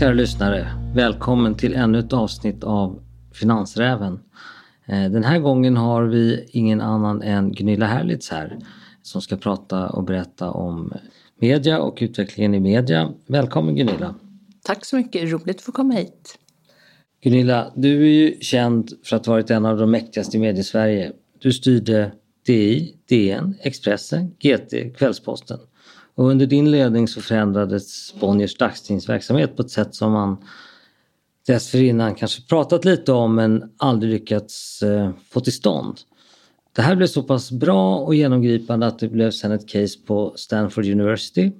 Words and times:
kära 0.00 0.12
lyssnare. 0.12 0.66
Välkommen 0.94 1.54
till 1.54 1.74
ännu 1.74 1.98
ett 1.98 2.12
avsnitt 2.12 2.64
av 2.64 3.02
Finansräven. 3.32 4.20
Eh, 4.86 5.10
den 5.10 5.24
här 5.24 5.38
gången 5.38 5.76
har 5.76 6.04
vi 6.04 6.48
ingen 6.50 6.80
annan 6.80 7.22
än 7.22 7.52
Gunilla 7.52 7.86
Herlitz 7.86 8.30
här 8.30 8.58
som 9.02 9.22
ska 9.22 9.36
prata 9.36 9.88
och 9.88 10.04
berätta 10.04 10.50
om 10.50 10.92
media 11.40 11.80
och 11.80 11.98
utvecklingen 12.00 12.54
i 12.54 12.60
media. 12.60 13.12
Välkommen 13.26 13.76
Gunilla! 13.76 14.14
Tack 14.62 14.84
så 14.84 14.96
mycket, 14.96 15.32
roligt 15.32 15.56
att 15.56 15.62
få 15.62 15.72
komma 15.72 15.94
hit. 15.94 16.38
Gunilla, 17.22 17.72
du 17.76 18.02
är 18.02 18.12
ju 18.12 18.40
känd 18.40 18.90
för 19.04 19.16
att 19.16 19.26
ha 19.26 19.32
varit 19.32 19.50
en 19.50 19.66
av 19.66 19.78
de 19.78 19.90
mäktigaste 19.90 20.36
i 20.36 20.40
mediesverige. 20.40 21.12
Du 21.38 21.52
styrde 21.52 22.12
DI, 22.46 22.96
DN, 23.08 23.54
Expressen, 23.62 24.30
GT, 24.30 24.96
Kvällsposten. 24.98 25.58
Och 26.20 26.26
under 26.26 26.46
din 26.46 26.70
ledning 26.70 27.08
så 27.08 27.20
förändrades 27.20 28.14
Bonniers 28.20 28.56
dagstidningsverksamhet 28.56 29.56
på 29.56 29.62
ett 29.62 29.70
sätt 29.70 29.94
som 29.94 30.12
man 30.12 30.36
dessförinnan 31.46 32.14
kanske 32.14 32.42
pratat 32.42 32.84
lite 32.84 33.12
om 33.12 33.34
men 33.34 33.70
aldrig 33.76 34.12
lyckats 34.12 34.82
eh, 34.82 35.10
få 35.30 35.40
till 35.40 35.52
stånd. 35.52 36.00
Det 36.76 36.82
här 36.82 36.96
blev 36.96 37.06
så 37.06 37.22
pass 37.22 37.50
bra 37.50 37.98
och 37.98 38.14
genomgripande 38.14 38.86
att 38.86 38.98
det 38.98 39.08
blev 39.08 39.30
sen 39.30 39.52
ett 39.52 39.68
case 39.68 39.98
på 40.06 40.32
Stanford 40.36 40.84
University. 40.84 41.52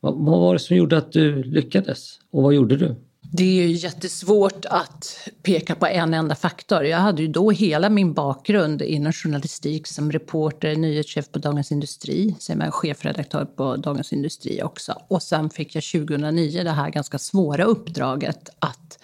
Vad, 0.00 0.14
vad 0.14 0.40
var 0.40 0.52
det 0.52 0.58
som 0.58 0.76
gjorde 0.76 0.98
att 0.98 1.12
du 1.12 1.42
lyckades 1.42 2.18
och 2.30 2.42
vad 2.42 2.54
gjorde 2.54 2.76
du? 2.76 2.94
Det 3.30 3.44
är 3.44 3.66
ju 3.66 3.72
jättesvårt 3.72 4.64
att 4.64 5.28
peka 5.42 5.74
på 5.74 5.86
en 5.86 6.14
enda 6.14 6.34
faktor. 6.34 6.84
Jag 6.84 6.98
hade 6.98 7.22
ju 7.22 7.28
då 7.28 7.50
hela 7.50 7.90
min 7.90 8.12
bakgrund 8.12 8.82
inom 8.82 9.12
journalistik 9.12 9.86
som 9.86 10.12
reporter, 10.12 10.76
nyhetschef 10.76 11.32
på 11.32 11.38
Dagens 11.38 11.72
Industri, 11.72 12.36
sen 12.38 12.58
var 12.58 12.64
jag 12.64 12.74
chefredaktör 12.74 13.44
på 13.44 13.76
Dagens 13.76 14.12
Industri 14.12 14.62
också. 14.62 15.02
Och 15.08 15.22
sen 15.22 15.50
fick 15.50 15.74
jag 15.74 15.84
2009 15.84 16.62
det 16.64 16.70
här 16.70 16.90
ganska 16.90 17.18
svåra 17.18 17.64
uppdraget 17.64 18.48
att 18.58 18.98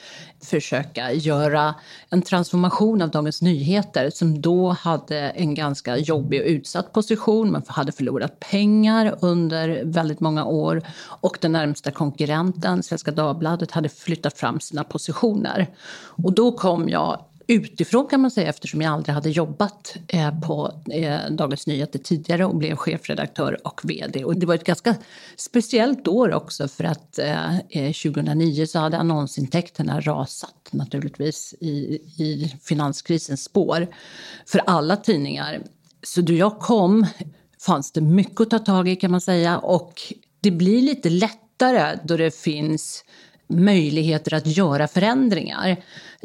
försöka 0.44 1.12
göra 1.12 1.74
en 2.10 2.22
transformation 2.22 3.02
av 3.02 3.10
Dagens 3.10 3.42
Nyheter 3.42 4.10
som 4.10 4.40
då 4.40 4.68
hade 4.68 5.18
en 5.18 5.54
ganska 5.54 5.96
jobbig 5.96 6.40
och 6.40 6.46
utsatt 6.46 6.92
position. 6.92 7.52
Man 7.52 7.62
hade 7.66 7.92
förlorat 7.92 8.40
pengar 8.40 9.18
under 9.20 9.82
väldigt 9.84 10.20
många 10.20 10.44
år 10.44 10.82
och 11.20 11.38
den 11.40 11.52
närmsta 11.52 11.90
konkurrenten, 11.90 12.82
Svenska 12.82 13.10
Dagbladet, 13.10 13.70
hade 13.70 13.88
flyttat 13.88 14.38
fram 14.38 14.60
sina 14.60 14.84
positioner. 14.84 15.66
Och 16.24 16.32
då 16.32 16.52
kom 16.52 16.88
jag 16.88 17.24
utifrån 17.46 18.06
kan 18.06 18.20
man 18.20 18.30
säga 18.30 18.48
eftersom 18.48 18.80
jag 18.80 18.92
aldrig 18.92 19.14
hade 19.14 19.30
jobbat 19.30 19.96
eh, 20.08 20.40
på 20.40 20.82
eh, 20.90 21.18
Dagens 21.30 21.66
Nyheter 21.66 21.98
tidigare 21.98 22.44
och 22.44 22.56
blev 22.56 22.76
chefredaktör 22.76 23.66
och 23.66 23.80
vd. 23.84 24.24
Och 24.24 24.36
det 24.36 24.46
var 24.46 24.54
ett 24.54 24.64
ganska 24.64 24.94
speciellt 25.36 26.08
år 26.08 26.32
också 26.32 26.68
för 26.68 26.84
att 26.84 27.18
eh, 27.18 27.56
eh, 27.56 27.92
2009 27.92 28.66
så 28.66 28.78
hade 28.78 28.98
annonsintäkterna 28.98 30.00
rasat 30.00 30.68
naturligtvis 30.70 31.54
i, 31.60 31.74
i 32.18 32.56
finanskrisens 32.62 33.44
spår 33.44 33.86
för 34.46 34.60
alla 34.66 34.96
tidningar. 34.96 35.62
Så 36.02 36.20
då 36.20 36.32
jag 36.32 36.58
kom 36.58 37.06
fanns 37.60 37.92
det 37.92 38.00
mycket 38.00 38.40
att 38.40 38.50
ta 38.50 38.58
tag 38.58 38.88
i 38.88 38.96
kan 38.96 39.10
man 39.10 39.20
säga 39.20 39.58
och 39.58 40.00
det 40.40 40.50
blir 40.50 40.82
lite 40.82 41.10
lättare 41.10 41.98
då 42.04 42.16
det 42.16 42.34
finns 42.34 43.04
möjligheter 43.46 44.34
att 44.34 44.46
göra 44.46 44.88
förändringar. 44.88 45.76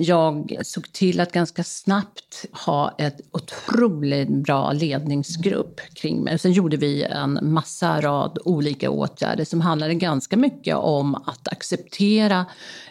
Jag 0.01 0.57
såg 0.63 0.91
till 0.91 1.19
att 1.19 1.31
ganska 1.31 1.63
snabbt 1.63 2.45
ha 2.65 2.95
ett 2.97 3.21
otroligt 3.31 4.29
bra 4.29 4.71
ledningsgrupp 4.71 5.81
kring 5.93 6.23
mig. 6.23 6.39
Sen 6.39 6.51
gjorde 6.51 6.77
vi 6.77 7.03
en 7.03 7.39
massa 7.41 8.01
rad 8.01 8.37
olika 8.45 8.89
åtgärder 8.89 9.45
som 9.45 9.61
handlade 9.61 9.93
ganska 9.93 10.37
mycket 10.37 10.75
om 10.75 11.15
att 11.15 11.47
acceptera 11.47 12.45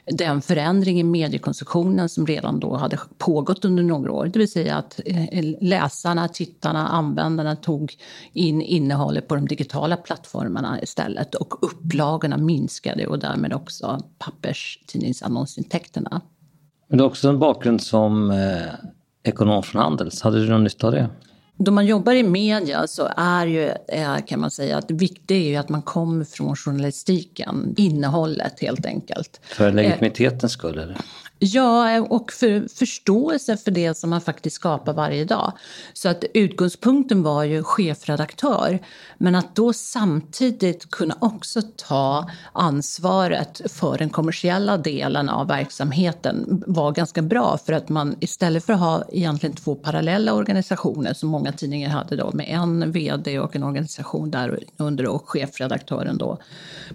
den 0.05 0.43
förändring 0.43 1.01
i 1.01 1.03
mediekonsumtionen 1.03 2.09
som 2.09 2.27
redan 2.27 2.61
då 2.61 2.77
hade 2.77 2.99
pågått 3.19 3.65
under 3.65 3.83
några 3.83 4.13
år. 4.13 4.27
Det 4.27 4.39
vill 4.39 4.51
säga 4.51 4.77
att 4.77 5.01
eh, 5.05 5.45
läsarna, 5.61 6.29
tittarna, 6.29 6.89
användarna 6.89 7.57
tog 7.57 7.97
in 8.33 8.63
innehållet 8.63 9.29
på 9.29 9.35
de 9.35 9.49
digitala 9.49 9.97
plattformarna 9.97 10.83
istället 10.83 11.35
och 11.35 11.65
upplagorna 11.65 12.37
minskade 12.37 13.07
och 13.07 13.19
därmed 13.19 13.53
också 13.53 14.01
papperstidningsannonsintäkterna. 14.19 16.23
Men 16.89 16.99
du 16.99 17.05
har 17.05 17.11
också 17.11 17.29
en 17.29 17.39
bakgrund 17.39 17.83
som 17.83 18.31
eh, 18.31 18.73
ekonom 19.23 19.63
från 19.63 19.83
Handels. 19.83 20.23
Hade 20.23 20.41
du 20.41 20.51
någon 20.51 20.65
nytta 20.65 20.87
av 20.87 20.93
det? 20.93 21.09
Då 21.61 21.71
man 21.71 21.87
jobbar 21.87 22.13
i 22.13 22.23
media 22.23 22.87
så 22.87 23.09
är 23.17 23.47
ju, 23.47 23.73
kan 24.27 24.41
man 24.41 24.51
säga, 24.51 24.79
att 24.79 24.89
det 24.89 24.95
viktiga 24.95 25.39
är 25.39 25.49
ju 25.49 25.57
att 25.57 25.69
man 25.69 25.83
kommer 25.83 26.25
från 26.25 26.57
journalistiken, 26.57 27.75
innehållet 27.77 28.61
helt 28.61 28.87
enkelt. 28.87 29.41
För 29.45 29.73
legitimitetens 29.73 30.53
skull? 30.53 30.79
Eller? 30.79 30.97
Ja, 31.41 32.01
och 32.01 32.33
för 32.33 32.69
förståelse 32.79 33.57
för 33.57 33.71
det 33.71 33.95
som 33.95 34.11
man 34.11 34.21
faktiskt 34.21 34.57
skapar 34.57 34.93
varje 34.93 35.25
dag. 35.25 35.53
Så 35.93 36.09
att 36.09 36.25
utgångspunkten 36.35 37.23
var 37.23 37.45
ju 37.45 37.63
chefredaktör, 37.63 38.79
men 39.19 39.35
att 39.35 39.57
då 39.57 39.73
samtidigt 39.73 40.91
kunna 40.91 41.17
också 41.21 41.63
ta 41.77 42.31
ansvaret 42.53 43.61
för 43.73 43.99
den 43.99 44.11
kommersiella 44.11 44.77
delen 44.77 45.29
av 45.29 45.47
verksamheten 45.47 46.63
var 46.67 46.93
ganska 46.93 47.23
bra 47.23 47.59
för 47.67 47.73
att 47.73 47.89
man 47.89 48.17
istället 48.21 48.65
för 48.65 48.73
att 48.73 48.81
ha 48.81 49.05
egentligen 49.13 49.57
två 49.57 49.75
parallella 49.75 50.33
organisationer 50.33 51.15
som 51.15 51.29
många 51.29 51.53
tidningar 51.53 51.91
hade 51.91 52.17
då 52.17 52.31
med 52.35 52.47
en 52.49 52.93
vd 52.93 53.39
och 53.39 53.57
en 53.57 53.63
organisation 53.63 54.31
där 54.31 54.59
under 54.77 55.07
och 55.07 55.29
chefredaktören 55.29 56.19
då 56.19 56.39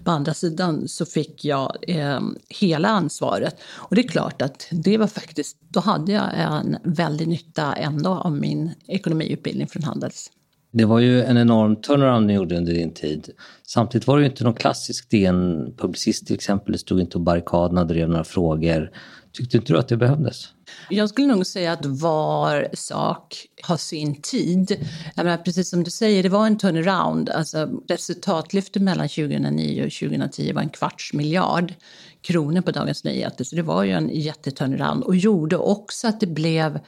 på 0.04 0.10
andra 0.10 0.34
sidan 0.34 0.88
så 0.88 1.06
fick 1.06 1.44
jag 1.44 1.76
eh, 1.88 2.20
hela 2.48 2.88
ansvaret. 2.88 3.56
Och 3.74 3.94
det 3.94 4.00
är 4.00 4.08
klart 4.08 4.33
klart 4.38 4.50
att 4.50 4.68
det 4.70 4.98
var 4.98 5.06
faktiskt, 5.06 5.56
då 5.68 5.80
hade 5.80 6.12
jag 6.12 6.30
en 6.34 6.76
väldig 6.84 7.28
nytta 7.28 7.72
ändå 7.72 8.10
av 8.10 8.32
min 8.32 8.70
ekonomiutbildning 8.86 9.66
från 9.66 9.82
Handels. 9.82 10.30
Det 10.72 10.84
var 10.84 11.00
ju 11.00 11.22
en 11.22 11.36
enorm 11.36 11.76
turnaround 11.76 12.26
ni 12.26 12.34
gjorde 12.34 12.56
under 12.56 12.72
din 12.72 12.94
tid. 12.94 13.30
Samtidigt 13.66 14.06
var 14.06 14.16
det 14.16 14.24
ju 14.24 14.30
inte 14.30 14.44
någon 14.44 14.54
klassisk 14.54 15.10
DN-publicist 15.10 16.26
till 16.26 16.34
exempel. 16.34 16.72
Det 16.72 16.78
stod 16.78 17.00
inte 17.00 17.12
på 17.12 17.18
barrikaderna 17.18 17.80
och 17.80 17.86
drev 17.86 18.08
några 18.08 18.24
frågor. 18.24 18.90
Tyckte 19.32 19.56
inte 19.56 19.72
du 19.72 19.78
att 19.78 19.88
det 19.88 19.96
behövdes? 19.96 20.48
Jag 20.90 21.08
skulle 21.08 21.26
nog 21.26 21.46
säga 21.46 21.72
att 21.72 21.86
var 21.86 22.68
sak 22.72 23.46
har 23.62 23.76
sin 23.76 24.22
tid. 24.22 24.86
Jag 25.14 25.24
menar, 25.24 25.38
precis 25.38 25.70
som 25.70 25.84
du 25.84 25.90
säger, 25.90 26.22
det 26.22 26.28
var 26.28 26.46
en 26.46 26.58
turnaround. 26.58 27.30
Alltså, 27.30 27.82
resultatlyftet 27.88 28.82
mellan 28.82 29.08
2009 29.08 29.86
och 29.86 29.92
2010 29.92 30.52
var 30.52 30.62
en 30.62 30.68
kvarts 30.68 31.12
miljard 31.12 31.74
kronor 32.22 32.60
på 32.60 32.70
Dagens 32.70 33.04
Nyheter. 33.04 33.44
Så 33.44 33.56
det 33.56 33.62
var 33.62 33.84
ju 33.84 33.92
en 33.92 34.08
jätteturnaround 34.08 35.04
och 35.04 35.16
gjorde 35.16 35.56
också 35.56 36.08
att 36.08 36.20
det 36.20 36.26
blev 36.26 36.80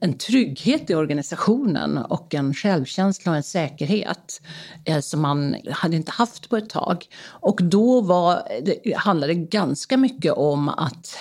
en 0.00 0.18
trygghet 0.18 0.90
i 0.90 0.94
organisationen 0.94 1.98
och 1.98 2.34
en 2.34 2.54
självkänsla 2.54 3.32
och 3.32 3.36
en 3.36 3.42
säkerhet 3.42 4.42
eh, 4.84 5.00
som 5.00 5.20
man 5.20 5.56
hade 5.70 5.96
inte 5.96 6.12
haft 6.12 6.48
på 6.48 6.56
ett 6.56 6.70
tag. 6.70 7.06
Och 7.24 7.60
då 7.62 8.00
var, 8.00 8.42
det 8.62 8.96
handlade 8.96 9.34
det 9.34 9.40
ganska 9.40 9.96
mycket 9.96 10.32
om 10.32 10.68
att 10.68 11.18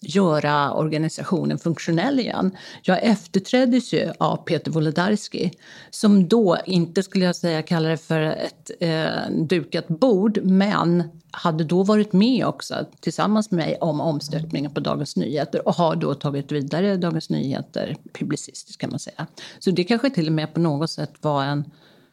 göra 0.00 0.72
organisationen 0.72 1.58
funktionell 1.58 2.20
igen. 2.20 2.56
Jag 2.82 3.02
efterträddes 3.02 3.92
ju 3.92 4.12
av 4.18 4.36
Peter 4.36 4.70
Wolodarski 4.70 5.52
som 5.90 6.28
då, 6.28 6.58
inte 6.66 7.02
skulle 7.02 7.24
jag 7.24 7.36
säga 7.36 7.62
kalla 7.62 7.88
det 7.88 7.96
för 7.96 8.20
ett 8.20 8.70
eh, 8.80 9.30
dukat 9.48 9.88
bord, 9.88 10.38
men 10.42 11.02
hade 11.34 11.64
då 11.64 11.82
varit 11.82 12.12
med 12.12 12.46
också 12.46 12.74
tillsammans 13.00 13.50
med 13.50 13.66
mig 13.66 13.76
om 13.80 14.00
omstöpningen 14.00 14.70
på 14.70 14.80
Dagens 14.80 15.16
Nyheter 15.16 15.68
och 15.68 15.74
har 15.74 15.96
då 15.96 16.14
tagit 16.14 16.52
vidare 16.52 16.96
Dagens 16.96 17.30
Nyheter 17.30 17.96
publicistiskt 18.12 18.80
kan 18.80 18.90
man 18.90 18.98
säga. 18.98 19.26
Så 19.58 19.70
det 19.70 19.84
kanske 19.84 20.10
till 20.10 20.26
och 20.26 20.32
med 20.32 20.54
på 20.54 20.60
något 20.60 20.90
sätt 20.90 21.12
var 21.20 21.44
en 21.44 21.64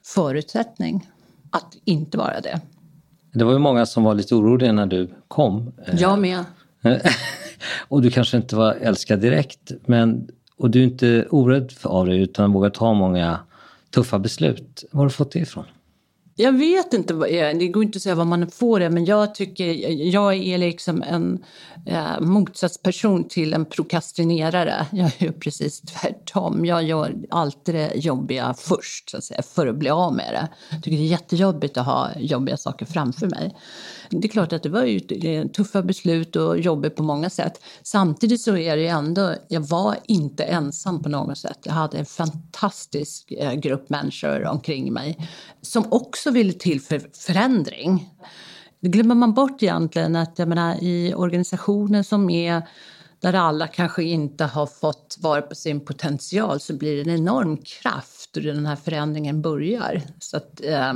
förutsättning 0.06 1.10
att 1.52 1.78
inte 1.86 2.18
vara 2.18 2.42
det. 2.42 2.62
Det 3.34 3.44
var 3.44 3.52
ju 3.52 3.60
många 3.60 3.86
som 3.86 4.04
var 4.04 4.16
lite 4.16 4.36
oroliga 4.36 4.72
när 4.72 4.86
du 4.86 5.10
kom. 5.28 5.72
Jag 6.00 6.20
med. 6.20 6.44
och 7.88 8.02
du 8.02 8.12
kanske 8.12 8.38
inte 8.38 8.56
var 8.56 8.74
älskad 8.74 9.20
direkt, 9.20 9.72
men, 9.86 10.28
och 10.58 10.70
du 10.70 10.80
är 10.80 10.84
inte 10.84 11.28
orädd 11.30 11.74
av 11.84 12.08
det 12.08 12.16
utan 12.16 12.54
vågar 12.54 12.70
ta 12.70 12.94
många 12.94 13.40
tuffa 13.94 14.20
beslut. 14.20 14.84
Var 14.92 15.00
har 15.00 15.06
du 15.06 15.12
fått 15.12 15.32
det 15.32 15.40
ifrån? 15.40 15.66
Jag 16.36 16.52
vet 16.52 16.94
inte, 16.94 17.14
det 17.54 17.68
går 17.68 17.84
inte 17.84 17.98
att 17.98 18.02
säga 18.02 18.16
vad 18.16 18.28
man 18.28 18.52
får 18.52 18.80
det, 18.80 18.90
men 18.90 19.06
jag 19.06 19.36
tycker, 19.36 19.66
jag 19.92 20.34
är 20.36 20.58
liksom 20.58 21.04
en 21.04 21.44
eh, 21.86 22.20
motsatsperson 22.20 23.28
till 23.28 23.54
en 23.54 23.66
prokrastinerare. 23.66 24.88
Jag 24.92 25.12
är 25.18 25.32
precis 25.32 25.82
tvärtom. 25.82 26.66
Jag 26.66 26.84
gör 26.84 27.16
alltid 27.30 27.76
det 27.76 27.92
jobbiga 27.96 28.56
först, 28.58 29.10
så 29.10 29.18
att 29.18 29.24
säga, 29.24 29.42
för 29.42 29.68
att 29.68 29.76
bli 29.76 29.90
av 29.90 30.16
med 30.16 30.34
det. 30.34 30.48
Jag 30.72 30.84
tycker 30.84 30.98
det 30.98 31.04
är 31.04 31.08
jättejobbigt 31.08 31.78
att 31.78 31.86
ha 31.86 32.10
jobbiga 32.20 32.58
saker 32.58 32.86
framför 32.86 33.28
mig. 33.28 33.56
Det 34.10 34.28
är 34.28 34.30
klart 34.30 34.54
att 34.54 34.64
det 34.64 34.70
var 34.70 34.84
ju 34.84 35.00
tuffa 35.48 35.82
beslut 35.82 36.36
och 36.36 36.60
jobbigt 36.60 36.96
på 36.96 37.04
många 37.04 37.30
sätt. 37.30 37.64
Samtidigt 37.84 38.42
så 38.42 38.58
är 38.58 38.76
det 38.76 38.82
ju 38.82 38.88
ändå, 38.88 39.36
jag 39.48 39.62
var 39.62 39.98
inte 40.06 40.44
ensam 40.44 41.04
på 41.04 41.10
något 41.10 41.38
sätt. 41.38 41.60
Jag 41.64 41.74
hade 41.74 41.98
en 41.98 42.06
fantastisk 42.06 43.32
eh, 43.32 43.54
grupp 43.54 43.90
människor 43.90 44.46
omkring 44.46 44.94
mig 44.94 45.30
som 45.62 45.86
också 45.92 46.21
ville 46.30 46.54
till 46.54 46.82
för 46.82 47.02
förändring. 47.14 48.10
Det 48.80 48.90
glömmer 48.90 49.16
man 49.16 49.34
bort 49.34 49.64
egentligen 49.64 50.16
att 50.16 50.40
jag 50.40 50.48
menar, 50.48 50.84
i 50.84 51.14
organisationer 51.14 52.04
som 52.04 52.30
är 52.30 52.62
där 53.20 53.34
alla 53.34 53.68
kanske 53.68 54.04
inte 54.04 54.44
har 54.44 54.66
fått 54.66 55.18
vara 55.22 55.42
på 55.42 55.56
sin 55.56 55.80
potential 55.80 56.60
så 56.60 56.78
blir 56.78 56.96
det 56.96 57.12
en 57.12 57.18
enorm 57.20 57.58
kraft 57.58 58.38
och 58.38 58.44
den 58.44 58.66
här 58.66 58.76
förändringen 58.76 59.42
börjar. 59.42 60.02
Så 60.20 60.38
att, 60.38 60.62
eh, 60.64 60.94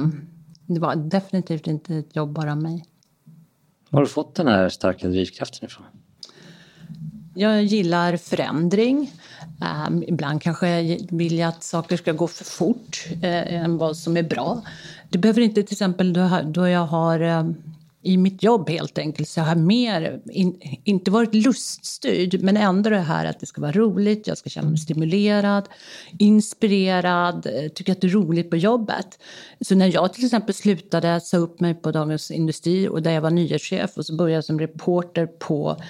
det 0.68 0.80
var 0.80 0.96
definitivt 0.96 1.68
inte 1.68 1.96
ett 1.96 2.16
jobb 2.16 2.34
bara 2.34 2.52
av 2.52 2.62
mig. 2.62 2.86
Var 3.90 4.00
har 4.00 4.06
du 4.06 4.12
fått 4.12 4.36
den 4.36 4.48
här 4.48 4.70
starka 4.70 5.08
drivkraften 5.08 5.66
ifrån? 5.66 5.86
Jag 7.38 7.64
gillar 7.64 8.18
förändring. 8.18 9.12
Um, 9.88 10.04
ibland 10.08 10.42
kanske 10.42 10.70
jag 10.70 11.08
vill 11.12 11.38
jag 11.38 11.50
att 11.50 11.64
saker 11.64 11.98
ska 11.98 12.12
gå 12.12 12.28
för 12.28 12.46
fort 12.46 13.06
uh, 13.12 13.54
än 13.54 13.78
vad 13.78 13.98
som 13.98 14.18
är 14.18 14.24
bra. 14.24 14.62
Det 15.16 15.20
behöver 15.20 15.42
inte 15.42 15.64
till 15.64 15.74
exempel 15.74 16.14
då, 16.54 16.68
jag 16.68 16.86
har 16.86 17.20
ehm, 17.20 17.56
i 18.02 18.18
mitt 18.18 18.44
jobb 18.44 18.70
helt 18.70 18.98
enkelt 18.98 19.30
så 19.30 19.40
jag 19.40 19.46
har 19.46 19.56
mer, 19.56 20.22
in, 20.32 20.60
inte 20.84 21.12
varit 21.12 21.34
luststyrd, 21.34 22.42
men 22.42 22.58
ändå 22.58 22.90
det 22.90 23.00
här 23.00 23.26
att 23.26 23.40
det 23.40 23.46
ska 23.46 23.62
vara 23.62 23.72
roligt, 23.72 24.28
jag 24.28 24.38
ska 24.38 24.50
känna 24.50 24.70
mig 24.70 24.78
stimulerad, 24.78 25.70
inspirerad, 26.20 27.46
eh, 27.46 27.72
tycka 27.72 27.92
att 27.92 28.02
det 28.02 28.08
är 28.08 28.12
roligt 28.12 28.50
på 28.50 28.58
jobbet. 28.58 29.20
Så 29.62 29.76
när 29.76 29.94
jag 29.94 30.14
till 30.14 30.26
exempel 30.26 30.56
slutade, 30.56 31.22
sa 31.22 31.38
upp 31.38 31.60
mig 31.60 31.74
på 31.74 31.92
Dagens 31.92 32.32
Industri 32.32 32.88
och 32.88 33.02
där 33.02 33.12
jag 33.12 33.22
var 33.22 33.32
nyhetschef 33.32 33.98
och 33.98 34.06
så 34.06 34.16
började 34.16 34.36
jag 34.36 34.46
som 34.46 34.60
reporter 34.60 35.26
på 35.26 35.82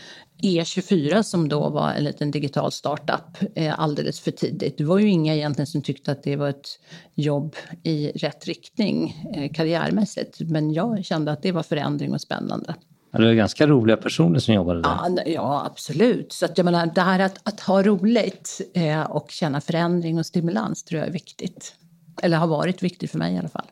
E24 0.44 1.24
som 1.24 1.50
då 1.50 1.70
var 1.70 1.92
en 1.92 2.04
liten 2.04 2.32
digital 2.32 2.72
startup 2.72 3.38
eh, 3.56 3.80
alldeles 3.80 4.20
för 4.20 4.32
tidigt. 4.32 4.78
Det 4.78 4.84
var 4.84 5.00
ju 5.00 5.10
inga 5.10 5.36
egentligen 5.36 5.68
som 5.68 5.82
tyckte 5.82 6.12
att 6.12 6.24
det 6.24 6.36
var 6.36 6.50
ett 6.50 6.80
jobb 7.16 7.56
i 7.84 8.12
rätt 8.12 8.46
riktning 8.46 9.16
eh, 9.36 9.52
karriärmässigt. 9.54 10.40
Men 10.40 10.74
jag 10.74 11.06
kände 11.06 11.32
att 11.32 11.42
det 11.42 11.52
var 11.52 11.64
förändring 11.64 12.14
och 12.14 12.22
spännande. 12.22 12.76
Ja, 13.12 13.20
det 13.20 13.26
var 13.26 13.34
ganska 13.34 13.68
roliga 13.68 13.98
personer 13.98 14.40
som 14.40 14.54
jobbade 14.54 14.82
där. 14.82 14.90
Ja, 14.90 15.24
ja 15.26 15.66
absolut. 15.66 16.34
Så 16.34 16.46
att 16.46 16.58
jag 16.58 16.66
menar, 16.66 16.92
det 16.96 17.02
här 17.02 17.20
att, 17.20 17.40
att 17.44 17.60
ha 17.60 17.84
roligt 17.84 18.62
eh, 18.74 19.02
och 19.02 19.32
känna 19.32 19.62
förändring 19.62 20.20
och 20.20 20.26
stimulans 20.26 20.84
tror 20.84 21.00
jag 21.00 21.08
är 21.08 21.14
viktigt. 21.14 21.76
Eller 22.22 22.38
har 22.38 22.48
varit 22.48 22.84
viktigt 22.84 23.12
för 23.12 23.18
mig 23.18 23.34
i 23.34 23.38
alla 23.38 23.50
fall. 23.50 23.66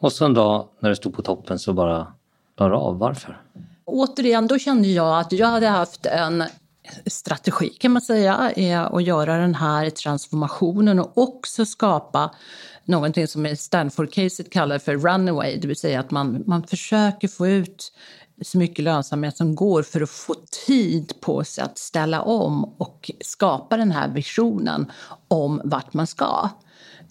Och 0.00 0.12
så 0.12 0.24
en 0.24 0.34
dag 0.34 0.68
när 0.80 0.90
du 0.90 0.96
stod 0.96 1.14
på 1.14 1.22
toppen 1.22 1.58
så 1.58 1.72
bara 1.72 2.06
la 2.56 2.76
av. 2.76 2.98
Varför? 2.98 3.40
Återigen, 3.92 4.46
då 4.46 4.58
kände 4.58 4.88
jag 4.88 5.20
att 5.20 5.32
jag 5.32 5.46
hade 5.46 5.68
haft 5.68 6.06
en 6.06 6.44
strategi 7.06 7.68
kan 7.68 7.92
man 7.92 8.02
säga, 8.02 8.52
eh, 8.56 8.82
att 8.82 9.02
göra 9.02 9.38
den 9.38 9.54
här 9.54 9.90
transformationen 9.90 10.98
och 10.98 11.18
också 11.18 11.64
skapa 11.64 12.34
någonting 12.84 13.28
som 13.28 13.46
i 13.46 13.56
Stanford-caset 13.56 14.50
kallar 14.50 14.78
för 14.78 14.96
runaway, 14.96 15.56
det 15.56 15.68
vill 15.68 15.76
säga 15.76 16.00
att 16.00 16.10
man, 16.10 16.44
man 16.46 16.66
försöker 16.66 17.28
få 17.28 17.48
ut 17.48 17.92
så 18.42 18.58
mycket 18.58 18.84
lönsamhet 18.84 19.36
som 19.36 19.54
går 19.54 19.82
för 19.82 20.00
att 20.00 20.10
få 20.10 20.34
tid 20.66 21.12
på 21.20 21.44
sig 21.44 21.64
att 21.64 21.78
ställa 21.78 22.22
om 22.22 22.64
och 22.64 23.10
skapa 23.20 23.76
den 23.76 23.90
här 23.90 24.08
visionen 24.08 24.92
om 25.28 25.60
vart 25.64 25.94
man 25.94 26.06
ska 26.06 26.48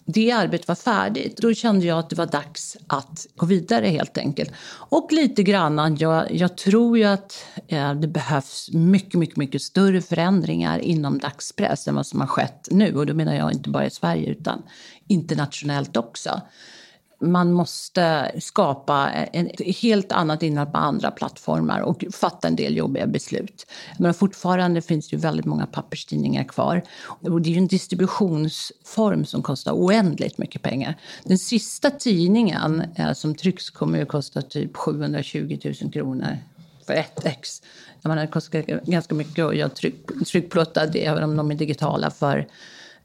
det 0.04 0.30
arbetet 0.30 0.68
var 0.68 0.74
färdigt. 0.74 1.36
Då 1.36 1.54
kände 1.54 1.86
jag 1.86 1.98
att 1.98 2.10
det 2.10 2.16
var 2.16 2.26
dags 2.26 2.76
att 2.86 3.26
gå 3.36 3.46
vidare 3.46 3.86
helt 3.86 4.18
enkelt. 4.18 4.50
Och 4.72 5.12
lite 5.12 5.42
grann, 5.42 5.96
jag, 5.96 6.34
jag 6.34 6.56
tror 6.56 6.98
ju 6.98 7.04
att 7.04 7.44
eh, 7.68 7.94
det 7.94 8.08
behövs 8.08 8.70
mycket, 8.72 9.14
mycket, 9.14 9.36
mycket 9.36 9.62
större 9.62 10.00
förändringar 10.00 10.78
inom 10.78 11.18
dagspress 11.18 11.88
än 11.88 11.94
vad 11.94 12.06
som 12.06 12.20
har 12.20 12.26
skett 12.26 12.68
nu. 12.70 12.94
Och 12.94 13.06
då 13.06 13.14
menar 13.14 13.34
jag 13.34 13.52
inte 13.52 13.70
bara 13.70 13.86
i 13.86 13.90
Sverige 13.90 14.26
utan 14.26 14.62
internationellt 15.08 15.96
också 15.96 16.40
man 17.22 17.52
måste 17.52 18.32
skapa 18.40 19.10
ett 19.10 19.76
helt 19.82 20.12
annat 20.12 20.42
innehåll 20.42 20.70
på 20.72 20.78
andra 20.78 21.10
plattformar 21.10 21.80
och 21.80 22.04
fatta 22.12 22.48
en 22.48 22.56
del 22.56 22.76
jobbiga 22.76 23.06
beslut. 23.06 23.66
Men 23.98 24.14
fortfarande 24.14 24.82
finns 24.82 25.08
det 25.08 25.16
ju 25.16 25.20
väldigt 25.20 25.46
många 25.46 25.66
papperstidningar 25.66 26.44
kvar. 26.44 26.82
Och 27.04 27.42
det 27.42 27.48
är 27.48 27.52
ju 27.52 27.58
en 27.58 27.66
distributionsform 27.66 29.24
som 29.24 29.42
kostar 29.42 29.72
oändligt 29.72 30.38
mycket 30.38 30.62
pengar. 30.62 30.94
Den 31.24 31.38
sista 31.38 31.90
tidningen 31.90 32.82
eh, 32.96 33.12
som 33.12 33.34
trycks 33.34 33.70
kommer 33.70 34.02
att 34.02 34.08
kosta 34.08 34.42
typ 34.42 34.76
720 34.76 35.58
000 35.82 35.92
kronor 35.92 36.38
för 36.86 36.92
ett 36.92 37.24
ex. 37.24 37.62
Det 38.02 38.28
kostar 38.32 38.90
ganska 38.90 39.14
mycket 39.14 39.44
att 39.44 39.56
göra 39.56 39.68
tryck, 39.68 40.26
tryckplåtar, 40.26 40.96
även 40.96 41.22
om 41.22 41.36
de 41.36 41.50
är 41.50 41.54
digitala, 41.54 42.10
för 42.10 42.48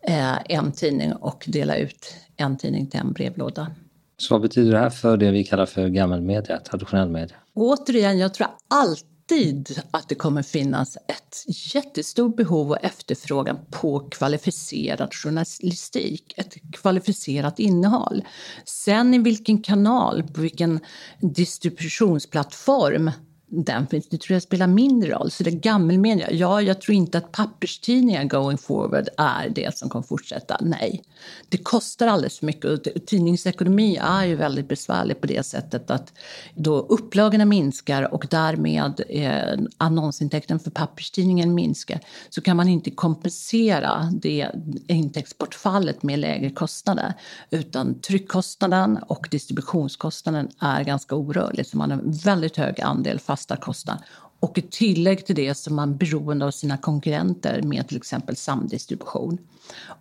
eh, 0.01 0.51
en 0.51 0.71
tidning 0.71 1.13
och 1.13 1.43
dela 1.47 1.75
ut 1.75 2.13
en 2.37 2.57
tidning 2.57 2.87
till 2.87 2.99
en 2.99 3.13
brevlåda. 3.13 3.71
Så 4.17 4.33
vad 4.33 4.41
betyder 4.41 4.71
det 4.71 4.79
här 4.79 4.89
för 4.89 5.17
det 5.17 5.31
vi 5.31 5.43
kallar 5.43 5.65
för 5.65 5.87
gammelmedia, 5.87 6.59
traditionell 6.59 7.09
media? 7.09 7.37
Återigen, 7.53 8.19
jag 8.19 8.33
tror 8.33 8.47
alltid 8.67 9.81
att 9.91 10.09
det 10.09 10.15
kommer 10.15 10.43
finnas 10.43 10.97
ett 10.97 11.45
jättestort 11.73 12.35
behov 12.35 12.71
och 12.71 12.83
efterfrågan 12.83 13.57
på 13.71 13.99
kvalificerad 13.99 15.13
journalistik, 15.13 16.33
ett 16.37 16.55
kvalificerat 16.71 17.59
innehåll. 17.59 18.23
Sen 18.65 19.13
i 19.13 19.17
vilken 19.17 19.61
kanal, 19.61 20.23
på 20.23 20.41
vilken 20.41 20.79
distributionsplattform 21.19 23.11
den 23.49 23.87
finns, 23.87 24.09
det 24.09 24.21
tror 24.21 24.35
jag 24.35 24.41
spelar 24.41 24.67
mindre 24.67 25.11
roll. 25.11 25.31
Så 25.31 25.43
det 25.43 25.49
är 25.49 25.55
gammelmedia. 25.55 26.31
Ja, 26.31 26.61
jag 26.61 26.81
tror 26.81 26.95
inte 26.95 27.17
att 27.17 27.31
papperstidningar 27.31 28.23
going 28.23 28.57
forward 28.57 29.09
är 29.17 29.49
det 29.49 29.77
som 29.77 29.89
kommer 29.89 30.03
fortsätta. 30.03 30.57
Nej, 30.61 31.03
det 31.49 31.57
kostar 31.57 32.07
alldeles 32.07 32.39
för 32.39 32.45
mycket. 32.45 33.07
Tidningsekonomi 33.07 33.97
är 34.01 34.25
ju 34.25 34.35
väldigt 34.35 34.67
besvärlig 34.67 35.21
på 35.21 35.27
det 35.27 35.45
sättet 35.45 35.91
att 35.91 36.13
då 36.55 36.79
upplagorna 36.79 37.45
minskar 37.45 38.13
och 38.13 38.27
därmed 38.29 39.01
eh, 39.09 39.59
annonsintäkten 39.77 40.59
för 40.59 40.71
papperstidningen 40.71 41.53
minskar 41.53 41.99
så 42.29 42.41
kan 42.41 42.57
man 42.57 42.67
inte 42.67 42.91
kompensera 42.91 44.09
det 44.21 44.51
intäktsbortfallet 44.87 46.03
med 46.03 46.19
lägre 46.19 46.49
kostnader. 46.49 47.13
Utan 47.49 48.01
tryckkostnaden 48.01 48.97
och 48.97 49.27
distributionskostnaden 49.31 50.49
är 50.59 50.83
ganska 50.83 51.15
orörlig. 51.15 51.65
Så 51.65 51.77
man 51.77 51.91
har 51.91 51.97
en 51.97 52.11
väldigt 52.11 52.57
hög 52.57 52.81
andel 52.81 53.19
fast 53.19 53.36
fasta 53.37 53.57
kostnader. 53.57 54.05
Och 54.39 54.57
i 54.57 54.61
tillägg 54.61 55.25
till 55.25 55.35
det 55.35 55.55
så 55.55 55.69
är 55.69 55.73
man 55.73 55.97
beroende 55.97 56.45
av 56.45 56.51
sina 56.51 56.77
konkurrenter 56.77 57.61
med 57.61 57.87
till 57.87 57.97
exempel 57.97 58.35
samdistribution. 58.35 59.37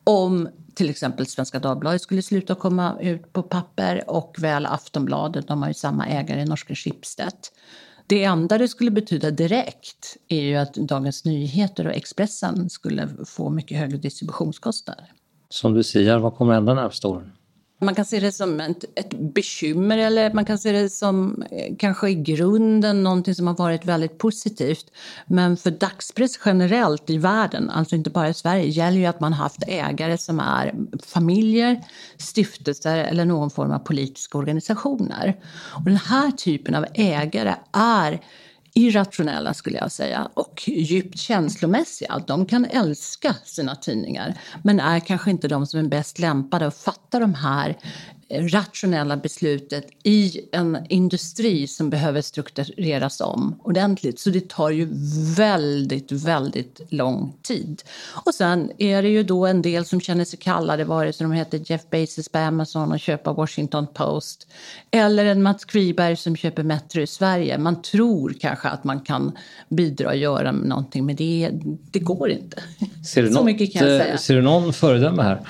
Om 0.04 0.48
till 0.74 0.90
exempel 0.90 1.26
Svenska 1.26 1.58
Dagbladet 1.58 2.02
skulle 2.02 2.22
sluta 2.22 2.54
komma 2.54 2.98
ut 3.00 3.32
på 3.32 3.42
papper 3.42 4.04
och 4.06 4.36
väl 4.38 4.66
Aftonbladet, 4.66 5.48
de 5.48 5.62
har 5.62 5.68
ju 5.68 5.74
samma 5.74 6.06
ägare, 6.06 6.44
Norska 6.44 6.74
Schibsted. 6.74 7.32
Det 8.06 8.24
enda 8.24 8.58
det 8.58 8.68
skulle 8.68 8.90
betyda 8.90 9.30
direkt 9.30 10.16
är 10.28 10.42
ju 10.42 10.56
att 10.56 10.74
Dagens 10.74 11.24
Nyheter 11.24 11.86
och 11.86 11.92
Expressen 11.92 12.70
skulle 12.70 13.08
få 13.26 13.50
mycket 13.50 13.78
högre 13.78 13.96
distributionskostnader. 13.96 15.12
Som 15.48 15.74
du 15.74 15.82
säger, 15.82 16.18
vad 16.18 16.34
kommer 16.34 16.54
hända 16.54 16.74
närmaste 16.74 17.06
åren? 17.06 17.32
Man 17.78 17.94
kan 17.94 18.04
se 18.04 18.20
det 18.20 18.32
som 18.32 18.60
ett, 18.60 18.84
ett 18.94 19.10
bekymmer 19.34 19.98
eller 19.98 20.32
man 20.32 20.44
kan 20.44 20.58
se 20.58 20.72
det 20.72 20.90
som 20.90 21.42
eh, 21.50 21.76
kanske 21.78 22.08
i 22.08 22.14
grunden 22.14 23.02
någonting 23.02 23.34
som 23.34 23.46
har 23.46 23.54
varit 23.54 23.84
väldigt 23.84 24.18
positivt. 24.18 24.90
Men 25.26 25.56
för 25.56 25.70
dagspress 25.70 26.38
generellt 26.44 27.10
i 27.10 27.18
världen, 27.18 27.70
alltså 27.70 27.96
inte 27.96 28.10
bara 28.10 28.28
i 28.28 28.34
Sverige, 28.34 28.64
gäller 28.64 28.98
ju 28.98 29.06
att 29.06 29.20
man 29.20 29.32
har 29.32 29.42
haft 29.42 29.62
ägare 29.66 30.18
som 30.18 30.40
är 30.40 30.74
familjer, 31.06 31.84
stiftelser 32.18 32.96
eller 32.96 33.24
någon 33.24 33.50
form 33.50 33.70
av 33.70 33.78
politiska 33.78 34.38
organisationer. 34.38 35.36
Och 35.74 35.84
den 35.84 35.96
här 35.96 36.30
typen 36.30 36.74
av 36.74 36.86
ägare 36.94 37.54
är 37.72 38.20
irrationella 38.76 39.54
skulle 39.54 39.78
jag 39.78 39.92
säga 39.92 40.28
och 40.34 40.62
djupt 40.66 41.18
känslomässiga. 41.18 42.22
De 42.26 42.46
kan 42.46 42.64
älska 42.64 43.34
sina 43.44 43.74
tidningar 43.74 44.38
men 44.64 44.80
är 44.80 45.00
kanske 45.00 45.30
inte 45.30 45.48
de 45.48 45.66
som 45.66 45.80
är 45.80 45.88
bäst 45.88 46.18
lämpade 46.18 46.66
att 46.66 46.76
fatta 46.76 47.18
de 47.18 47.34
här 47.34 47.76
rationella 48.30 49.16
beslutet 49.16 49.86
i 50.02 50.40
en 50.52 50.78
industri 50.88 51.66
som 51.66 51.90
behöver 51.90 52.20
struktureras 52.20 53.20
om 53.20 53.60
ordentligt. 53.62 54.20
Så 54.20 54.30
det 54.30 54.48
tar 54.48 54.70
ju 54.70 54.88
väldigt, 55.36 56.12
väldigt 56.12 56.80
lång 56.88 57.36
tid. 57.42 57.82
Och 58.26 58.34
sen 58.34 58.70
är 58.78 59.02
det 59.02 59.08
ju 59.08 59.22
då 59.22 59.46
en 59.46 59.62
del 59.62 59.84
som 59.84 60.00
känner 60.00 60.24
sig 60.24 60.38
kallade, 60.38 60.84
vare 60.84 61.12
sig 61.12 61.24
de 61.24 61.32
heter 61.32 61.60
Jeff 61.66 61.90
Bezos 61.90 62.28
på 62.28 62.38
Amazon 62.38 62.92
och 62.92 63.00
köper 63.00 63.32
Washington 63.32 63.86
Post 63.94 64.46
eller 64.90 65.24
en 65.24 65.42
Mats 65.42 65.64
Kviberg 65.64 66.16
som 66.16 66.36
köper 66.36 66.62
Metro 66.62 67.02
i 67.02 67.06
Sverige. 67.06 67.58
Man 67.58 67.82
tror 67.82 68.34
kanske 68.40 68.68
att 68.68 68.84
man 68.84 69.00
kan 69.00 69.38
bidra 69.68 70.08
och 70.08 70.16
göra 70.16 70.52
någonting, 70.52 71.06
men 71.06 71.16
det, 71.16 71.50
det 71.90 71.98
går 71.98 72.30
inte. 72.30 72.62
Ser 73.06 73.22
du, 73.22 73.28
Så 73.28 73.34
något, 73.34 73.44
mycket 73.44 73.72
kan 73.72 73.88
jag 73.88 74.02
säga. 74.02 74.18
ser 74.18 74.34
du 74.34 74.42
någon 74.42 74.72
föredöme 74.72 75.22
här? 75.22 75.40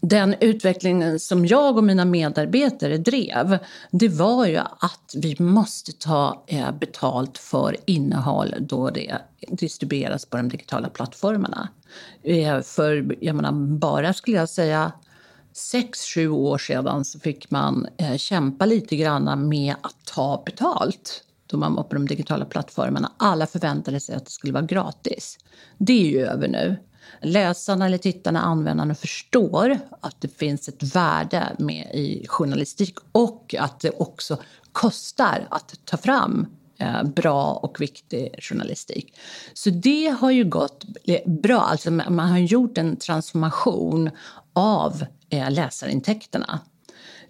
Den 0.00 0.34
utvecklingen 0.40 1.20
som 1.20 1.46
jag 1.46 1.76
och 1.76 1.84
mina 1.84 2.04
medarbetare 2.04 2.98
drev, 2.98 3.58
det 3.90 4.08
var 4.08 4.46
ju 4.46 4.56
att 4.56 5.14
vi 5.16 5.36
måste 5.38 5.92
ta 5.92 6.44
eh, 6.46 6.72
betalt 6.72 7.38
för 7.38 7.76
innehåll 7.86 8.54
då 8.60 8.90
det 8.90 9.16
distribueras 9.48 10.26
på 10.26 10.36
de 10.36 10.48
digitala 10.48 10.88
plattformarna. 10.88 11.68
Eh, 12.22 12.60
för 12.60 13.16
jag 13.20 13.36
menar, 13.36 13.52
bara 13.78 14.12
skulle 14.12 14.36
jag 14.36 14.48
säga 14.48 14.92
sex, 15.52 16.04
sju 16.14 16.28
år 16.28 16.58
sedan 16.58 17.04
så 17.04 17.20
fick 17.20 17.50
man 17.50 17.86
eh, 17.96 18.16
kämpa 18.16 18.66
lite 18.66 18.96
grann 18.96 19.48
med 19.48 19.74
att 19.80 20.04
ta 20.14 20.42
betalt 20.46 21.24
då 21.46 21.56
man 21.56 21.74
var 21.74 21.82
på 21.82 21.94
de 21.94 22.06
digitala 22.06 22.44
plattformarna. 22.44 23.12
Alla 23.16 23.46
förväntade 23.46 24.00
sig 24.00 24.14
att 24.14 24.24
det 24.24 24.30
skulle 24.30 24.52
vara 24.52 24.64
gratis. 24.64 25.38
Det 25.78 25.92
är 25.92 26.10
ju 26.10 26.26
över 26.26 26.48
nu. 26.48 26.76
Läsarna, 27.22 27.86
eller 27.86 27.98
tittarna, 27.98 28.40
användarna 28.40 28.94
förstår 28.94 29.78
att 30.00 30.20
det 30.20 30.38
finns 30.38 30.68
ett 30.68 30.94
värde 30.94 31.56
med 31.58 31.90
i 31.94 32.26
journalistik 32.28 32.94
och 33.12 33.54
att 33.58 33.80
det 33.80 33.90
också 33.90 34.38
kostar 34.72 35.46
att 35.50 35.74
ta 35.84 35.96
fram 35.96 36.46
eh, 36.78 37.02
bra 37.02 37.52
och 37.52 37.80
viktig 37.80 38.34
journalistik. 38.38 39.14
Så 39.54 39.70
det 39.70 40.16
har 40.20 40.30
ju 40.30 40.44
gått 40.44 40.84
bra. 41.26 41.60
Alltså 41.60 41.90
man 41.90 42.28
har 42.28 42.38
gjort 42.38 42.78
en 42.78 42.96
transformation 42.96 44.10
av 44.52 45.04
eh, 45.30 45.50
läsarintäkterna. 45.50 46.60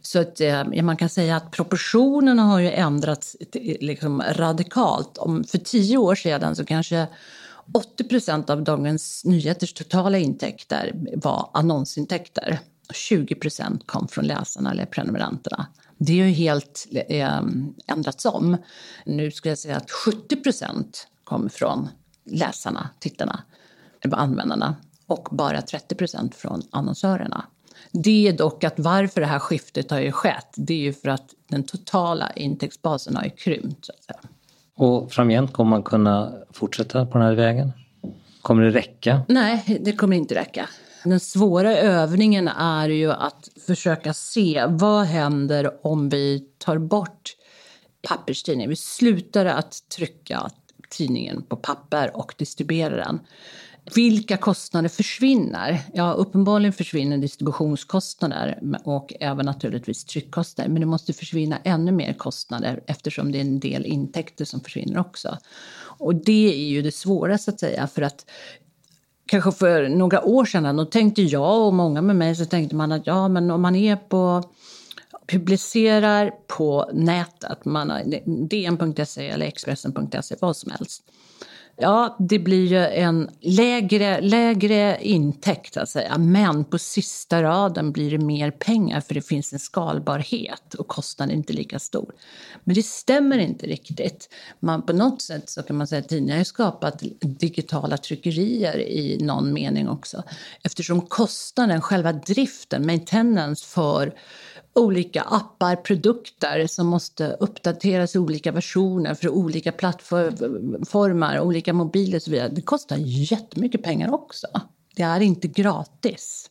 Så 0.02 0.20
att, 0.20 0.40
eh, 0.40 0.64
ja, 0.72 0.82
man 0.82 0.96
kan 0.96 1.08
säga 1.08 1.36
att 1.36 1.50
proportionerna 1.50 2.42
har 2.42 2.60
ju 2.60 2.70
ändrats 2.70 3.36
liksom 3.80 4.22
radikalt. 4.22 5.18
Om 5.18 5.44
för 5.44 5.58
tio 5.58 5.96
år 5.96 6.14
sedan 6.14 6.56
så 6.56 6.64
kanske 6.64 7.06
80 7.72 8.04
procent 8.04 8.50
av 8.50 8.64
Dagens 8.64 9.24
Nyheters 9.24 9.72
totala 9.72 10.18
intäkter 10.18 10.92
var 11.16 11.50
annonsintäkter. 11.54 12.60
20 12.94 13.34
procent 13.34 13.86
kom 13.86 14.08
från 14.08 14.26
läsarna 14.26 14.70
eller 14.70 14.86
prenumeranterna. 14.86 15.66
Det 15.98 16.20
har 16.20 16.26
ju 16.26 16.32
helt 16.32 16.86
eh, 17.08 17.40
ändrats 17.86 18.24
om. 18.24 18.56
Nu 19.06 19.30
skulle 19.30 19.50
jag 19.50 19.58
säga 19.58 19.76
att 19.76 19.90
70 19.90 20.36
procent 20.36 21.08
kommer 21.24 21.48
från 21.48 21.88
läsarna, 22.24 22.88
tittarna, 22.98 23.42
användarna 24.12 24.76
och 25.06 25.28
bara 25.30 25.62
30 25.62 25.94
procent 25.94 26.34
från 26.34 26.62
annonsörerna. 26.70 27.44
Det 27.92 28.28
är 28.28 28.32
dock 28.32 28.64
att 28.64 28.78
varför 28.78 29.20
det 29.20 29.26
här 29.26 29.38
skiftet 29.38 29.90
har 29.90 30.00
ju 30.00 30.12
skett, 30.12 30.54
det 30.56 30.74
är 30.74 30.78
ju 30.78 30.92
för 30.92 31.08
att 31.08 31.34
den 31.48 31.64
totala 31.64 32.30
intäktsbasen 32.30 33.16
har 33.16 33.24
ju 33.24 33.30
krympt. 33.30 33.84
Så 33.84 33.92
att 33.92 34.04
säga. 34.04 34.20
Och 34.80 35.12
framgent 35.12 35.52
kommer 35.52 35.70
man 35.70 35.82
kunna 35.82 36.32
fortsätta 36.52 37.06
på 37.06 37.18
den 37.18 37.26
här 37.26 37.34
vägen? 37.34 37.72
Kommer 38.42 38.62
det 38.62 38.70
räcka? 38.70 39.22
Nej, 39.28 39.78
det 39.80 39.92
kommer 39.92 40.16
inte 40.16 40.34
räcka. 40.34 40.68
Den 41.04 41.20
svåra 41.20 41.76
övningen 41.76 42.48
är 42.48 42.88
ju 42.88 43.12
att 43.12 43.48
försöka 43.66 44.14
se 44.14 44.64
vad 44.68 45.04
händer 45.04 45.86
om 45.86 46.08
vi 46.08 46.44
tar 46.58 46.78
bort 46.78 47.36
papperstidningen. 48.08 48.70
Vi 48.70 48.76
slutar 48.76 49.46
att 49.46 49.88
trycka 49.96 50.50
tidningen 50.90 51.42
på 51.42 51.56
papper 51.56 52.16
och 52.16 52.34
distribuera 52.38 52.96
den. 52.96 53.20
Vilka 53.94 54.36
kostnader 54.36 54.88
försvinner? 54.88 55.82
Ja, 55.94 56.12
uppenbarligen 56.12 56.72
försvinner 56.72 57.18
distributionskostnader 57.18 58.58
och 58.84 59.12
även 59.20 59.46
naturligtvis 59.46 60.04
tryckkostnader. 60.04 60.70
Men 60.70 60.80
det 60.80 60.86
måste 60.86 61.12
försvinna 61.12 61.58
ännu 61.64 61.92
mer 61.92 62.12
kostnader 62.12 62.82
eftersom 62.86 63.32
det 63.32 63.38
är 63.38 63.42
en 63.42 63.60
del 63.60 63.86
intäkter 63.86 64.44
som 64.44 64.60
försvinner 64.60 64.98
också. 64.98 65.38
Och 65.82 66.14
det 66.14 66.54
är 66.54 66.68
ju 66.68 66.82
det 66.82 66.94
svåra 66.94 67.38
så 67.38 67.50
att 67.50 67.60
säga 67.60 67.86
för 67.86 68.02
att 68.02 68.26
kanske 69.26 69.52
för 69.52 69.88
några 69.88 70.24
år 70.24 70.44
sedan 70.44 70.76
då 70.76 70.84
tänkte 70.84 71.22
jag 71.22 71.66
och 71.66 71.74
många 71.74 72.02
med 72.02 72.16
mig 72.16 72.36
så 72.36 72.44
tänkte 72.44 72.76
man 72.76 72.92
att 72.92 73.06
ja, 73.06 73.28
men 73.28 73.50
om 73.50 73.62
man 73.62 73.76
är 73.76 73.96
på 73.96 74.42
publicerar 75.26 76.30
på 76.46 76.90
nätet, 76.92 77.64
man 77.64 77.92
DN.se 78.50 79.28
eller 79.28 79.46
Expressen.se, 79.46 80.36
vad 80.40 80.56
som 80.56 80.70
helst 80.70 81.02
Ja, 81.82 82.16
det 82.18 82.38
blir 82.38 82.66
ju 82.66 82.86
en 82.86 83.30
lägre, 83.40 84.20
lägre 84.20 84.98
intäkt, 85.02 85.76
att 85.76 85.88
säga. 85.88 86.18
men 86.18 86.64
på 86.64 86.78
sista 86.78 87.42
raden 87.42 87.92
blir 87.92 88.10
det 88.10 88.24
mer 88.24 88.50
pengar 88.50 89.00
för 89.00 89.14
det 89.14 89.22
finns 89.22 89.52
en 89.52 89.58
skalbarhet 89.58 90.74
och 90.74 90.88
kostnaden 90.88 91.34
är 91.34 91.36
inte 91.36 91.52
lika 91.52 91.78
stor. 91.78 92.14
Men 92.64 92.74
det 92.74 92.82
stämmer 92.82 93.38
inte 93.38 93.66
riktigt. 93.66 94.28
Man, 94.60 94.86
på 94.86 94.92
något 94.92 95.22
sätt 95.22 95.50
så 95.50 95.62
kan 95.62 95.76
man 95.76 95.86
säga 95.86 96.00
att 96.00 96.08
tidningar 96.08 96.36
har 96.36 96.44
skapat 96.44 97.02
digitala 97.20 97.96
tryckerier 97.96 98.78
i 98.78 99.18
någon 99.20 99.52
mening 99.52 99.88
också 99.88 100.22
eftersom 100.62 101.00
kostnaden, 101.00 101.80
själva 101.80 102.12
driften, 102.12 102.86
maintenance 102.86 103.66
för 103.66 104.14
olika 104.72 105.22
appar, 105.22 105.76
produkter 105.76 106.66
som 106.66 106.86
måste 106.86 107.36
uppdateras 107.40 108.14
i 108.14 108.18
olika 108.18 108.52
versioner 108.52 109.14
för 109.14 109.28
olika 109.28 109.72
plattformar, 109.72 111.40
olika 111.40 111.72
mobiler 111.72 112.18
och 112.18 112.22
så 112.22 112.30
vidare. 112.30 112.48
Det 112.48 112.62
kostar 112.62 112.96
jättemycket 112.98 113.82
pengar 113.82 114.14
också. 114.14 114.46
Det 114.96 115.02
är 115.02 115.20
inte 115.20 115.48
gratis 115.48 116.50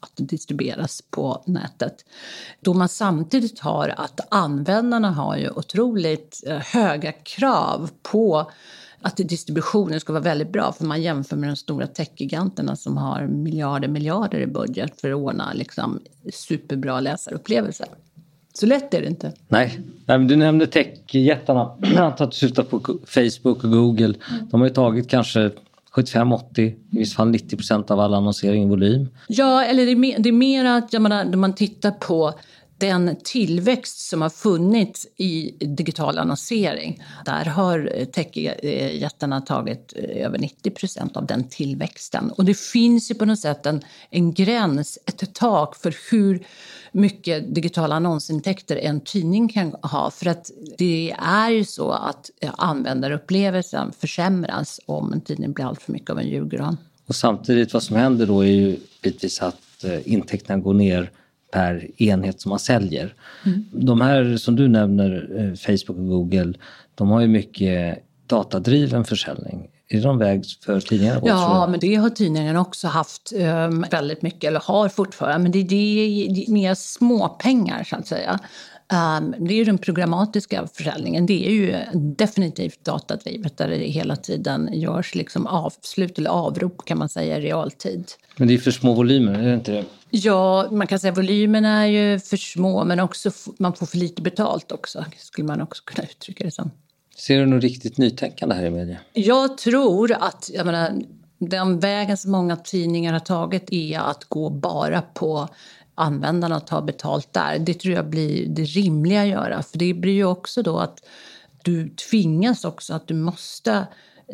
att 0.00 0.12
det 0.14 0.24
distribueras 0.24 1.02
på 1.10 1.42
nätet. 1.46 2.04
Då 2.60 2.74
man 2.74 2.88
samtidigt 2.88 3.60
har 3.60 3.88
att 3.96 4.20
användarna 4.30 5.10
har 5.10 5.36
ju 5.36 5.50
otroligt 5.50 6.42
eh, 6.46 6.56
höga 6.56 7.12
krav 7.12 7.90
på 8.02 8.50
att 9.02 9.16
distributionen 9.16 10.00
ska 10.00 10.12
vara 10.12 10.22
väldigt 10.22 10.52
bra 10.52 10.72
för 10.72 10.84
man 10.84 11.02
jämför 11.02 11.36
med 11.36 11.48
de 11.48 11.56
stora 11.56 11.86
techgiganterna 11.86 12.76
som 12.76 12.96
har 12.96 13.26
miljarder 13.26 13.88
miljarder 13.88 14.40
i 14.40 14.46
budget 14.46 15.00
för 15.00 15.10
att 15.10 15.16
ordna 15.16 15.52
liksom, 15.52 16.00
superbra 16.32 17.00
läsarupplevelser. 17.00 17.86
Så 18.54 18.66
lätt 18.66 18.94
är 18.94 19.00
det 19.00 19.06
inte. 19.06 19.32
Nej, 19.48 19.80
Nej 20.06 20.18
men 20.18 20.28
du 20.28 20.36
nämnde 20.36 20.66
techjättarna. 20.66 21.76
Jag 21.80 21.96
antar 21.96 22.24
att 22.24 22.30
du 22.30 22.36
syftar 22.36 22.62
på 22.62 22.80
Facebook 23.06 23.64
och 23.64 23.70
Google. 23.70 24.14
De 24.50 24.60
har 24.60 24.68
ju 24.68 24.74
tagit 24.74 25.08
kanske 25.08 25.50
75-80, 25.96 26.60
i 26.60 26.76
vissa 26.90 27.16
fall 27.16 27.30
90 27.30 27.56
procent 27.56 27.90
av 27.90 28.00
all 28.00 28.14
annonsering 28.14 28.62
i 28.62 28.66
volym. 28.66 29.08
Ja, 29.28 29.64
eller 29.64 29.86
det 29.86 29.92
är 29.92 29.96
mer, 29.96 30.18
det 30.18 30.28
är 30.28 30.32
mer 30.32 30.64
att 30.64 30.92
jag 30.92 31.02
menar, 31.02 31.24
när 31.24 31.36
man 31.36 31.54
tittar 31.54 31.90
på 31.90 32.32
den 32.78 33.16
tillväxt 33.24 34.08
som 34.08 34.22
har 34.22 34.30
funnits 34.30 35.06
i 35.16 35.54
digital 35.60 36.18
annonsering, 36.18 37.02
där 37.24 37.44
har 37.44 37.92
eh, 37.94 38.04
techjättarna 38.04 39.40
tagit 39.40 39.92
eh, 39.96 40.24
över 40.26 40.38
90 40.38 40.70
procent 40.70 41.16
av 41.16 41.26
den 41.26 41.48
tillväxten. 41.48 42.30
Och 42.30 42.44
det 42.44 42.58
finns 42.58 43.10
ju 43.10 43.14
på 43.14 43.24
något 43.24 43.38
sätt 43.38 43.66
en, 43.66 43.84
en 44.10 44.32
gräns, 44.32 44.98
ett 45.06 45.34
tak 45.34 45.76
för 45.76 45.96
hur 46.10 46.46
mycket 46.92 47.54
digitala 47.54 47.94
annonsintäkter 47.94 48.76
en 48.76 49.00
tidning 49.00 49.48
kan 49.48 49.72
ha. 49.82 50.10
För 50.10 50.26
att 50.26 50.50
det 50.78 51.14
är 51.18 51.50
ju 51.50 51.64
så 51.64 51.90
att 51.90 52.30
eh, 52.40 52.50
användarupplevelsen 52.58 53.92
försämras 53.92 54.80
om 54.86 55.12
en 55.12 55.20
tidning 55.20 55.52
blir 55.52 55.64
allt 55.64 55.82
för 55.82 55.92
mycket 55.92 56.10
av 56.10 56.18
en 56.18 56.28
julgran. 56.28 56.76
Och 57.06 57.14
samtidigt 57.14 57.72
vad 57.72 57.82
som 57.82 57.96
händer 57.96 58.26
då 58.26 58.40
är 58.40 58.50
ju 58.50 58.76
bitvis 59.02 59.42
att 59.42 59.84
intäkterna 60.04 60.58
går 60.58 60.74
ner 60.74 61.10
per 61.56 62.02
enhet 62.02 62.40
som 62.40 62.50
man 62.50 62.58
säljer. 62.58 63.14
Mm. 63.46 63.64
De 63.70 64.00
här 64.00 64.36
som 64.36 64.56
du 64.56 64.68
nämner, 64.68 65.28
eh, 65.38 65.54
Facebook 65.54 65.98
och 65.98 66.08
Google, 66.08 66.52
de 66.94 67.10
har 67.10 67.20
ju 67.20 67.26
mycket 67.26 67.98
datadriven 68.26 69.04
försäljning. 69.04 69.68
Är 69.88 69.96
det 69.96 70.06
någon 70.06 70.18
väg 70.18 70.44
för 70.64 70.80
tidningarna 70.80 71.20
Ja, 71.24 71.66
men 71.70 71.80
det 71.80 71.94
har 71.94 72.10
tidningarna 72.10 72.60
också 72.60 72.88
haft 72.88 73.32
um, 73.34 73.84
väldigt 73.90 74.22
mycket, 74.22 74.44
eller 74.44 74.60
har 74.60 74.88
fortfarande. 74.88 75.42
Men 75.42 75.52
det, 75.52 75.62
det 75.62 75.76
är 75.76 76.52
mer 76.52 76.74
småpengar 76.74 77.84
så 77.84 77.96
att 77.96 78.06
säga. 78.06 78.38
Um, 78.92 79.34
det 79.38 79.54
är 79.54 79.56
ju 79.56 79.64
den 79.64 79.78
programmatiska 79.78 80.68
försäljningen. 80.74 81.26
Det 81.26 81.46
är 81.46 81.50
ju 81.50 81.76
definitivt 81.94 82.84
datadrivet 82.84 83.56
där 83.56 83.68
det 83.68 83.76
hela 83.76 84.16
tiden 84.16 84.70
görs 84.72 85.14
liksom 85.14 85.46
avslut 85.46 86.18
eller 86.18 86.30
avrop 86.30 86.84
kan 86.84 86.98
man 86.98 87.08
säga 87.08 87.38
i 87.38 87.40
realtid. 87.40 88.12
Men 88.36 88.48
det 88.48 88.54
är 88.54 88.58
för 88.58 88.70
små 88.70 88.94
volymer, 88.94 89.38
är 89.38 89.48
det 89.48 89.54
inte 89.54 89.72
det? 89.72 89.84
Ja, 90.10 90.68
man 90.70 90.86
kan 90.86 90.98
säga 90.98 91.12
att 91.12 91.18
volymerna 91.18 91.82
är 91.82 91.86
ju 91.86 92.20
för 92.20 92.36
små 92.36 92.84
men 92.84 93.00
också 93.00 93.30
man 93.58 93.72
får 93.74 93.86
för 93.86 93.98
lite 93.98 94.22
betalt 94.22 94.72
också, 94.72 95.04
skulle 95.18 95.46
man 95.46 95.60
också 95.60 95.82
kunna 95.84 96.08
uttrycka 96.08 96.44
det 96.44 96.50
som. 96.50 96.70
Ser 97.16 97.40
du 97.40 97.46
något 97.46 97.62
riktigt 97.62 97.98
nytänkande 97.98 98.54
här 98.54 98.64
i 98.64 98.70
media? 98.70 98.96
Jag 99.12 99.58
tror 99.58 100.12
att, 100.12 100.50
jag 100.54 100.66
menar, 100.66 101.02
den 101.38 101.80
vägen 101.80 102.16
som 102.16 102.32
många 102.32 102.56
tidningar 102.56 103.12
har 103.12 103.20
tagit 103.20 103.72
är 103.72 103.98
att 103.98 104.24
gå 104.24 104.50
bara 104.50 105.02
på 105.02 105.48
användarna 105.96 106.60
tar 106.60 106.76
ta 106.76 106.82
betalt 106.82 107.32
där. 107.32 107.58
Det 107.58 107.74
tror 107.74 107.94
jag 107.94 108.10
blir 108.10 108.48
det 108.48 108.64
rimliga 108.64 109.22
att 109.22 109.28
göra. 109.28 109.62
För 109.62 109.78
det 109.78 109.94
blir 109.94 110.12
ju 110.12 110.24
också 110.24 110.62
då 110.62 110.78
att 110.78 110.98
du 111.64 111.88
tvingas 111.88 112.64
också 112.64 112.94
att 112.94 113.08
du 113.08 113.14
måste 113.14 113.86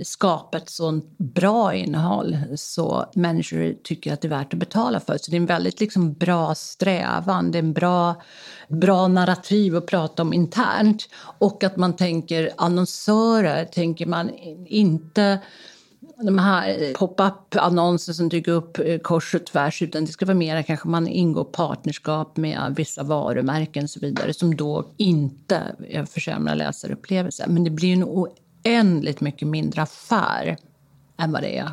skapa 0.04 0.58
ett 0.58 0.70
sånt 0.70 1.18
bra 1.18 1.74
innehåll 1.74 2.36
så 2.56 3.06
människor 3.14 3.74
tycker 3.82 4.12
att 4.12 4.20
det 4.20 4.28
är 4.28 4.30
värt 4.30 4.52
att 4.52 4.58
betala 4.58 5.00
för. 5.00 5.18
Så 5.18 5.30
det 5.30 5.36
är 5.36 5.40
en 5.40 5.46
väldigt 5.46 5.80
liksom 5.80 6.12
bra 6.12 6.54
strävan, 6.54 7.50
det 7.50 7.58
är 7.58 7.62
en 7.62 7.72
bra, 7.72 8.22
bra 8.68 9.08
narrativ 9.08 9.76
att 9.76 9.86
prata 9.86 10.22
om 10.22 10.32
internt. 10.32 11.08
Och 11.38 11.64
att 11.64 11.76
man 11.76 11.96
tänker 11.96 12.50
annonsörer, 12.56 13.64
tänker 13.64 14.06
man 14.06 14.30
inte 14.66 15.38
de 16.16 16.38
här 16.38 16.94
pop-up 16.94 17.56
annonser 17.56 18.12
som 18.12 18.28
dyker 18.28 18.52
upp 18.52 18.78
eh, 18.78 18.98
kors 18.98 19.34
och 19.34 19.46
tvärs 19.46 19.82
utan 19.82 20.04
det 20.04 20.12
ska 20.12 20.26
vara 20.26 20.36
mer 20.36 20.62
kanske 20.62 20.88
man 20.88 21.08
ingår 21.08 21.44
partnerskap 21.44 22.36
med 22.36 22.74
vissa 22.76 23.02
varumärken 23.02 23.84
och 23.84 23.90
så 23.90 24.00
vidare 24.00 24.34
som 24.34 24.56
då 24.56 24.88
inte 24.96 25.76
försämrar 26.10 26.54
läsarupplevelsen. 26.54 27.54
Men 27.54 27.64
det 27.64 27.70
blir 27.70 27.92
en 27.92 28.04
oändligt 28.04 29.20
mycket 29.20 29.48
mindre 29.48 29.82
affär 29.82 30.56
än 31.18 31.32
vad 31.32 31.42
det 31.42 31.64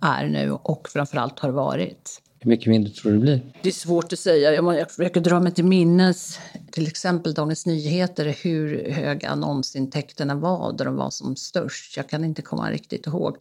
är 0.00 0.26
nu 0.26 0.50
och 0.50 0.88
framförallt 0.88 1.38
har 1.38 1.50
varit. 1.50 2.22
Hur 2.40 2.48
mycket 2.48 2.66
mindre 2.66 2.92
tror 2.92 3.12
du 3.12 3.18
det 3.18 3.22
blir? 3.22 3.52
Det 3.62 3.68
är 3.68 3.72
svårt 3.72 4.12
att 4.12 4.18
säga. 4.18 4.52
Jag 4.52 4.90
försöker 4.90 5.20
dra 5.20 5.40
mig 5.40 5.54
till 5.54 5.64
minnes, 5.64 6.38
till 6.70 6.86
exempel 6.86 7.34
Dagens 7.34 7.66
Nyheter, 7.66 8.36
hur 8.42 8.90
höga 8.90 9.28
annonsintäkterna 9.28 10.34
var 10.34 10.72
då 10.72 10.84
de 10.84 10.96
var 10.96 11.10
som 11.10 11.36
störst. 11.36 11.96
Jag 11.96 12.08
kan 12.08 12.24
inte 12.24 12.42
komma 12.42 12.70
riktigt 12.70 13.06
ihåg. 13.06 13.36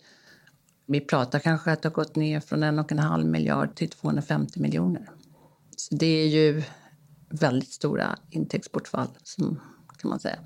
Vi 0.88 1.00
pratar 1.00 1.39
kanske 1.39 1.72
att 1.72 1.82
det 1.82 1.89
har 1.89 1.94
gått 1.94 2.15
ner 2.15 2.39
från 2.39 2.63
en 2.63 2.79
och 2.79 2.91
en 2.91 3.00
halv 3.00 3.25
miljard 3.25 3.75
till 3.75 3.89
250 3.89 4.60
miljoner. 4.60 5.10
Så 5.77 5.96
det 5.96 6.06
är 6.06 6.27
ju 6.27 6.63
väldigt 7.29 7.72
stora 7.72 8.17
intäktsbortfall, 8.29 9.08
som 9.24 9.60
kan 10.01 10.10
man 10.10 10.20
säga. 10.20 10.39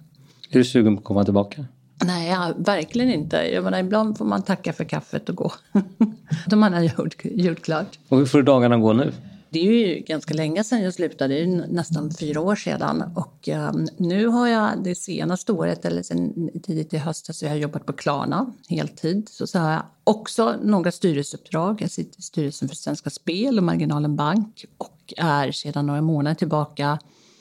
Är 0.49 0.57
du 0.57 0.63
sugen 0.63 0.95
på 0.95 0.99
att 0.99 1.05
komma 1.05 1.23
tillbaka? 1.23 1.65
Nej, 2.05 2.29
ja, 2.29 2.53
verkligen 2.57 3.09
inte. 3.09 3.37
Jag 3.37 3.63
menar, 3.63 3.79
ibland 3.79 4.17
får 4.17 4.25
man 4.25 4.41
tacka 4.41 4.73
för 4.73 4.83
kaffet 4.83 5.29
och 5.29 5.35
gå. 5.35 5.51
De 6.47 6.59
man 6.59 6.73
har 6.73 6.81
gjort, 6.81 7.15
gjort 7.23 7.61
klart. 7.61 7.99
Och 8.09 8.17
hur 8.17 8.25
får 8.25 8.41
dagarna 8.41 8.77
gå 8.77 8.93
nu? 8.93 9.13
Det 9.53 9.59
är 9.59 9.63
ju 9.63 9.99
ganska 9.99 10.33
länge 10.33 10.63
sedan 10.63 10.81
jag 10.81 10.93
slutade, 10.93 11.33
det 11.33 11.41
är 11.41 11.47
nästan 11.67 12.11
fyra 12.11 12.41
år 12.41 12.55
sedan. 12.55 13.03
Och 13.15 13.47
um, 13.47 13.87
nu 13.97 14.27
har 14.27 14.47
jag 14.47 14.83
det 14.83 14.95
senaste 14.95 15.51
året, 15.51 15.85
eller 15.85 16.03
sen 16.03 16.49
tidigt 16.63 16.93
i 16.93 16.97
höstas, 16.97 17.37
så 17.37 17.45
jag 17.45 17.49
har 17.49 17.57
jobbat 17.57 17.85
på 17.85 17.93
Klarna 17.93 18.53
heltid. 18.69 19.29
Så, 19.29 19.47
så 19.47 19.59
har 19.59 19.71
jag 19.71 19.83
också 20.03 20.55
några 20.63 20.91
styrelseuppdrag. 20.91 21.81
Jag 21.81 21.91
sitter 21.91 22.19
i 22.19 22.21
styrelsen 22.21 22.69
för 22.69 22.75
Svenska 22.75 23.09
Spel 23.09 23.57
och 23.57 23.63
Marginalen 23.63 24.15
Bank 24.15 24.65
och 24.77 25.13
är 25.17 25.51
sedan 25.51 25.85
några 25.85 26.01
månader 26.01 26.35
tillbaka 26.35 26.99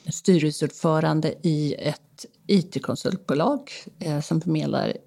styrelseordförande 0.09 1.33
i 1.41 1.73
ett 1.73 2.25
it-konsultbolag 2.47 3.71
eh, 3.99 4.21
som 4.21 4.41
förmedlar 4.41 4.97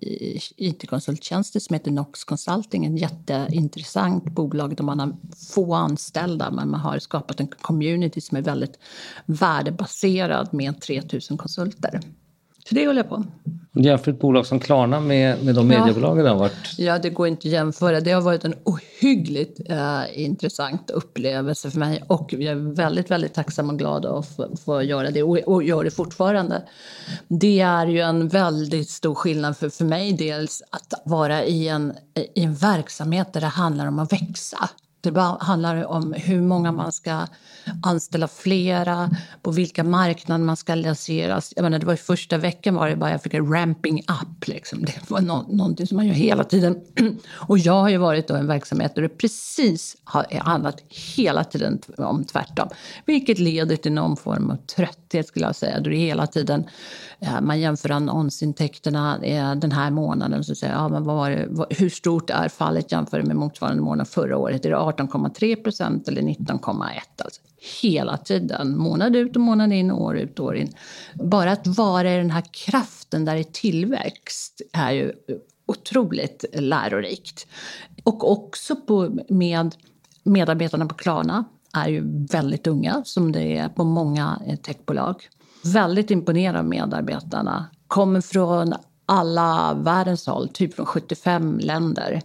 it-konsulttjänster 0.57 1.61
som 1.61 1.75
heter 1.75 1.91
Nox 1.91 2.25
Consulting. 2.25 2.85
En 2.85 2.97
jätteintressant 2.97 4.25
bolag 4.25 4.77
där 4.77 4.85
man 4.85 5.01
har 5.01 5.17
få 5.55 5.75
anställda 5.75 6.51
men 6.51 6.71
man 6.71 6.81
har 6.81 6.99
skapat 6.99 7.41
en 7.41 7.49
community 7.49 8.21
som 8.21 8.37
är 8.37 8.43
väldigt 8.43 8.79
värdebaserad 9.27 10.55
med 10.55 10.81
3000 10.81 11.39
konsulter. 11.39 12.01
Så 12.69 12.75
det 12.75 12.87
håller 12.87 13.01
jag 13.01 13.09
på 13.09 13.25
Jämför 13.77 14.11
ett 14.11 14.21
bolag 14.21 14.47
som 14.47 14.61
Klarna 14.61 15.01
med, 15.01 15.45
med 15.45 15.55
de 15.55 15.71
ja. 15.71 15.79
mediebolagen 15.79 16.25
det 16.25 16.31
har 16.31 16.39
varit? 16.39 16.79
Ja, 16.79 16.99
det 16.99 17.11
går 17.11 17.29
inte 17.29 17.49
att 17.49 17.53
jämföra. 17.53 18.01
Det 18.01 18.13
har 18.13 18.23
varit 18.23 18.45
en 18.45 18.55
ohyggligt 18.65 19.61
eh, 19.71 20.03
intressant 20.13 20.91
upplevelse 20.91 21.71
för 21.71 21.79
mig 21.79 22.03
och 22.07 22.33
jag 22.33 22.43
är 22.43 22.75
väldigt, 22.75 23.11
väldigt 23.11 23.35
tacksam 23.35 23.71
och 23.71 23.79
glad 23.79 24.07
att 24.07 24.37
få, 24.37 24.57
få 24.65 24.83
göra 24.83 25.11
det 25.11 25.23
och, 25.23 25.39
och 25.39 25.63
gör 25.63 25.85
det 25.85 25.91
fortfarande. 25.91 26.63
Det 27.29 27.61
är 27.61 27.87
ju 27.87 28.01
en 28.01 28.29
väldigt 28.29 28.91
stor 28.91 29.15
skillnad 29.15 29.57
för, 29.57 29.69
för 29.69 29.85
mig 29.85 30.13
dels 30.13 30.63
att 30.71 31.03
vara 31.05 31.45
i 31.45 31.69
en, 31.69 31.93
i 32.35 32.43
en 32.43 32.55
verksamhet 32.55 33.33
där 33.33 33.41
det 33.41 33.47
handlar 33.47 33.87
om 33.87 33.99
att 33.99 34.13
växa. 34.13 34.69
Det 35.01 35.21
handlar 35.41 35.85
om 35.85 36.13
hur 36.13 36.41
många 36.41 36.73
man 36.73 36.93
ska 36.93 37.27
anställa 37.83 38.29
flera, 38.29 39.11
på 39.43 39.51
vilka 39.51 39.85
marknader 39.85 40.45
man 40.45 40.57
ska 40.57 40.75
lanseras. 40.75 41.53
Jag 41.57 41.63
menar, 41.63 41.79
det 41.79 41.87
var 41.87 41.97
första 41.97 42.39
veckan 42.39 42.75
var 42.75 42.89
det 42.89 42.97
bara 42.97 43.11
jag 43.11 43.23
fick 43.23 43.35
ramping 43.35 43.99
up. 43.99 44.49
Liksom. 44.49 44.85
Det 44.85 45.11
var 45.11 45.21
no 45.21 45.47
någonting 45.49 45.87
som 45.87 45.97
man 45.97 46.07
gör 46.07 46.15
hela 46.15 46.45
tiden. 46.45 46.81
Och 47.33 47.59
jag 47.59 47.73
har 47.73 47.89
ju 47.89 47.97
varit 47.97 48.31
i 48.31 48.33
en 48.33 48.47
verksamhet 48.47 48.95
där 48.95 49.03
det 49.03 49.09
precis 49.09 49.97
har 50.05 50.39
handlat 50.39 50.83
hela 51.17 51.45
tiden 51.45 51.81
om 51.99 52.25
tvärtom. 52.25 52.69
Vilket 53.07 53.39
leder 53.39 53.77
till 53.77 53.93
någon 53.93 54.17
form 54.17 54.51
av 54.51 54.57
trötthet 54.57 55.29
skulle 55.29 55.47
jag 55.47 55.57
säga. 55.57 55.81
Då 55.81 55.91
det 55.91 55.97
hela 55.97 56.27
tiden 56.27 56.65
eh, 57.21 57.41
man 57.41 57.61
jämför 57.61 57.91
annonsintäkterna 57.91 59.19
eh, 59.23 59.55
den 59.55 59.73
här 59.73 59.91
månaden. 59.91 60.45
Så 60.45 60.55
säger, 60.55 60.73
ja, 60.73 60.89
men 60.89 61.05
vad 61.05 61.17
var 61.17 61.31
det, 61.31 61.67
hur 61.71 61.91
stort 61.91 62.31
är 62.31 62.49
fallet 62.49 62.93
jämfört 62.93 63.27
med 63.27 63.37
motsvarande 63.37 63.83
månad 63.83 64.09
förra 64.09 64.37
året? 64.37 64.65
Är 64.65 64.71
det 64.71 64.77
18,3 64.77 65.63
procent 65.63 66.09
eller 66.09 66.23
19,1? 66.23 67.01
Alltså 67.25 67.41
hela 67.83 68.17
tiden, 68.17 68.79
månad 68.79 69.17
ut 69.17 69.37
och 69.37 69.43
månad 69.43 69.73
in, 69.73 69.91
år 69.91 70.19
ut 70.19 70.39
och 70.39 70.47
år 70.47 70.57
in. 70.57 70.73
Bara 71.15 71.53
att 71.53 71.67
vara 71.67 72.15
i 72.15 72.17
den 72.17 72.31
här 72.31 72.45
kraften 72.51 73.25
där 73.25 73.37
i 73.37 73.45
tillväxt 73.45 74.63
är 74.73 74.93
ju 74.93 75.13
otroligt 75.67 76.45
lärorikt. 76.53 77.47
Och 78.05 78.33
också 78.33 78.77
på, 78.77 79.19
med 79.29 79.75
medarbetarna 80.23 80.87
på 80.87 80.95
Klarna 80.95 81.45
är 81.73 81.89
ju 81.89 82.27
väldigt 82.27 82.67
unga, 82.67 83.03
som 83.05 83.33
det 83.33 83.59
är 83.59 83.69
på 83.69 83.85
många 83.85 84.41
eh, 84.47 84.57
techbolag. 84.57 85.29
Väldigt 85.65 86.11
imponerad 86.11 86.57
av 86.57 86.65
medarbetarna. 86.65 87.67
Kommer 87.89 88.21
från 88.21 88.75
alla 89.07 89.75
världens 89.75 90.27
håll, 90.27 90.49
typ 90.49 90.75
från 90.75 90.87
75 90.87 91.59
länder. 91.59 92.23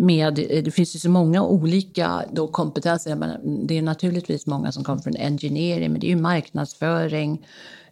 Med, 0.00 0.38
eh, 0.38 0.62
det 0.62 0.70
finns 0.70 0.94
ju 0.94 0.98
så 0.98 1.10
många 1.10 1.42
olika 1.42 2.24
då 2.32 2.48
kompetenser. 2.48 3.38
Det 3.66 3.78
är 3.78 3.82
naturligtvis 3.82 4.46
många 4.46 4.72
som 4.72 4.84
kommer 4.84 5.02
från 5.02 5.16
engineering, 5.16 5.92
men 5.92 6.00
det 6.00 6.06
är 6.06 6.08
ju 6.08 6.16
marknadsföring, 6.16 7.46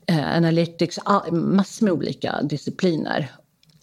eh, 0.07 0.37
analytics, 0.37 0.99
ah, 1.05 1.31
massor 1.31 1.85
med 1.85 1.92
olika 1.92 2.42
discipliner. 2.42 3.31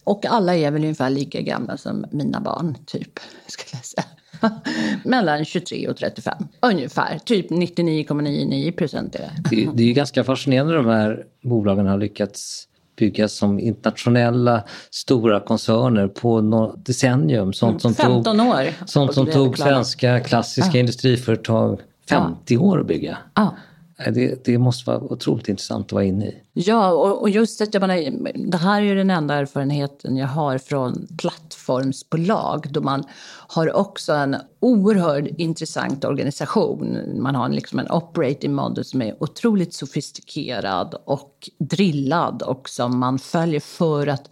Och 0.04 0.26
alla 0.26 0.56
är 0.56 0.70
väl 0.70 0.82
ungefär 0.82 1.10
lika 1.10 1.40
gamla 1.40 1.76
som 1.76 2.06
mina 2.10 2.40
barn, 2.40 2.76
typ. 2.86 3.20
Skulle 3.46 3.70
jag 3.72 3.84
säga. 3.84 4.04
Mellan 5.04 5.44
23 5.44 5.88
och 5.88 5.96
35, 5.96 6.34
ungefär. 6.60 7.18
Typ 7.18 7.50
99,99 7.50 8.72
procent 8.72 9.14
är 9.14 9.18
det. 9.18 9.56
det. 9.56 9.70
Det 9.74 9.82
är 9.82 9.86
ju 9.86 9.92
ganska 9.92 10.24
fascinerande 10.24 10.74
de 10.74 10.86
här 10.86 11.26
bolagen 11.42 11.86
har 11.86 11.98
lyckats 11.98 12.68
byggas 12.96 13.32
som 13.32 13.58
internationella 13.58 14.64
stora 14.90 15.40
koncerner 15.40 16.08
på 16.08 16.40
något 16.40 16.86
decennium. 16.86 17.52
Sånt 17.52 17.82
som 17.82 17.94
15 17.94 18.38
tog, 18.38 18.46
år. 18.46 18.86
Sånt 18.86 19.14
som 19.14 19.26
tog 19.26 19.58
svenska 19.58 20.20
klassiska 20.20 20.70
ja. 20.74 20.80
industriföretag 20.80 21.80
50 22.08 22.54
ja. 22.54 22.60
år 22.60 22.80
att 22.80 22.86
bygga. 22.86 23.18
Ja. 23.34 23.54
Eh, 23.98 24.12
det, 24.12 24.44
det, 24.44 24.58
måste 24.58 24.90
vara 24.90 25.00
otroligt 25.00 25.48
intressant 25.48 25.86
att 25.86 25.92
vara 25.92 26.04
inne 26.04 26.26
i. 26.26 26.42
Ja, 26.52 26.92
och, 26.92 27.20
och 27.20 27.30
just 27.30 27.60
att 27.60 27.74
jag 27.74 27.80
menar, 27.80 28.32
det 28.50 28.56
här 28.56 28.82
är 28.82 28.94
den 28.94 29.10
enda 29.10 29.34
erfarenheten 29.34 30.16
jag 30.16 30.28
har 30.28 30.58
från 30.58 31.06
plattformsbolag 31.18 32.66
då 32.70 32.80
man 32.80 33.04
har 33.48 33.76
också 33.76 34.12
en 34.12 34.36
oerhört 34.60 35.26
intressant 35.38 36.04
organisation. 36.04 36.98
Man 37.20 37.34
har 37.34 37.44
en, 37.44 37.54
liksom 37.54 37.78
en 37.78 37.90
operating 37.90 38.54
model 38.54 38.84
som 38.84 39.02
är 39.02 39.22
otroligt 39.22 39.74
sofistikerad 39.74 40.94
och 41.04 41.50
drillad 41.58 42.42
och 42.42 42.68
som 42.68 42.98
man 42.98 43.18
följer 43.18 43.60
för 43.60 44.06
att 44.06 44.30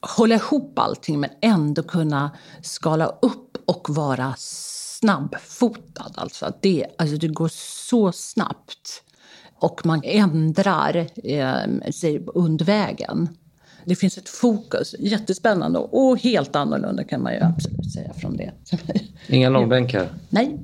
hålla 0.00 0.34
ihop 0.34 0.78
allting 0.78 1.20
men 1.20 1.30
ändå 1.42 1.82
kunna 1.82 2.30
skala 2.62 3.06
upp 3.06 3.58
och 3.66 3.90
vara 3.90 4.34
snabbfotad. 5.00 6.12
Alltså 6.14 6.52
det, 6.60 6.86
alltså 6.98 7.16
det 7.16 7.28
går 7.28 7.50
så 7.88 8.12
snabbt 8.12 9.02
och 9.54 9.86
man 9.86 10.00
ändrar 10.04 11.06
eh, 11.24 11.90
sig 11.90 12.26
under 12.26 12.64
vägen. 12.64 13.28
Det 13.84 13.94
finns 13.94 14.18
ett 14.18 14.28
fokus, 14.28 14.94
jättespännande 14.98 15.78
och 15.78 16.18
helt 16.18 16.56
annorlunda 16.56 17.04
kan 17.04 17.22
man 17.22 17.32
ju 17.32 17.40
absolut 17.40 17.92
säga 17.92 18.12
från 18.12 18.36
det. 18.36 18.52
Inga 19.28 19.50
långbänkar? 19.50 20.08
Nej. 20.28 20.58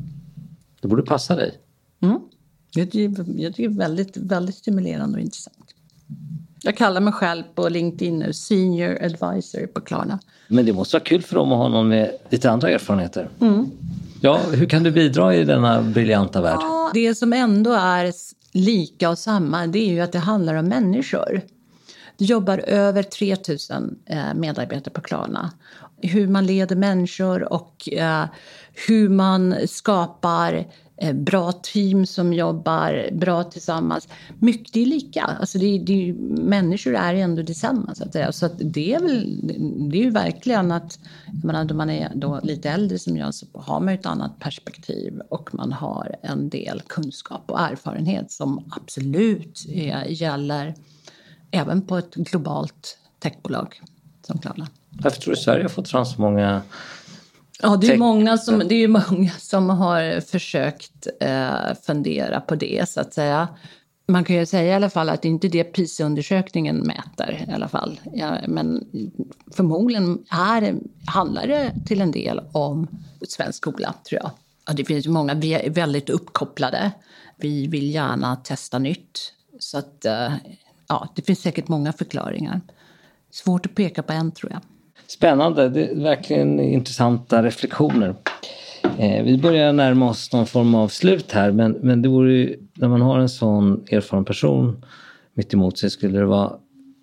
Det 0.80 0.88
borde 0.88 1.02
passa 1.02 1.36
dig. 1.36 1.58
Mm. 2.00 2.20
Jag 2.74 2.90
tycker, 2.90 3.24
det 3.56 3.64
är 3.64 3.68
väldigt, 3.68 4.16
väldigt 4.16 4.54
stimulerande 4.54 5.18
och 5.18 5.24
intressant. 5.24 5.74
Jag 6.62 6.76
kallar 6.76 7.00
mig 7.00 7.12
själv 7.12 7.42
på 7.54 7.68
LinkedIn 7.68 8.18
nu 8.18 8.32
Senior 8.32 8.98
Advisor 9.02 9.66
på 9.66 9.80
Klarna. 9.80 10.18
Men 10.48 10.66
det 10.66 10.72
måste 10.72 10.96
vara 10.96 11.04
kul 11.04 11.22
för 11.22 11.36
dem 11.36 11.52
att 11.52 11.58
ha 11.58 11.68
någon 11.68 11.88
med 11.88 12.10
lite 12.28 12.50
andra 12.50 12.70
erfarenheter. 12.70 13.28
Mm. 13.40 13.70
Ja, 14.20 14.40
hur 14.52 14.66
kan 14.66 14.82
du 14.82 14.90
bidra 14.90 15.34
i 15.34 15.44
denna 15.44 15.82
briljanta 15.82 16.42
värld? 16.42 16.58
Ja, 16.60 16.90
det 16.94 17.14
som 17.14 17.32
ändå 17.32 17.72
är 17.72 18.12
lika 18.52 19.10
och 19.10 19.18
samma 19.18 19.66
det 19.66 19.78
är 19.78 19.92
ju 19.92 20.00
att 20.00 20.12
det 20.12 20.18
handlar 20.18 20.54
om 20.54 20.68
människor. 20.68 21.40
Det 22.18 22.24
jobbar 22.24 22.58
över 22.58 23.02
3000 23.02 23.98
eh, 24.06 24.34
medarbetare 24.34 24.94
på 24.94 25.00
Klarna. 25.00 25.52
Hur 26.02 26.28
man 26.28 26.46
leder 26.46 26.76
människor 26.76 27.52
och 27.52 27.88
eh, 27.92 28.24
hur 28.88 29.08
man 29.08 29.54
skapar 29.66 30.66
Eh, 30.98 31.12
bra 31.12 31.52
team 31.52 32.06
som 32.06 32.32
jobbar 32.32 33.08
bra 33.12 33.44
tillsammans. 33.44 34.08
Mycket 34.38 34.76
är 34.76 34.86
lika. 34.86 35.22
Alltså 35.22 35.58
det, 35.58 35.78
det, 35.78 36.12
människor 36.42 36.94
är 36.94 37.14
ändå 37.14 37.42
detsamma. 37.42 37.94
Så, 37.94 38.04
att 38.04 38.34
så 38.34 38.46
att 38.46 38.52
det 38.58 38.94
är 38.94 39.00
väl, 39.00 39.40
det 39.90 39.98
är 39.98 40.02
ju 40.02 40.10
verkligen 40.10 40.72
att, 40.72 40.98
jag 41.26 41.44
menar, 41.44 41.64
då 41.64 41.74
man 41.74 41.90
är 41.90 42.12
då 42.14 42.40
lite 42.42 42.70
äldre 42.70 42.98
som 42.98 43.16
jag 43.16 43.34
så 43.34 43.46
har 43.52 43.80
man 43.80 43.94
ett 43.94 44.06
annat 44.06 44.38
perspektiv 44.38 45.20
och 45.28 45.54
man 45.54 45.72
har 45.72 46.16
en 46.22 46.48
del 46.48 46.82
kunskap 46.86 47.42
och 47.46 47.60
erfarenhet 47.60 48.30
som 48.30 48.64
absolut 48.70 49.66
är, 49.68 50.04
gäller 50.04 50.74
även 51.50 51.82
på 51.82 51.96
ett 51.96 52.14
globalt 52.14 52.98
techbolag 53.18 53.80
som 54.26 54.38
Klarna. 54.38 54.66
Varför 54.90 55.20
tror 55.20 55.34
du 55.34 55.40
Sverige 55.40 55.64
har 55.64 55.68
fått 55.68 55.88
fram 55.88 56.06
så 56.06 56.20
många 56.20 56.62
Ja, 57.62 57.76
det 57.76 57.92
är, 57.92 57.98
många 57.98 58.38
som, 58.38 58.62
det 58.68 58.74
är 58.74 58.88
många 58.88 59.30
som 59.30 59.70
har 59.70 60.20
försökt 60.20 61.06
eh, 61.20 61.74
fundera 61.82 62.40
på 62.40 62.54
det, 62.54 62.88
så 62.88 63.00
att 63.00 63.14
säga. 63.14 63.48
Man 64.08 64.24
kan 64.24 64.36
ju 64.36 64.46
säga 64.46 64.72
i 64.72 64.74
alla 64.74 64.90
fall 64.90 65.08
att 65.08 65.22
det 65.22 65.28
inte 65.28 65.46
är 65.46 65.50
det 65.50 65.64
PISA-undersökningen 65.64 66.76
mäter. 66.76 67.46
i 67.48 67.52
alla 67.52 67.68
fall. 67.68 68.00
Ja, 68.12 68.38
men 68.48 68.86
förmodligen 69.56 70.24
är, 70.30 70.74
handlar 71.06 71.46
det 71.46 71.72
till 71.86 72.00
en 72.00 72.10
del 72.10 72.40
om 72.52 72.88
svensk 73.28 73.56
skola, 73.56 73.94
tror 74.08 74.20
jag. 74.22 74.30
Ja, 74.66 74.72
det 74.72 74.84
finns 74.84 75.06
många. 75.06 75.34
Vi 75.34 75.54
är 75.54 75.70
väldigt 75.70 76.10
uppkopplade. 76.10 76.92
Vi 77.36 77.66
vill 77.66 77.94
gärna 77.94 78.36
testa 78.36 78.78
nytt. 78.78 79.32
Så 79.58 79.78
att, 79.78 80.04
eh, 80.04 80.32
ja, 80.88 81.08
det 81.16 81.22
finns 81.22 81.40
säkert 81.40 81.68
många 81.68 81.92
förklaringar. 81.92 82.60
Svårt 83.30 83.66
att 83.66 83.74
peka 83.74 84.02
på 84.02 84.12
en, 84.12 84.32
tror 84.32 84.52
jag. 84.52 84.60
Spännande. 85.06 85.68
Det 85.68 85.86
är 85.86 85.94
verkligen 85.94 86.60
intressanta 86.60 87.42
reflektioner. 87.42 88.14
Eh, 88.98 89.24
vi 89.24 89.38
börjar 89.38 89.72
närma 89.72 90.10
oss 90.10 90.32
någon 90.32 90.46
form 90.46 90.74
av 90.74 90.88
slut 90.88 91.32
här 91.32 91.52
men, 91.52 91.72
men 91.72 92.02
det 92.02 92.08
vore 92.08 92.32
ju, 92.32 92.58
när 92.74 92.88
man 92.88 93.02
har 93.02 93.18
en 93.18 93.28
sån 93.28 93.84
erfaren 93.90 94.24
person 94.24 94.84
mitt 95.34 95.54
emot 95.54 95.78
sig 95.78 95.90
skulle 95.90 96.18
det 96.18 96.26
vara 96.26 96.52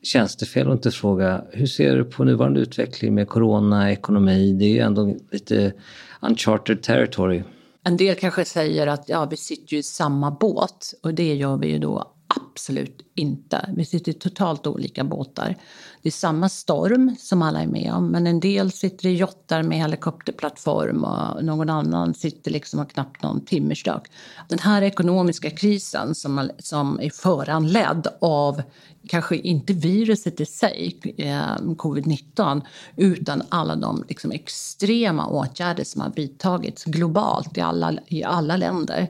tjänstefel 0.03 0.67
att 0.67 0.73
inte 0.73 0.91
fråga 0.91 1.43
hur 1.51 1.65
ser 1.65 1.95
du 1.95 2.05
på 2.05 2.23
nuvarande 2.23 2.59
utveckling 2.59 3.13
med 3.13 3.27
corona, 3.27 3.91
ekonomi? 3.91 4.53
Det 4.53 4.65
är 4.65 4.69
ju 4.69 4.79
ändå 4.79 5.15
lite 5.31 5.73
uncharted 6.21 6.81
territory. 6.81 7.43
En 7.83 7.97
del 7.97 8.15
kanske 8.15 8.45
säger 8.45 8.87
att 8.87 9.09
ja, 9.09 9.25
vi 9.25 9.37
sitter 9.37 9.73
ju 9.73 9.79
i 9.79 9.83
samma 9.83 10.31
båt 10.31 10.93
och 11.03 11.13
det 11.13 11.33
gör 11.33 11.57
vi 11.57 11.67
ju 11.67 11.79
då 11.79 12.12
absolut 12.35 13.11
inte. 13.15 13.69
Vi 13.75 13.85
sitter 13.85 14.11
i 14.11 14.13
totalt 14.13 14.67
olika 14.67 15.03
båtar. 15.03 15.55
Det 16.01 16.09
är 16.09 16.11
samma 16.11 16.49
storm 16.49 17.15
som 17.19 17.41
alla 17.41 17.61
är 17.61 17.67
med 17.67 17.93
om 17.93 18.07
men 18.07 18.27
en 18.27 18.39
del 18.39 18.71
sitter 18.71 19.09
i 19.09 19.15
jottar 19.15 19.63
med 19.63 19.77
helikopterplattform 19.77 21.03
och 21.03 21.45
någon 21.45 21.69
annan 21.69 22.13
sitter 22.13 22.51
liksom 22.51 22.79
och 22.79 22.91
knappt 22.91 23.23
någon 23.23 23.45
timmerstock. 23.45 24.07
Den 24.49 24.59
här 24.59 24.81
ekonomiska 24.81 25.49
krisen 25.49 26.15
som, 26.15 26.49
som 26.59 26.99
är 26.99 27.09
föranledd 27.09 28.07
av 28.21 28.61
kanske 29.07 29.35
inte 29.35 29.73
viruset 29.73 30.41
i 30.41 30.45
sig, 30.45 30.99
eh, 31.17 31.57
covid-19, 31.57 32.61
utan 32.95 33.41
alla 33.49 33.75
de 33.75 34.03
liksom 34.09 34.31
extrema 34.31 35.27
åtgärder 35.27 35.83
som 35.83 36.01
har 36.01 36.11
vidtagits 36.15 36.83
globalt 36.83 37.57
i 37.57 37.61
alla, 37.61 37.93
i 38.07 38.23
alla 38.23 38.57
länder 38.57 39.07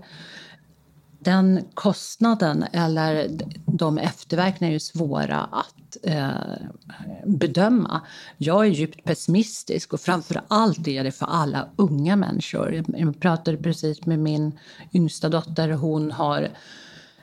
den 1.23 1.65
kostnaden 1.73 2.63
eller 2.73 3.29
de 3.65 3.97
efterverkningarna 3.97 4.69
är 4.69 4.73
ju 4.73 4.79
svåra 4.79 5.39
att 5.39 5.97
eh, 6.03 6.29
bedöma. 7.25 8.01
Jag 8.37 8.65
är 8.65 8.69
djupt 8.69 9.03
pessimistisk 9.03 9.93
och 9.93 10.01
framför 10.01 10.41
allt 10.47 10.87
är 10.87 11.03
det 11.03 11.11
för 11.11 11.25
alla 11.25 11.69
unga 11.75 12.15
människor. 12.15 12.83
Jag 12.87 13.19
pratade 13.19 13.57
precis 13.57 14.05
med 14.05 14.19
min 14.19 14.59
yngsta 14.93 15.29
dotter. 15.29 15.69
Hon 15.69 16.11
har 16.11 16.49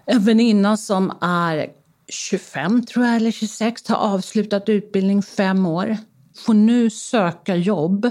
en 0.04 0.24
väninna 0.24 0.76
som 0.76 1.12
är 1.20 1.66
25 2.08 2.86
tror 2.86 3.06
jag, 3.06 3.16
eller 3.16 3.30
26, 3.30 3.88
har 3.88 3.96
avslutat 3.96 4.68
utbildning 4.68 5.22
fem 5.22 5.66
år. 5.66 5.96
Får 6.36 6.54
nu 6.54 6.90
söka 6.90 7.56
jobb 7.56 8.10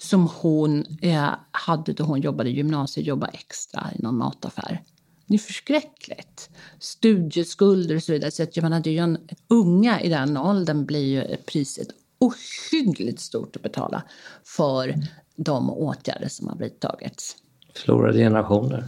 som 0.00 0.28
hon 0.40 0.84
eh, 1.02 1.28
hade 1.50 1.92
då 1.92 2.04
hon 2.04 2.20
jobbade 2.20 2.50
i 2.50 2.52
gymnasiet, 2.52 3.06
jobba 3.06 3.26
extra 3.26 3.90
i 3.98 4.02
någon 4.02 4.18
mataffär. 4.18 4.82
Det 5.26 5.34
är 5.34 5.38
förskräckligt. 5.38 6.50
Studieskulder 6.78 7.96
och 7.96 8.02
så 8.02 8.12
vidare. 8.12 8.30
Så 8.30 8.42
att 8.42 8.56
jag 8.56 8.62
menar, 8.62 8.80
det 8.80 8.98
är 8.98 9.02
en, 9.02 9.18
unga 9.48 10.00
i 10.00 10.08
den 10.08 10.36
åldern 10.36 10.86
blir 10.86 11.04
ju 11.04 11.36
priset 11.36 11.88
ohyggligt 12.18 13.20
stort 13.20 13.56
att 13.56 13.62
betala 13.62 14.02
för 14.44 14.94
de 15.36 15.70
åtgärder 15.70 16.28
som 16.28 16.48
har 16.48 16.56
vidtagits. 16.56 17.36
Förlorade 17.74 18.18
generationer. 18.18 18.84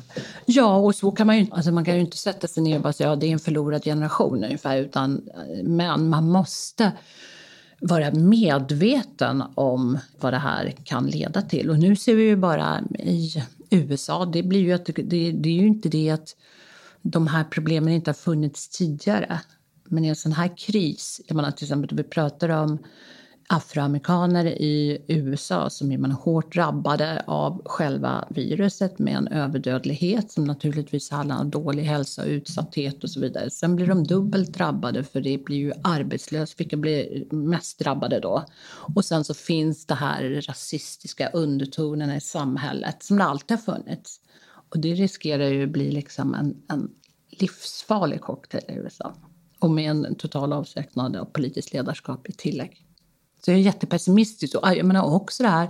Ja, 0.47 0.77
och 0.77 0.95
så 0.95 1.11
kan 1.11 1.27
man 1.27 1.39
ju 1.39 1.47
alltså 1.51 1.73
man 1.73 1.85
kan 1.85 1.95
ju 1.95 2.01
inte 2.01 2.17
sätta 2.17 2.49
sig 2.49 2.63
ner 2.63 2.77
och 2.77 2.83
bara 2.83 2.93
säga 2.93 3.13
att 3.13 3.17
ja, 3.17 3.21
det 3.21 3.27
är 3.27 3.33
en 3.33 3.39
förlorad 3.39 3.85
generation 3.85 4.45
ungefär. 4.45 4.79
Utan, 4.79 5.29
men 5.65 6.09
man 6.09 6.29
måste 6.29 6.93
vara 7.81 8.11
medveten 8.11 9.43
om 9.55 9.99
vad 10.21 10.33
det 10.33 10.39
här 10.39 10.75
kan 10.85 11.07
leda 11.07 11.43
till. 11.43 11.71
Och 11.71 11.79
nu 11.79 11.97
ser 11.97 12.15
vi 12.15 12.23
ju 12.23 12.37
bara 12.37 12.81
i 12.99 13.43
USA, 13.71 14.25
det, 14.25 14.43
blir 14.43 14.61
ju 14.61 14.73
att, 14.73 14.85
det, 14.85 15.33
det 15.33 15.49
är 15.49 15.61
ju 15.61 15.67
inte 15.67 15.89
det 15.89 16.11
att 16.11 16.37
de 17.03 17.27
här 17.27 17.45
problemen 17.45 17.93
inte 17.93 18.11
har 18.11 18.15
funnits 18.15 18.69
tidigare. 18.69 19.41
Men 19.85 20.05
i 20.05 20.09
en 20.09 20.17
sån 20.17 20.33
här 20.33 20.57
kris, 20.57 21.21
jag 21.27 21.37
menar 21.37 21.51
till 21.51 21.65
exempel 21.65 21.97
vi 21.97 22.03
pratar 22.03 22.49
om 22.49 22.79
afroamerikaner 23.51 24.47
i 24.47 25.05
USA 25.09 25.71
som 25.71 25.93
är 25.93 25.99
man 25.99 26.11
hårt 26.11 26.55
drabbade 26.55 27.25
av 27.27 27.63
själva 27.65 28.29
viruset 28.31 28.99
med 28.99 29.15
en 29.17 29.29
överdödlighet 29.29 30.31
som 30.31 30.45
naturligtvis 30.45 31.11
handlar 31.11 31.41
om 31.41 31.51
dålig 31.51 31.83
hälsa, 31.83 32.25
utsatthet 32.25 33.05
och 33.05 33.11
så 33.11 33.21
vidare. 33.21 33.51
Sen 33.51 33.77
blir 33.77 33.87
de 33.87 34.05
dubbelt 34.05 34.53
drabbade 34.53 35.05
för 35.05 35.21
det 35.21 35.45
blir 35.45 35.57
ju 35.57 35.73
arbetslös, 35.85 36.61
vilka 36.61 36.77
blir 36.77 37.35
mest 37.35 37.79
drabbade 37.79 38.21
då? 38.21 38.45
Och 38.95 39.05
sen 39.05 39.25
så 39.25 39.35
finns 39.35 39.87
det 39.87 39.95
här 39.95 40.43
rasistiska 40.49 41.29
undertonerna 41.29 42.17
i 42.17 42.21
samhället 42.21 43.03
som 43.03 43.19
det 43.19 43.25
alltid 43.25 43.57
har 43.57 43.75
funnits. 43.75 44.21
Och 44.71 44.81
det 44.81 44.95
riskerar 44.95 45.49
ju 45.49 45.65
att 45.65 45.73
bli 45.73 45.91
liksom 45.91 46.35
en, 46.35 46.57
en 46.69 46.91
livsfarlig 47.31 48.21
cocktail 48.21 48.65
i 48.69 48.73
USA. 48.73 49.15
Och 49.59 49.71
med 49.71 49.91
en 49.91 50.15
total 50.15 50.53
avsaknad 50.53 51.17
av 51.17 51.25
politiskt 51.25 51.73
ledarskap 51.73 52.29
i 52.29 52.33
tillägg. 52.33 52.85
Så 53.45 53.51
jag 53.51 53.59
är 53.59 53.63
jättepessimistisk. 53.63 54.55
Och 54.55 54.69
jag 54.77 54.87
menar 54.87 55.15
också 55.15 55.43
det 55.43 55.49
här 55.49 55.69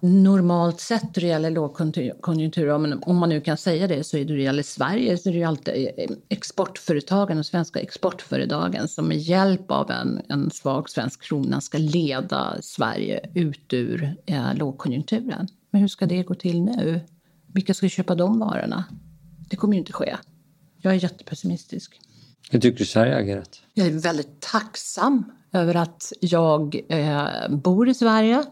normalt 0.00 0.80
sett 0.80 1.14
då 1.14 1.20
det 1.20 1.26
gäller 1.26 1.50
lågkonjunktur, 1.50 2.68
om 3.08 3.16
man 3.16 3.28
nu 3.28 3.40
kan 3.40 3.56
säga 3.56 3.86
det, 3.86 4.04
så 4.04 4.16
är 4.16 4.24
det, 4.24 4.34
det 4.34 4.42
gäller 4.42 4.62
Sverige 4.62 5.18
så 5.18 5.28
är 5.28 5.32
det 5.32 5.38
ju 5.38 5.44
alltid 5.44 5.88
eh, 5.96 6.10
exportföretagen, 6.28 7.36
de 7.36 7.44
svenska 7.44 7.80
exportföretagen 7.80 8.88
som 8.88 9.08
med 9.08 9.18
hjälp 9.18 9.70
av 9.70 9.90
en, 9.90 10.22
en 10.28 10.50
svag 10.50 10.90
svensk 10.90 11.22
krona 11.22 11.60
ska 11.60 11.78
leda 11.78 12.56
Sverige 12.62 13.20
ut 13.34 13.72
ur 13.72 14.16
eh, 14.26 14.54
lågkonjunkturen. 14.54 15.48
Men 15.70 15.80
hur 15.80 15.88
ska 15.88 16.06
det 16.06 16.22
gå 16.22 16.34
till 16.34 16.62
nu? 16.62 17.00
Vilka 17.46 17.74
ska 17.74 17.88
köpa 17.88 18.14
de 18.14 18.38
varorna? 18.38 18.84
Det 19.50 19.56
kommer 19.56 19.74
ju 19.74 19.78
inte 19.78 19.92
ske. 19.92 20.16
Jag 20.78 20.94
är 20.94 21.02
jättepessimistisk. 21.02 22.00
Hur 22.50 22.60
tycker 22.60 22.78
du 22.78 22.84
Sverige 22.84 23.14
har 23.14 23.20
agerat? 23.20 23.62
Jag 23.74 23.86
är 23.86 23.90
väldigt 23.90 24.40
tacksam 24.40 25.24
över 25.56 25.74
att 25.74 26.12
jag 26.20 26.80
eh, 26.88 27.48
bor 27.48 27.88
i 27.88 27.94
Sverige, 27.94 28.44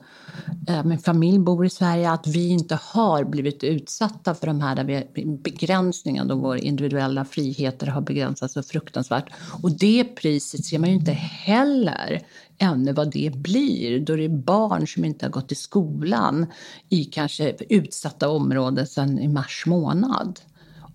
eh, 0.69 0.85
min 0.85 0.99
familj 0.99 1.38
bor 1.38 1.67
i 1.67 1.71
Sverige, 1.71 2.11
att 2.11 2.27
vi 2.27 2.49
inte 2.49 2.79
har 2.83 3.25
blivit 3.25 3.64
utsatta 3.64 4.35
för 4.35 4.47
de 4.47 4.61
här 4.61 5.05
begränsningarna 5.43 6.29
då 6.29 6.40
våra 6.40 6.59
individuella 6.59 7.25
friheter 7.25 7.87
har 7.87 8.01
begränsats 8.01 8.55
så 8.55 8.62
fruktansvärt. 8.62 9.33
Och 9.62 9.79
det 9.79 10.05
priset 10.05 10.64
ser 10.64 10.79
man 10.79 10.88
ju 10.88 10.95
inte 10.95 11.12
heller 11.12 12.23
ännu 12.59 12.93
vad 12.93 13.12
det 13.12 13.33
blir 13.35 14.01
då 14.01 14.17
det 14.17 14.25
är 14.25 14.29
barn 14.29 14.87
som 14.87 15.05
inte 15.05 15.27
har 15.27 15.31
gått 15.31 15.53
i 15.53 15.55
skolan 15.55 16.47
i 16.88 17.05
kanske 17.05 17.57
utsatta 17.69 18.29
områden 18.29 18.87
sedan 18.87 19.19
i 19.19 19.29
mars 19.29 19.64
månad 19.67 20.40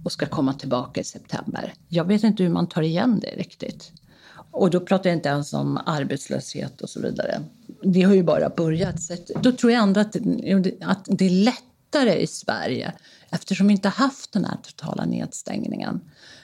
och 0.03 0.11
ska 0.11 0.25
komma 0.25 0.53
tillbaka 0.53 1.01
i 1.01 1.03
september. 1.03 1.73
Jag 1.87 2.05
vet 2.05 2.23
inte 2.23 2.43
hur 2.43 2.49
man 2.49 2.67
tar 2.67 2.81
igen 2.81 3.19
det 3.19 3.27
riktigt. 3.27 3.91
Och 4.51 4.69
då 4.69 4.79
pratar 4.79 5.09
jag 5.09 5.17
inte 5.17 5.29
ens 5.29 5.53
om 5.53 5.79
arbetslöshet 5.85 6.81
och 6.81 6.89
så 6.89 7.01
vidare. 7.01 7.41
Det 7.83 8.01
har 8.01 8.13
ju 8.13 8.23
bara 8.23 8.49
börjat. 8.49 9.01
Så 9.01 9.15
då 9.41 9.51
tror 9.51 9.71
jag 9.71 9.83
ändå 9.83 9.99
att, 9.99 10.15
att 10.81 11.05
det 11.09 11.25
är 11.25 11.29
lättare 11.29 12.21
i 12.21 12.27
Sverige 12.27 12.93
eftersom 13.29 13.67
vi 13.67 13.73
inte 13.73 13.89
haft 13.89 14.31
den 14.31 14.45
här 14.45 14.57
totala 14.63 15.05
nedstängningen. 15.05 16.01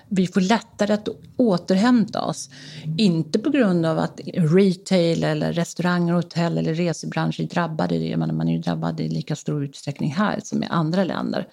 Vi 0.10 0.28
får 0.28 0.41
lättare 0.41 0.94
att 0.94 1.08
återhämta 1.38 2.22
oss. 2.22 2.50
Inte 2.98 3.39
på 3.39 3.50
grund 3.50 3.86
av 3.86 4.00
att 4.00 4.20
retail, 4.34 5.24
eller 5.24 5.54
restauranger, 5.54 6.13
hotell 6.13 6.58
eller 6.58 6.74
resebranscher 6.74 7.41
är 7.41 7.48
drabbade. 7.48 8.18
Man 8.18 8.48
är 8.48 8.54
ju 8.54 8.60
drabbad 8.60 9.00
i 9.00 9.10
lika 9.10 9.36
stor 9.36 9.63
utsträckning 9.63 10.12
här 10.12 10.39
som 10.44 10.63
i 10.63 10.65
andra 10.70 11.04
länder. 11.04 11.48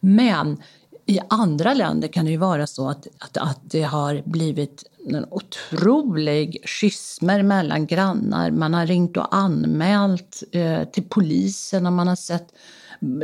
Men 0.00 0.62
i 1.06 1.20
andra 1.28 1.74
länder 1.74 2.08
kan 2.08 2.24
det 2.24 2.30
ju 2.30 2.36
vara 2.36 2.66
så 2.66 2.88
att, 2.88 3.06
att, 3.18 3.36
att 3.36 3.60
det 3.62 3.82
har 3.82 4.22
blivit 4.24 4.84
en 5.08 5.26
otrolig 5.30 6.62
schismer 6.64 7.42
mellan 7.42 7.86
grannar. 7.86 8.50
Man 8.50 8.74
har 8.74 8.86
ringt 8.86 9.16
och 9.16 9.34
anmält 9.36 10.42
eh, 10.52 10.84
till 10.84 11.04
polisen 11.08 11.86
och 11.86 11.92
man 11.92 12.08
har 12.08 12.16
sett 12.16 12.54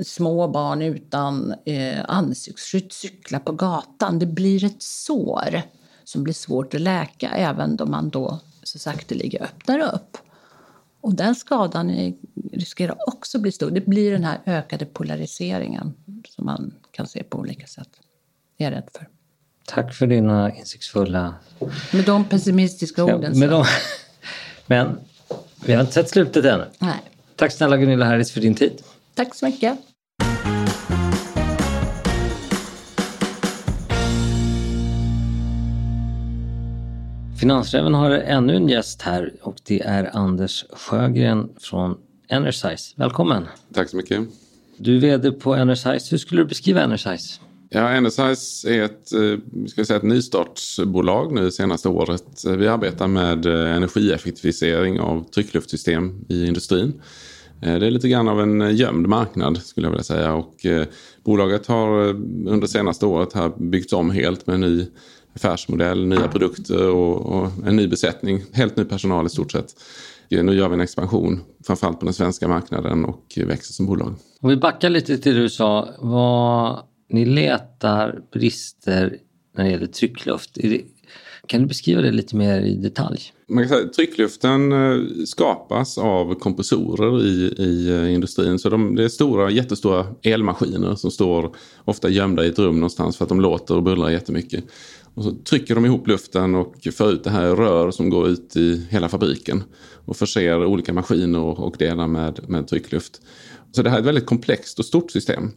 små 0.04 0.48
barn 0.48 0.82
utan 0.82 1.54
eh, 1.64 2.04
ansiktsskydd 2.08 2.92
cykla 2.92 3.40
på 3.40 3.52
gatan. 3.52 4.18
Det 4.18 4.26
blir 4.26 4.64
ett 4.64 4.82
sår 4.82 5.62
som 6.04 6.22
blir 6.24 6.34
svårt 6.34 6.74
att 6.74 6.80
läka 6.80 7.30
även 7.30 7.76
då 7.76 7.86
man 7.86 8.10
då 8.10 8.38
så 8.62 8.78
sakteliga 8.78 9.44
öppnar 9.44 9.78
upp. 9.78 10.16
Och 11.00 11.14
den 11.14 11.34
skadan 11.34 11.90
är, 11.90 12.14
riskerar 12.52 12.96
också 13.08 13.38
att 13.38 13.42
bli 13.42 13.52
stor. 13.52 13.70
Det 13.70 13.86
blir 13.86 14.12
den 14.12 14.24
här 14.24 14.40
ökade 14.46 14.86
polariseringen 14.86 15.94
som 16.28 16.46
man 16.46 16.72
kan 16.92 17.06
se 17.06 17.22
på 17.22 17.38
olika 17.38 17.66
sätt. 17.66 17.88
Det 18.58 18.64
är 18.64 18.70
jag 18.70 18.76
rädd 18.76 18.88
för. 18.92 19.08
Tack 19.66 19.94
för 19.94 20.06
dina 20.06 20.54
insiktsfulla... 20.54 21.34
Med 21.92 22.04
de 22.04 22.24
pessimistiska 22.24 23.04
orden. 23.04 23.38
Med 23.38 23.50
de... 23.50 23.64
Men 24.66 24.98
vi 25.66 25.72
har 25.72 25.80
inte 25.80 25.92
sett 25.92 26.10
slutet 26.10 26.44
ännu. 26.44 26.64
Nej. 26.78 27.02
Tack 27.36 27.52
snälla 27.52 27.76
Gunilla 27.76 28.04
Harris 28.04 28.32
för 28.32 28.40
din 28.40 28.54
tid. 28.54 28.82
Tack 29.14 29.34
så 29.34 29.46
mycket. 29.46 29.78
Finansräven 37.40 37.94
har 37.94 38.10
ännu 38.10 38.56
en 38.56 38.68
gäst 38.68 39.02
här 39.02 39.32
och 39.42 39.56
det 39.64 39.80
är 39.82 40.16
Anders 40.16 40.64
Sjögren 40.72 41.48
från 41.60 41.98
Energize. 42.28 42.94
Välkommen! 42.96 43.46
Tack 43.74 43.88
så 43.90 43.96
mycket. 43.96 44.20
Du 44.84 44.96
är 44.96 45.00
vd 45.00 45.32
på 45.32 45.54
Energize. 45.54 46.08
Hur 46.10 46.18
skulle 46.18 46.42
du 46.42 46.46
beskriva 46.46 46.80
Energize? 46.80 47.40
Ja, 47.70 47.88
Energize 47.88 48.70
är 48.70 48.82
ett, 48.82 49.12
eh, 49.12 49.66
ska 49.68 49.84
säga, 49.84 49.96
ett 49.96 50.02
nystartsbolag 50.02 51.32
nu 51.32 51.50
senaste 51.50 51.88
året. 51.88 52.44
Eh, 52.46 52.52
vi 52.52 52.68
arbetar 52.68 53.08
med 53.08 53.46
eh, 53.46 53.76
energieffektivisering 53.76 55.00
av 55.00 55.30
tryckluftsystem 55.30 56.24
i 56.28 56.46
industrin. 56.46 57.02
Det 57.60 57.68
är 57.68 57.90
lite 57.90 58.08
grann 58.08 58.28
av 58.28 58.40
en 58.40 58.76
gömd 58.76 59.08
marknad 59.08 59.58
skulle 59.58 59.86
jag 59.86 59.90
vilja 59.90 60.04
säga. 60.04 60.34
Och 60.34 60.66
bolaget 61.24 61.66
har 61.66 62.08
under 62.46 62.66
senaste 62.66 63.06
året 63.06 63.32
här 63.32 63.52
byggts 63.58 63.92
om 63.92 64.10
helt 64.10 64.46
med 64.46 64.54
en 64.54 64.60
ny 64.60 64.86
affärsmodell, 65.34 66.06
nya 66.06 66.28
produkter 66.28 66.88
och 66.88 67.50
en 67.66 67.76
ny 67.76 67.88
besättning. 67.88 68.44
Helt 68.52 68.76
ny 68.76 68.84
personal 68.84 69.26
i 69.26 69.28
stort 69.28 69.52
sett. 69.52 69.66
Nu 70.30 70.54
gör 70.54 70.68
vi 70.68 70.74
en 70.74 70.80
expansion, 70.80 71.40
framförallt 71.66 71.98
på 72.00 72.04
den 72.04 72.14
svenska 72.14 72.48
marknaden 72.48 73.04
och 73.04 73.38
växer 73.46 73.72
som 73.72 73.86
bolag. 73.86 74.14
Om 74.42 74.48
vi 74.48 74.56
backar 74.56 74.90
lite 74.90 75.18
till 75.18 75.34
det 75.34 75.40
du 75.40 75.48
sa. 75.48 75.88
Vad 75.98 76.82
ni 77.08 77.24
letar 77.24 78.20
brister 78.32 79.16
när 79.56 79.64
det 79.64 79.70
gäller 79.70 79.86
tryckluft. 79.86 80.58
Kan 81.46 81.60
du 81.60 81.66
beskriva 81.66 82.02
det 82.02 82.10
lite 82.10 82.36
mer 82.36 82.60
i 82.60 82.74
detalj? 82.74 83.20
Man 83.48 83.64
kan 83.64 83.68
säga, 83.68 83.88
tryckluften 83.88 84.72
eh, 84.72 85.24
skapas 85.26 85.98
av 85.98 86.34
kompressorer 86.34 87.24
i, 87.24 87.54
i 87.58 87.90
eh, 87.90 88.14
industrin. 88.14 88.58
Så 88.58 88.68
de, 88.68 88.94
det 88.94 89.04
är 89.04 89.08
stora, 89.08 89.50
jättestora 89.50 90.06
elmaskiner 90.22 90.94
som 90.94 91.10
står 91.10 91.56
ofta 91.84 92.08
gömda 92.08 92.44
i 92.44 92.48
ett 92.48 92.58
rum 92.58 92.74
någonstans 92.74 93.16
för 93.16 93.24
att 93.24 93.28
de 93.28 93.40
låter 93.40 93.76
och 93.76 93.82
bullrar 93.82 94.10
jättemycket. 94.10 94.64
Och 95.14 95.24
så 95.24 95.30
trycker 95.30 95.74
de 95.74 95.86
ihop 95.86 96.06
luften 96.06 96.54
och 96.54 96.74
för 96.92 97.12
ut 97.12 97.24
det 97.24 97.30
här 97.30 97.56
rör 97.56 97.90
som 97.90 98.10
går 98.10 98.28
ut 98.28 98.56
i 98.56 98.86
hela 98.90 99.08
fabriken 99.08 99.64
och 100.04 100.16
förser 100.16 100.64
olika 100.64 100.92
maskiner 100.92 101.60
och 101.60 101.76
delar 101.78 102.06
med, 102.06 102.40
med 102.48 102.68
tryckluft. 102.68 103.20
Så 103.74 103.82
det 103.82 103.90
här 103.90 103.96
är 103.96 104.00
ett 104.00 104.06
väldigt 104.06 104.26
komplext 104.26 104.78
och 104.78 104.84
stort 104.84 105.10
system. 105.10 105.50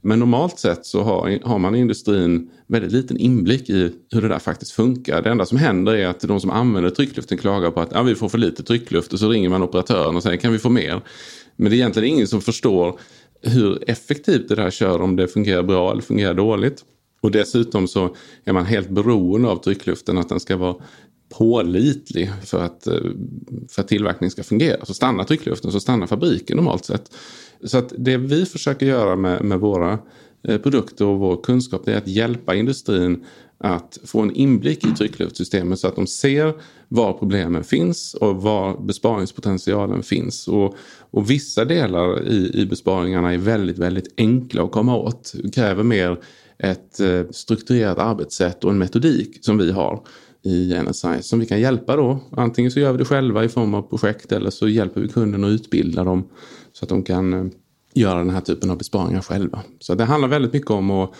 Men 0.00 0.18
normalt 0.18 0.58
sett 0.58 0.86
så 0.86 1.02
har, 1.02 1.38
har 1.48 1.58
man 1.58 1.74
i 1.74 1.78
industrin 1.78 2.50
väldigt 2.66 2.92
liten 2.92 3.16
inblick 3.16 3.70
i 3.70 3.92
hur 4.10 4.22
det 4.22 4.28
där 4.28 4.38
faktiskt 4.38 4.72
funkar. 4.72 5.22
Det 5.22 5.30
enda 5.30 5.46
som 5.46 5.58
händer 5.58 5.94
är 5.94 6.06
att 6.06 6.20
de 6.20 6.40
som 6.40 6.50
använder 6.50 6.90
tryckluften 6.90 7.38
klagar 7.38 7.70
på 7.70 7.80
att 7.80 7.96
ah, 7.96 8.02
vi 8.02 8.14
får 8.14 8.28
för 8.28 8.38
lite 8.38 8.62
tryckluft 8.62 9.12
och 9.12 9.18
så 9.18 9.28
ringer 9.28 9.48
man 9.48 9.62
operatören 9.62 10.16
och 10.16 10.22
säger 10.22 10.36
kan 10.36 10.52
vi 10.52 10.58
få 10.58 10.68
mer? 10.68 11.00
Men 11.56 11.70
det 11.70 11.76
är 11.76 11.78
egentligen 11.78 12.08
ingen 12.08 12.28
som 12.28 12.40
förstår 12.40 12.98
hur 13.42 13.90
effektivt 13.90 14.48
det 14.48 14.54
där 14.54 14.70
kör, 14.70 15.00
om 15.00 15.16
det 15.16 15.28
fungerar 15.28 15.62
bra 15.62 15.92
eller 15.92 16.02
fungerar 16.02 16.34
dåligt. 16.34 16.84
Och 17.20 17.30
dessutom 17.30 17.88
så 17.88 18.14
är 18.44 18.52
man 18.52 18.66
helt 18.66 18.88
beroende 18.90 19.48
av 19.48 19.56
tryckluften, 19.56 20.18
att 20.18 20.28
den 20.28 20.40
ska 20.40 20.56
vara 20.56 20.76
pålitlig 21.38 22.30
för 22.44 22.64
att, 22.64 22.86
eh, 22.86 22.94
för 23.68 23.82
att 23.82 23.88
tillverkningen 23.88 24.30
ska 24.30 24.42
fungera. 24.42 24.84
Så 24.84 24.94
stannar 24.94 25.24
tryckluften 25.24 25.72
så 25.72 25.80
stannar 25.80 26.06
fabriken 26.06 26.56
normalt 26.56 26.84
sett. 26.84 27.10
Så 27.64 27.78
att 27.78 27.92
det 27.98 28.16
vi 28.16 28.46
försöker 28.46 28.86
göra 28.86 29.16
med, 29.16 29.44
med 29.44 29.60
våra 29.60 29.98
eh, 30.48 30.58
produkter 30.58 31.04
och 31.04 31.18
vår 31.18 31.42
kunskap 31.42 31.82
det 31.84 31.92
är 31.92 31.98
att 31.98 32.08
hjälpa 32.08 32.54
industrin 32.54 33.24
att 33.58 33.98
få 34.04 34.20
en 34.20 34.34
inblick 34.34 34.86
i 34.86 34.90
tryckluftsystemet 34.90 35.78
så 35.78 35.88
att 35.88 35.96
de 35.96 36.06
ser 36.06 36.54
var 36.88 37.12
problemen 37.12 37.64
finns 37.64 38.14
och 38.14 38.42
var 38.42 38.84
besparingspotentialen 38.86 40.02
finns. 40.02 40.48
Och, 40.48 40.76
och 41.10 41.30
vissa 41.30 41.64
delar 41.64 42.28
i, 42.28 42.50
i 42.54 42.66
besparingarna 42.66 43.32
är 43.32 43.38
väldigt, 43.38 43.78
väldigt 43.78 44.14
enkla 44.16 44.62
att 44.62 44.72
komma 44.72 44.96
åt. 44.96 45.32
Det 45.42 45.50
kräver 45.50 45.82
mer 45.82 46.20
ett 46.58 47.00
eh, 47.00 47.22
strukturerat 47.30 47.98
arbetssätt 47.98 48.64
och 48.64 48.70
en 48.70 48.78
metodik 48.78 49.38
som 49.44 49.58
vi 49.58 49.72
har 49.72 50.02
i 50.42 50.74
NSI 50.88 51.22
som 51.22 51.38
vi 51.38 51.46
kan 51.46 51.60
hjälpa 51.60 51.96
då. 51.96 52.20
Antingen 52.30 52.70
så 52.70 52.80
gör 52.80 52.92
vi 52.92 52.98
det 52.98 53.04
själva 53.04 53.44
i 53.44 53.48
form 53.48 53.74
av 53.74 53.82
projekt 53.82 54.32
eller 54.32 54.50
så 54.50 54.68
hjälper 54.68 55.00
vi 55.00 55.08
kunden 55.08 55.44
att 55.44 55.50
utbilda 55.50 56.04
dem 56.04 56.28
så 56.72 56.84
att 56.84 56.88
de 56.88 57.02
kan 57.02 57.32
eh, 57.32 57.52
göra 57.94 58.18
den 58.18 58.30
här 58.30 58.40
typen 58.40 58.70
av 58.70 58.78
besparingar 58.78 59.20
själva. 59.20 59.62
Så 59.78 59.94
det 59.94 60.04
handlar 60.04 60.28
väldigt 60.28 60.52
mycket 60.52 60.70
om 60.70 60.90
att 60.90 61.10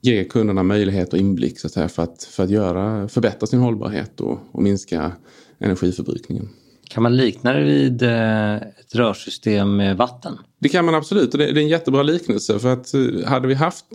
ge 0.00 0.24
kunderna 0.24 0.62
möjlighet 0.62 1.12
och 1.12 1.18
inblick 1.18 1.60
så 1.60 1.66
att 1.66 1.72
säga, 1.72 1.88
för, 1.88 2.02
att, 2.02 2.22
för 2.22 2.42
att 2.44 2.50
göra, 2.50 3.08
förbättra 3.08 3.46
sin 3.46 3.60
hållbarhet 3.60 4.20
och, 4.20 4.38
och 4.52 4.62
minska 4.62 5.12
energiförbrukningen. 5.58 6.48
Kan 6.88 7.02
man 7.02 7.16
likna 7.16 7.52
det 7.52 7.64
vid 7.64 8.02
eh, 8.02 8.54
ett 8.54 8.94
rörsystem 8.94 9.76
med 9.76 9.96
vatten? 9.96 10.38
Det 10.60 10.68
kan 10.68 10.84
man 10.84 10.94
absolut 10.94 11.32
och 11.32 11.38
det 11.38 11.48
är 11.48 11.58
en 11.58 11.68
jättebra 11.68 12.02
liknelse 12.02 12.58
för 12.58 12.72
att 12.72 12.94
eh, 12.94 13.00
hade 13.26 13.48
vi 13.48 13.54
haft 13.54 13.86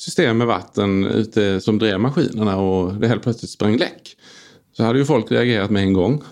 system 0.00 0.38
med 0.38 0.46
vatten 0.46 1.04
ute 1.06 1.60
som 1.60 1.78
drev 1.78 2.00
maskinerna 2.00 2.56
och 2.56 2.94
det 2.94 3.08
helt 3.08 3.22
plötsligt 3.22 3.50
sprang 3.50 3.76
läck 3.76 4.16
så 4.72 4.84
hade 4.84 4.98
ju 4.98 5.04
folk 5.04 5.32
reagerat 5.32 5.70
med 5.70 5.82
en 5.82 5.92
gång. 5.92 6.22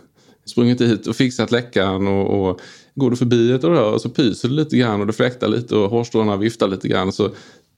Sprungit 0.47 0.79
dit 0.79 1.07
och 1.07 1.17
fixat 1.17 1.51
läckan 1.51 2.09
och, 2.09 2.49
och 2.49 2.61
går 2.95 3.11
du 3.11 3.17
förbi 3.17 3.53
ett 3.53 3.65
rör 3.65 3.99
så 3.99 4.09
pyser 4.09 4.49
det 4.49 4.55
lite 4.55 4.77
grann 4.77 5.01
och 5.01 5.07
det 5.07 5.13
fläktar 5.13 5.49
lite 5.49 5.77
och 5.77 5.91
hårstråna 5.91 6.37
viftar 6.37 6.69
lite 6.69 6.89
grann 6.89 7.13
så 7.13 7.31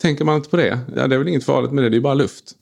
tänker 0.02 0.24
man 0.24 0.36
inte 0.36 0.48
på 0.48 0.56
det. 0.56 0.78
Ja, 0.96 1.06
det 1.06 1.14
är 1.14 1.18
väl 1.18 1.28
inget 1.28 1.44
farligt 1.44 1.72
med 1.72 1.84
det, 1.84 1.90
det 1.90 1.96
är 1.96 2.00
bara 2.00 2.14
luft. 2.14 2.52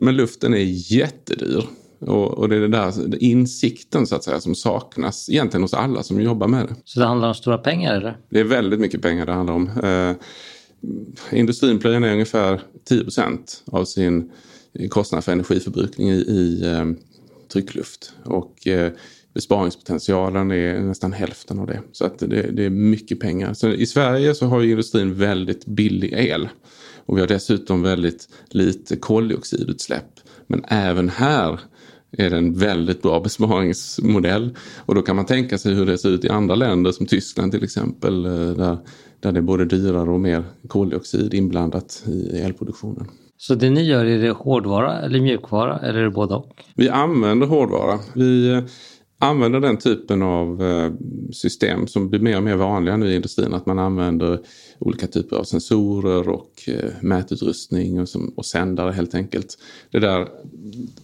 Men 0.00 0.16
luften 0.16 0.54
är 0.54 0.92
jättedyr. 0.92 1.64
Och, 2.00 2.38
och 2.38 2.48
det 2.48 2.56
är 2.56 2.60
den 2.60 2.70
där 2.70 3.22
insikten 3.22 4.06
så 4.06 4.16
att 4.16 4.24
säga 4.24 4.40
som 4.40 4.54
saknas 4.54 5.28
egentligen 5.28 5.62
hos 5.62 5.74
alla 5.74 6.02
som 6.02 6.20
jobbar 6.20 6.48
med 6.48 6.66
det. 6.66 6.74
Så 6.84 7.00
det 7.00 7.06
handlar 7.06 7.28
om 7.28 7.34
stora 7.34 7.58
pengar 7.58 7.94
eller? 7.94 8.16
Det 8.30 8.40
är 8.40 8.44
väldigt 8.44 8.80
mycket 8.80 9.02
pengar 9.02 9.26
det 9.26 9.32
handlar 9.32 9.54
om. 9.54 9.70
Industrin 11.32 11.78
plöjer 11.78 12.00
ner 12.00 12.12
ungefär 12.12 12.60
10% 12.90 13.62
av 13.66 13.84
sin 13.84 14.30
kostnad 14.88 15.24
för 15.24 15.32
energiförbrukning 15.32 16.10
i, 16.10 16.14
i 16.14 16.66
eh, 16.66 16.84
tryckluft. 17.52 18.12
Och 18.24 18.66
eh, 18.66 18.92
besparingspotentialen 19.34 20.50
är 20.50 20.80
nästan 20.80 21.12
hälften 21.12 21.58
av 21.58 21.66
det. 21.66 21.80
Så 21.92 22.04
att 22.04 22.18
det, 22.18 22.50
det 22.52 22.64
är 22.64 22.70
mycket 22.70 23.20
pengar. 23.20 23.54
Så 23.54 23.68
I 23.68 23.86
Sverige 23.86 24.34
så 24.34 24.46
har 24.46 24.62
industrin 24.62 25.14
väldigt 25.14 25.66
billig 25.66 26.12
el. 26.12 26.48
Och 27.06 27.16
vi 27.16 27.20
har 27.20 27.28
dessutom 27.28 27.82
väldigt 27.82 28.28
lite 28.50 28.96
koldioxidutsläpp. 28.96 30.20
Men 30.46 30.64
även 30.68 31.08
här 31.08 31.60
är 32.12 32.30
det 32.30 32.36
en 32.36 32.54
väldigt 32.54 33.02
bra 33.02 33.20
besparingsmodell. 33.20 34.56
Och 34.76 34.94
då 34.94 35.02
kan 35.02 35.16
man 35.16 35.26
tänka 35.26 35.58
sig 35.58 35.74
hur 35.74 35.86
det 35.86 35.98
ser 35.98 36.08
ut 36.08 36.24
i 36.24 36.28
andra 36.28 36.54
länder 36.54 36.92
som 36.92 37.06
Tyskland 37.06 37.52
till 37.52 37.64
exempel. 37.64 38.24
Eh, 38.24 38.32
där, 38.32 38.78
där 39.20 39.32
det 39.32 39.40
är 39.40 39.42
både 39.42 39.64
dyrare 39.64 40.10
och 40.10 40.20
mer 40.20 40.44
koldioxid 40.68 41.34
inblandat 41.34 42.02
i 42.06 42.38
elproduktionen. 42.38 43.06
Så 43.36 43.54
det 43.54 43.70
ni 43.70 43.82
gör, 43.82 44.04
är 44.04 44.18
det 44.18 44.30
hårdvara 44.30 45.00
eller 45.00 45.20
mjukvara 45.20 45.78
eller 45.78 45.98
är 45.98 46.04
det 46.04 46.10
både 46.10 46.34
och? 46.34 46.64
Vi 46.74 46.88
använder 46.88 47.46
hårdvara. 47.46 47.98
Vi 48.14 48.62
använder 49.18 49.60
den 49.60 49.76
typen 49.76 50.22
av 50.22 50.62
eh, 50.62 50.92
system 51.32 51.86
som 51.86 52.10
blir 52.10 52.20
mer 52.20 52.36
och 52.36 52.42
mer 52.42 52.56
vanliga 52.56 52.96
nu 52.96 53.12
i 53.12 53.16
industrin. 53.16 53.54
Att 53.54 53.66
man 53.66 53.78
använder 53.78 54.40
olika 54.78 55.06
typer 55.06 55.36
av 55.36 55.44
sensorer 55.44 56.28
och 56.28 56.52
eh, 56.66 56.90
mätutrustning 57.00 58.00
och, 58.00 58.08
och 58.36 58.46
sändare 58.46 58.92
helt 58.92 59.14
enkelt. 59.14 59.58
Det 59.90 59.98
där 59.98 60.28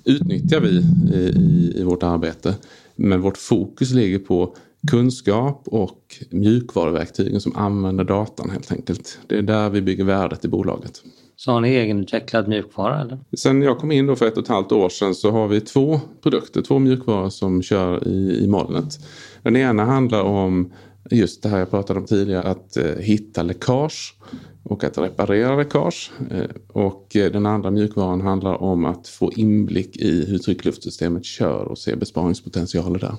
utnyttjar 0.05 0.61
vi 0.61 0.83
i, 1.17 1.73
i 1.77 1.83
vårt 1.83 2.03
arbete. 2.03 2.55
Men 2.97 3.21
vårt 3.21 3.39
fokus 3.39 3.91
ligger 3.91 4.19
på 4.19 4.57
kunskap 4.91 5.63
och 5.67 6.01
mjukvaruverktygen 6.31 7.41
som 7.41 7.57
använder 7.57 8.05
datan 8.05 8.51
helt 8.51 8.73
enkelt. 8.73 9.19
Det 9.27 9.39
är 9.39 9.43
där 9.43 9.71
vi 9.71 9.83
bygger 9.83 10.05
värdet 10.05 10.45
i 10.45 10.49
bolaget. 10.49 11.03
Så 11.37 11.53
har 11.53 11.61
ni 11.61 11.69
egenutvecklad 11.69 12.49
mjukvara? 12.49 13.01
Eller? 13.01 13.19
Sen 13.37 13.63
jag 13.63 13.79
kom 13.79 13.93
in 13.93 14.07
då 14.07 14.17
för 14.17 14.27
ett 14.27 14.37
och 14.37 14.43
ett 14.43 14.49
halvt 14.49 14.73
år 14.73 14.89
sedan 14.89 15.15
så 15.15 15.31
har 15.31 15.49
vi 15.49 15.61
två 15.61 16.01
produkter, 16.23 16.63
två 16.63 16.79
mjukvaror 16.79 17.31
som 17.31 17.63
kör 17.63 18.09
i, 18.09 18.45
i 18.45 18.49
molnet. 18.49 18.99
Den 19.43 19.57
ena 19.57 19.85
handlar 19.85 20.23
om 20.23 20.73
just 21.11 21.43
det 21.43 21.49
här 21.49 21.59
jag 21.59 21.71
pratade 21.71 22.01
om 22.01 22.07
tidigare, 22.07 22.43
att 22.43 22.77
eh, 22.77 22.97
hitta 22.99 23.43
läckage 23.43 24.17
och 24.63 24.85
att 24.85 24.99
reparera 24.99 25.57
läckage. 25.57 26.13
Eh, 26.31 26.45
och 26.69 27.17
eh, 27.17 27.33
den 27.33 27.47
andra 27.47 27.71
mjukvaran 27.71 28.21
handlar 28.21 28.63
om 28.63 28.85
att 28.85 29.09
få 29.09 29.33
inblick 29.33 29.97
i 29.97 30.25
hur 30.29 30.39
tryckluftsystemet 30.39 31.25
kör 31.25 31.65
och 31.65 31.79
se 31.79 31.97
besparingspotentialer 31.97 32.99
där. 32.99 33.15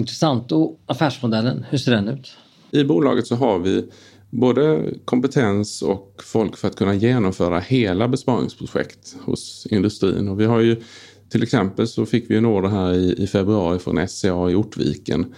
Intressant. 0.00 0.52
Och 0.52 0.80
affärsmodellen, 0.86 1.64
hur 1.70 1.78
ser 1.78 1.92
den 1.92 2.08
ut? 2.08 2.36
I 2.70 2.84
bolaget 2.84 3.26
så 3.26 3.34
har 3.34 3.58
vi 3.58 3.84
både 4.30 4.94
kompetens 5.04 5.82
och 5.82 6.20
folk 6.24 6.56
för 6.56 6.68
att 6.68 6.76
kunna 6.76 6.94
genomföra 6.94 7.60
hela 7.60 8.08
besparingsprojekt 8.08 9.16
hos 9.24 9.66
industrin. 9.70 10.28
Och 10.28 10.40
vi 10.40 10.44
har 10.44 10.60
ju 10.60 10.82
till 11.30 11.42
exempel 11.42 11.88
så 11.88 12.06
fick 12.06 12.30
vi 12.30 12.36
en 12.36 12.46
order 12.46 12.68
här 12.68 12.92
i, 12.92 13.22
i 13.22 13.26
februari 13.26 13.78
från 13.78 14.08
SCA 14.08 14.50
i 14.50 14.54
Ortviken 14.54 15.34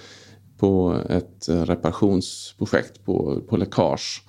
på 0.58 0.96
ett 1.08 1.48
reparationsprojekt 1.48 3.04
på, 3.04 3.42
på 3.48 3.56
läckage 3.56 4.22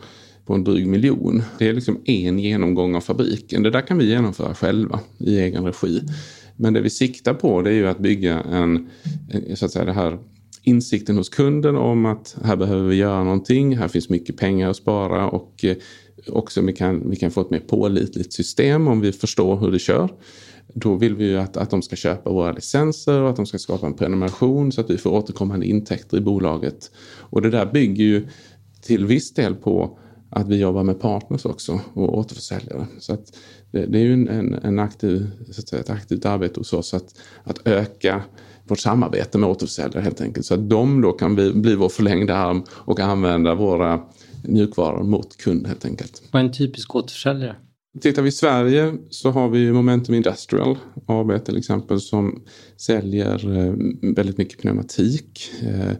på 0.45 0.53
en 0.53 0.63
dryg 0.63 0.87
miljon. 0.87 1.43
Det 1.59 1.69
är 1.69 1.73
liksom 1.73 2.01
en 2.05 2.39
genomgång 2.39 2.95
av 2.95 3.01
fabriken. 3.01 3.63
Det 3.63 3.69
där 3.69 3.87
kan 3.87 3.97
vi 3.97 4.05
genomföra 4.05 4.55
själva 4.55 4.99
i 5.17 5.39
egen 5.39 5.65
regi. 5.65 6.01
Men 6.55 6.73
det 6.73 6.81
vi 6.81 6.89
siktar 6.89 7.33
på 7.33 7.61
det 7.61 7.69
är 7.69 7.73
ju 7.73 7.87
att 7.87 7.99
bygga 7.99 8.39
en, 8.39 8.89
eh, 9.29 9.55
så 9.55 9.65
att 9.65 9.71
säga 9.71 9.85
det 9.85 9.93
här 9.93 10.19
insikten 10.63 11.17
hos 11.17 11.29
kunden 11.29 11.75
om 11.75 12.05
att 12.05 12.37
här 12.43 12.55
behöver 12.55 12.89
vi 12.89 12.95
göra 12.95 13.23
någonting, 13.23 13.77
här 13.77 13.87
finns 13.87 14.09
mycket 14.09 14.37
pengar 14.37 14.69
att 14.69 14.75
spara 14.75 15.29
och 15.29 15.65
eh, 15.65 15.75
också 16.27 16.61
vi 16.61 16.73
kan, 16.73 17.09
vi 17.09 17.15
kan 17.15 17.31
få 17.31 17.41
ett 17.41 17.49
mer 17.49 17.59
pålitligt 17.59 18.33
system 18.33 18.87
om 18.87 19.01
vi 19.01 19.11
förstår 19.11 19.57
hur 19.57 19.71
det 19.71 19.79
kör. 19.79 20.09
Då 20.73 20.95
vill 20.95 21.15
vi 21.15 21.25
ju 21.25 21.37
att, 21.37 21.57
att 21.57 21.69
de 21.69 21.81
ska 21.81 21.95
köpa 21.95 22.29
våra 22.29 22.51
licenser 22.51 23.21
och 23.21 23.29
att 23.29 23.35
de 23.35 23.45
ska 23.45 23.57
skapa 23.57 23.87
en 23.87 23.93
prenumeration 23.93 24.71
så 24.71 24.81
att 24.81 24.89
vi 24.89 24.97
får 24.97 25.09
återkommande 25.09 25.65
intäkter 25.65 26.17
i 26.17 26.21
bolaget. 26.21 26.91
Och 27.19 27.41
det 27.41 27.49
där 27.49 27.65
bygger 27.65 28.03
ju 28.03 28.27
till 28.81 29.05
viss 29.05 29.33
del 29.33 29.55
på 29.55 29.99
att 30.35 30.47
vi 30.47 30.59
jobbar 30.59 30.83
med 30.83 30.99
partners 30.99 31.45
också 31.45 31.79
och 31.93 32.17
återförsäljare. 32.17 32.87
Så 32.99 33.13
att 33.13 33.37
det, 33.71 33.85
det 33.85 33.97
är 33.97 34.03
ju 34.03 34.13
en, 34.13 34.53
en 34.53 34.79
aktiv, 34.79 35.31
så 35.51 35.61
att 35.61 35.67
säga, 35.67 35.81
ett 35.81 35.89
aktivt 35.89 36.25
arbete 36.25 36.59
hos 36.59 36.73
oss 36.73 36.93
att, 36.93 37.15
att 37.43 37.67
öka 37.67 38.23
vårt 38.67 38.79
samarbete 38.79 39.37
med 39.37 39.49
återförsäljare 39.49 40.01
helt 40.01 40.21
enkelt. 40.21 40.45
Så 40.45 40.53
att 40.53 40.69
de 40.69 41.01
då 41.01 41.11
kan 41.11 41.35
bli, 41.35 41.53
bli 41.53 41.75
vår 41.75 41.89
förlängda 41.89 42.35
arm 42.35 42.63
och 42.69 42.99
använda 42.99 43.55
våra 43.55 44.01
mjukvaror 44.43 45.03
mot 45.03 45.37
kund 45.37 45.67
helt 45.67 45.85
enkelt. 45.85 46.23
Vad 46.31 46.41
är 46.41 46.45
en 46.45 46.53
typisk 46.53 46.95
återförsäljare? 46.95 47.55
Tittar 48.01 48.21
vi 48.21 48.29
i 48.29 48.31
Sverige 48.31 48.93
så 49.09 49.29
har 49.31 49.49
vi 49.49 49.71
Momentum 49.71 50.15
Industrial 50.15 50.77
AB 51.05 51.45
till 51.45 51.57
exempel 51.57 52.01
som 52.01 52.43
säljer 52.77 53.57
eh, 53.57 53.73
väldigt 54.15 54.37
mycket 54.37 54.61
pneumatik. 54.61 55.51
Eh, 55.63 55.91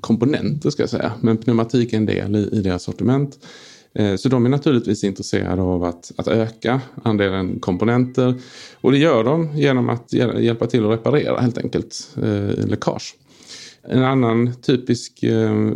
komponenter 0.00 0.70
ska 0.70 0.82
jag 0.82 0.90
säga, 0.90 1.12
men 1.20 1.36
pneumatik 1.36 1.92
är 1.92 1.96
en 1.96 2.06
del 2.06 2.36
i, 2.36 2.48
i 2.52 2.60
deras 2.60 2.82
sortiment. 2.82 3.38
Eh, 3.94 4.16
så 4.16 4.28
de 4.28 4.44
är 4.46 4.50
naturligtvis 4.50 5.04
intresserade 5.04 5.62
av 5.62 5.84
att, 5.84 6.12
att 6.16 6.28
öka 6.28 6.80
andelen 7.02 7.60
komponenter. 7.60 8.34
Och 8.80 8.92
det 8.92 8.98
gör 8.98 9.24
de 9.24 9.56
genom 9.56 9.88
att 9.88 10.12
hjälpa 10.12 10.66
till 10.66 10.84
att 10.84 10.90
reparera 10.90 11.40
helt 11.40 11.58
enkelt 11.58 12.16
eh, 12.22 12.66
läckage. 12.66 13.14
En 13.82 14.04
annan 14.04 14.54
typisk 14.62 15.22
eh, 15.22 15.70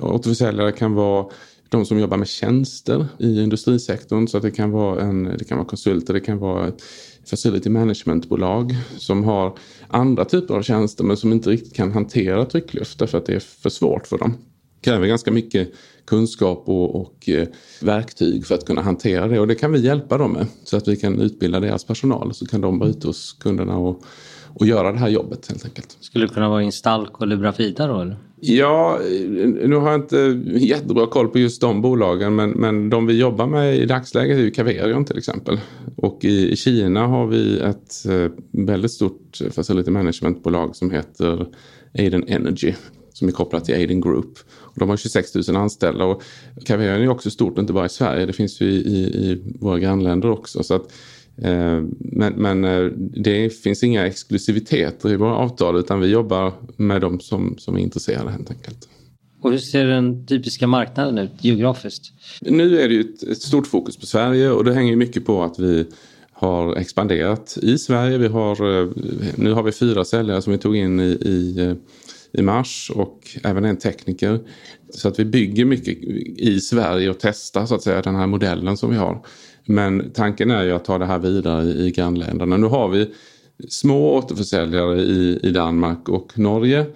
återförsäljare 0.00 0.72
kan 0.72 0.94
vara 0.94 1.26
de 1.68 1.86
som 1.86 1.98
jobbar 1.98 2.16
med 2.16 2.28
tjänster 2.28 3.06
i 3.18 3.42
industrisektorn. 3.42 4.28
Så 4.28 4.36
att 4.36 4.42
det 4.42 4.50
kan 4.50 4.70
vara, 4.70 5.00
en, 5.00 5.24
det 5.38 5.44
kan 5.44 5.58
vara 5.58 5.68
konsulter, 5.68 6.14
det 6.14 6.20
kan 6.20 6.38
vara 6.38 6.68
ett 6.68 6.82
facility 7.30 7.70
managementbolag 7.70 8.74
som 8.98 9.24
har 9.24 9.58
andra 9.88 10.24
typer 10.24 10.54
av 10.54 10.62
tjänster 10.62 11.04
men 11.04 11.16
som 11.16 11.32
inte 11.32 11.50
riktigt 11.50 11.74
kan 11.74 11.92
hantera 11.92 12.44
tryckluft 12.44 12.98
därför 12.98 13.18
att 13.18 13.26
det 13.26 13.34
är 13.34 13.40
för 13.40 13.70
svårt 13.70 14.06
för 14.06 14.18
dem. 14.18 14.34
Det 14.80 14.90
kräver 14.90 15.06
ganska 15.06 15.30
mycket 15.30 15.72
kunskap 16.10 16.62
och, 16.66 17.00
och 17.00 17.28
eh, 17.28 17.48
verktyg 17.82 18.46
för 18.46 18.54
att 18.54 18.64
kunna 18.64 18.82
hantera 18.82 19.28
det 19.28 19.40
och 19.40 19.46
det 19.46 19.54
kan 19.54 19.72
vi 19.72 19.80
hjälpa 19.80 20.18
dem 20.18 20.32
med 20.32 20.46
så 20.64 20.76
att 20.76 20.88
vi 20.88 20.96
kan 20.96 21.20
utbilda 21.20 21.60
deras 21.60 21.84
personal 21.84 22.34
så 22.34 22.46
kan 22.46 22.60
de 22.60 22.78
vara 22.78 22.90
ute 22.90 23.06
hos 23.06 23.32
kunderna 23.32 23.76
och, 23.76 24.02
och 24.54 24.66
göra 24.66 24.92
det 24.92 24.98
här 24.98 25.08
jobbet 25.08 25.48
helt 25.48 25.64
enkelt. 25.64 25.96
Skulle 26.00 26.26
det 26.26 26.34
kunna 26.34 26.48
vara 26.48 26.62
Instalco 26.62 27.24
eller 27.24 27.36
Brafida 27.36 27.86
då? 27.86 28.00
Eller? 28.00 28.16
Ja, 28.40 28.98
nu 29.66 29.76
har 29.76 29.90
jag 29.90 30.00
inte 30.00 30.42
jättebra 30.66 31.06
koll 31.06 31.28
på 31.28 31.38
just 31.38 31.60
de 31.60 31.82
bolagen 31.82 32.34
men, 32.34 32.50
men 32.50 32.90
de 32.90 33.06
vi 33.06 33.18
jobbar 33.18 33.46
med 33.46 33.76
i 33.76 33.86
dagsläget 33.86 34.38
är 34.38 34.42
ju 34.42 34.50
Caverion 34.50 35.04
till 35.04 35.18
exempel. 35.18 35.60
Och 35.96 36.24
i, 36.24 36.50
i 36.52 36.56
Kina 36.56 37.06
har 37.06 37.26
vi 37.26 37.58
ett 37.58 38.06
eh, 38.08 38.30
väldigt 38.66 38.90
stort 38.90 39.40
facility 39.50 39.90
management-bolag 39.90 40.76
som 40.76 40.90
heter 40.90 41.46
Aiden 41.98 42.28
Energy 42.28 42.74
som 43.20 43.28
är 43.28 43.32
kopplat 43.32 43.64
till 43.64 43.74
Aiden 43.74 44.00
Group. 44.00 44.38
Och 44.50 44.78
de 44.78 44.88
har 44.88 44.96
26 44.96 45.34
000 45.34 45.56
anställda 45.56 46.04
och 46.04 46.22
Caverion 46.64 47.02
är 47.02 47.08
också 47.08 47.30
stort, 47.30 47.58
inte 47.58 47.72
bara 47.72 47.86
i 47.86 47.88
Sverige, 47.88 48.26
det 48.26 48.32
finns 48.32 48.60
ju 48.60 48.66
i, 48.66 48.76
i, 48.76 48.98
i 48.98 49.42
våra 49.60 49.78
grannländer 49.78 50.30
också. 50.30 50.62
Så 50.62 50.74
att, 50.74 50.92
eh, 51.42 51.82
men, 51.98 52.32
men 52.36 52.64
eh, 52.64 52.84
det 53.22 53.50
finns 53.50 53.82
inga 53.82 54.06
exklusiviteter 54.06 55.12
i 55.12 55.16
våra 55.16 55.34
avtal 55.34 55.76
utan 55.76 56.00
vi 56.00 56.06
jobbar 56.06 56.52
med 56.76 57.00
de 57.00 57.20
som, 57.20 57.54
som 57.58 57.76
är 57.76 57.80
intresserade 57.80 58.30
helt 58.30 58.50
enkelt. 58.50 58.88
Och 59.42 59.50
hur 59.50 59.58
ser 59.58 59.84
den 59.84 60.26
typiska 60.26 60.66
marknaden 60.66 61.18
ut 61.18 61.32
geografiskt? 61.40 62.12
Nu 62.40 62.80
är 62.80 62.88
det 62.88 62.94
ju 62.94 63.00
ett, 63.00 63.22
ett 63.22 63.42
stort 63.42 63.66
fokus 63.66 63.96
på 63.96 64.06
Sverige 64.06 64.50
och 64.50 64.64
det 64.64 64.74
hänger 64.74 64.96
mycket 64.96 65.26
på 65.26 65.42
att 65.42 65.58
vi 65.58 65.86
har 66.32 66.76
expanderat 66.76 67.58
i 67.62 67.78
Sverige. 67.78 68.18
Vi 68.18 68.28
har, 68.28 68.82
eh, 68.82 68.88
nu 69.36 69.52
har 69.52 69.62
vi 69.62 69.72
fyra 69.72 70.04
säljare 70.04 70.42
som 70.42 70.52
vi 70.52 70.58
tog 70.58 70.76
in 70.76 71.00
i, 71.00 71.08
i 71.08 71.74
i 72.32 72.42
mars 72.42 72.90
och 72.94 73.20
även 73.44 73.64
en 73.64 73.76
tekniker. 73.76 74.40
Så 74.90 75.08
att 75.08 75.18
vi 75.18 75.24
bygger 75.24 75.64
mycket 75.64 75.98
i 76.38 76.60
Sverige 76.60 77.10
och 77.10 77.18
testar 77.20 77.66
så 77.66 77.74
att 77.74 77.82
säga 77.82 78.02
den 78.02 78.14
här 78.14 78.26
modellen 78.26 78.76
som 78.76 78.90
vi 78.90 78.96
har. 78.96 79.24
Men 79.64 80.10
tanken 80.14 80.50
är 80.50 80.62
ju 80.62 80.72
att 80.72 80.84
ta 80.84 80.98
det 80.98 81.06
här 81.06 81.18
vidare 81.18 81.64
i 81.64 81.90
grannländerna. 81.90 82.56
Nu 82.56 82.66
har 82.66 82.88
vi 82.88 83.10
små 83.68 84.14
återförsäljare 84.14 85.00
i, 85.00 85.40
i 85.42 85.50
Danmark 85.50 86.08
och 86.08 86.38
Norge. 86.38 86.86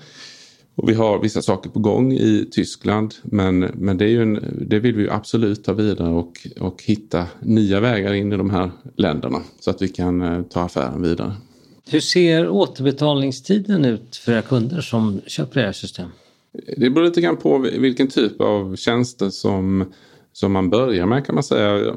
Och 0.76 0.88
vi 0.88 0.94
har 0.94 1.22
vissa 1.22 1.42
saker 1.42 1.70
på 1.70 1.78
gång 1.78 2.12
i 2.12 2.48
Tyskland 2.50 3.14
men, 3.22 3.58
men 3.58 3.98
det, 3.98 4.08
är 4.08 4.20
en, 4.20 4.64
det 4.68 4.78
vill 4.78 4.94
vi 4.94 5.10
absolut 5.10 5.64
ta 5.64 5.72
vidare 5.72 6.10
och, 6.10 6.32
och 6.60 6.82
hitta 6.82 7.26
nya 7.40 7.80
vägar 7.80 8.14
in 8.14 8.32
i 8.32 8.36
de 8.36 8.50
här 8.50 8.70
länderna 8.96 9.38
så 9.60 9.70
att 9.70 9.82
vi 9.82 9.88
kan 9.88 10.22
eh, 10.22 10.42
ta 10.42 10.60
affären 10.60 11.02
vidare. 11.02 11.32
Hur 11.90 12.00
ser 12.00 12.48
återbetalningstiden 12.48 13.84
ut 13.84 14.16
för 14.16 14.32
era 14.32 14.42
kunder 14.42 14.80
som 14.80 15.20
köper 15.26 15.60
era 15.60 15.72
system? 15.72 16.08
Det 16.76 16.90
beror 16.90 17.04
lite 17.04 17.20
grann 17.20 17.36
på 17.36 17.58
vilken 17.58 18.08
typ 18.08 18.40
av 18.40 18.76
tjänster 18.76 19.30
som, 19.30 19.92
som 20.32 20.52
man 20.52 20.70
börjar 20.70 21.06
med 21.06 21.26
kan 21.26 21.34
man 21.34 21.44
säga. 21.44 21.94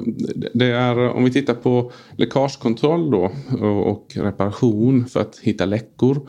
Det 0.54 0.66
är, 0.66 0.98
om 0.98 1.24
vi 1.24 1.32
tittar 1.32 1.54
på 1.54 1.92
läckagekontroll 2.16 3.10
då 3.10 3.32
och 3.60 4.12
reparation 4.14 5.06
för 5.06 5.20
att 5.20 5.38
hitta 5.38 5.64
läckor 5.64 6.28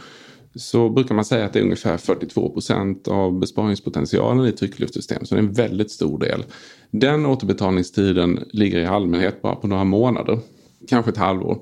så 0.55 0.89
brukar 0.89 1.15
man 1.15 1.25
säga 1.25 1.45
att 1.45 1.53
det 1.53 1.59
är 1.59 1.63
ungefär 1.63 1.97
42 1.97 2.49
procent 2.49 3.07
av 3.07 3.39
besparingspotentialen 3.39 4.45
i 4.45 4.51
tryckluftssystem. 4.51 5.25
Så 5.25 5.35
det 5.35 5.41
är 5.41 5.43
en 5.43 5.53
väldigt 5.53 5.91
stor 5.91 6.19
del. 6.19 6.43
Den 6.91 7.25
återbetalningstiden 7.25 8.39
ligger 8.51 8.79
i 8.79 8.85
allmänhet 8.85 9.41
bara 9.41 9.55
på 9.55 9.67
några 9.67 9.83
månader, 9.83 10.39
kanske 10.87 11.11
ett 11.11 11.17
halvår. 11.17 11.57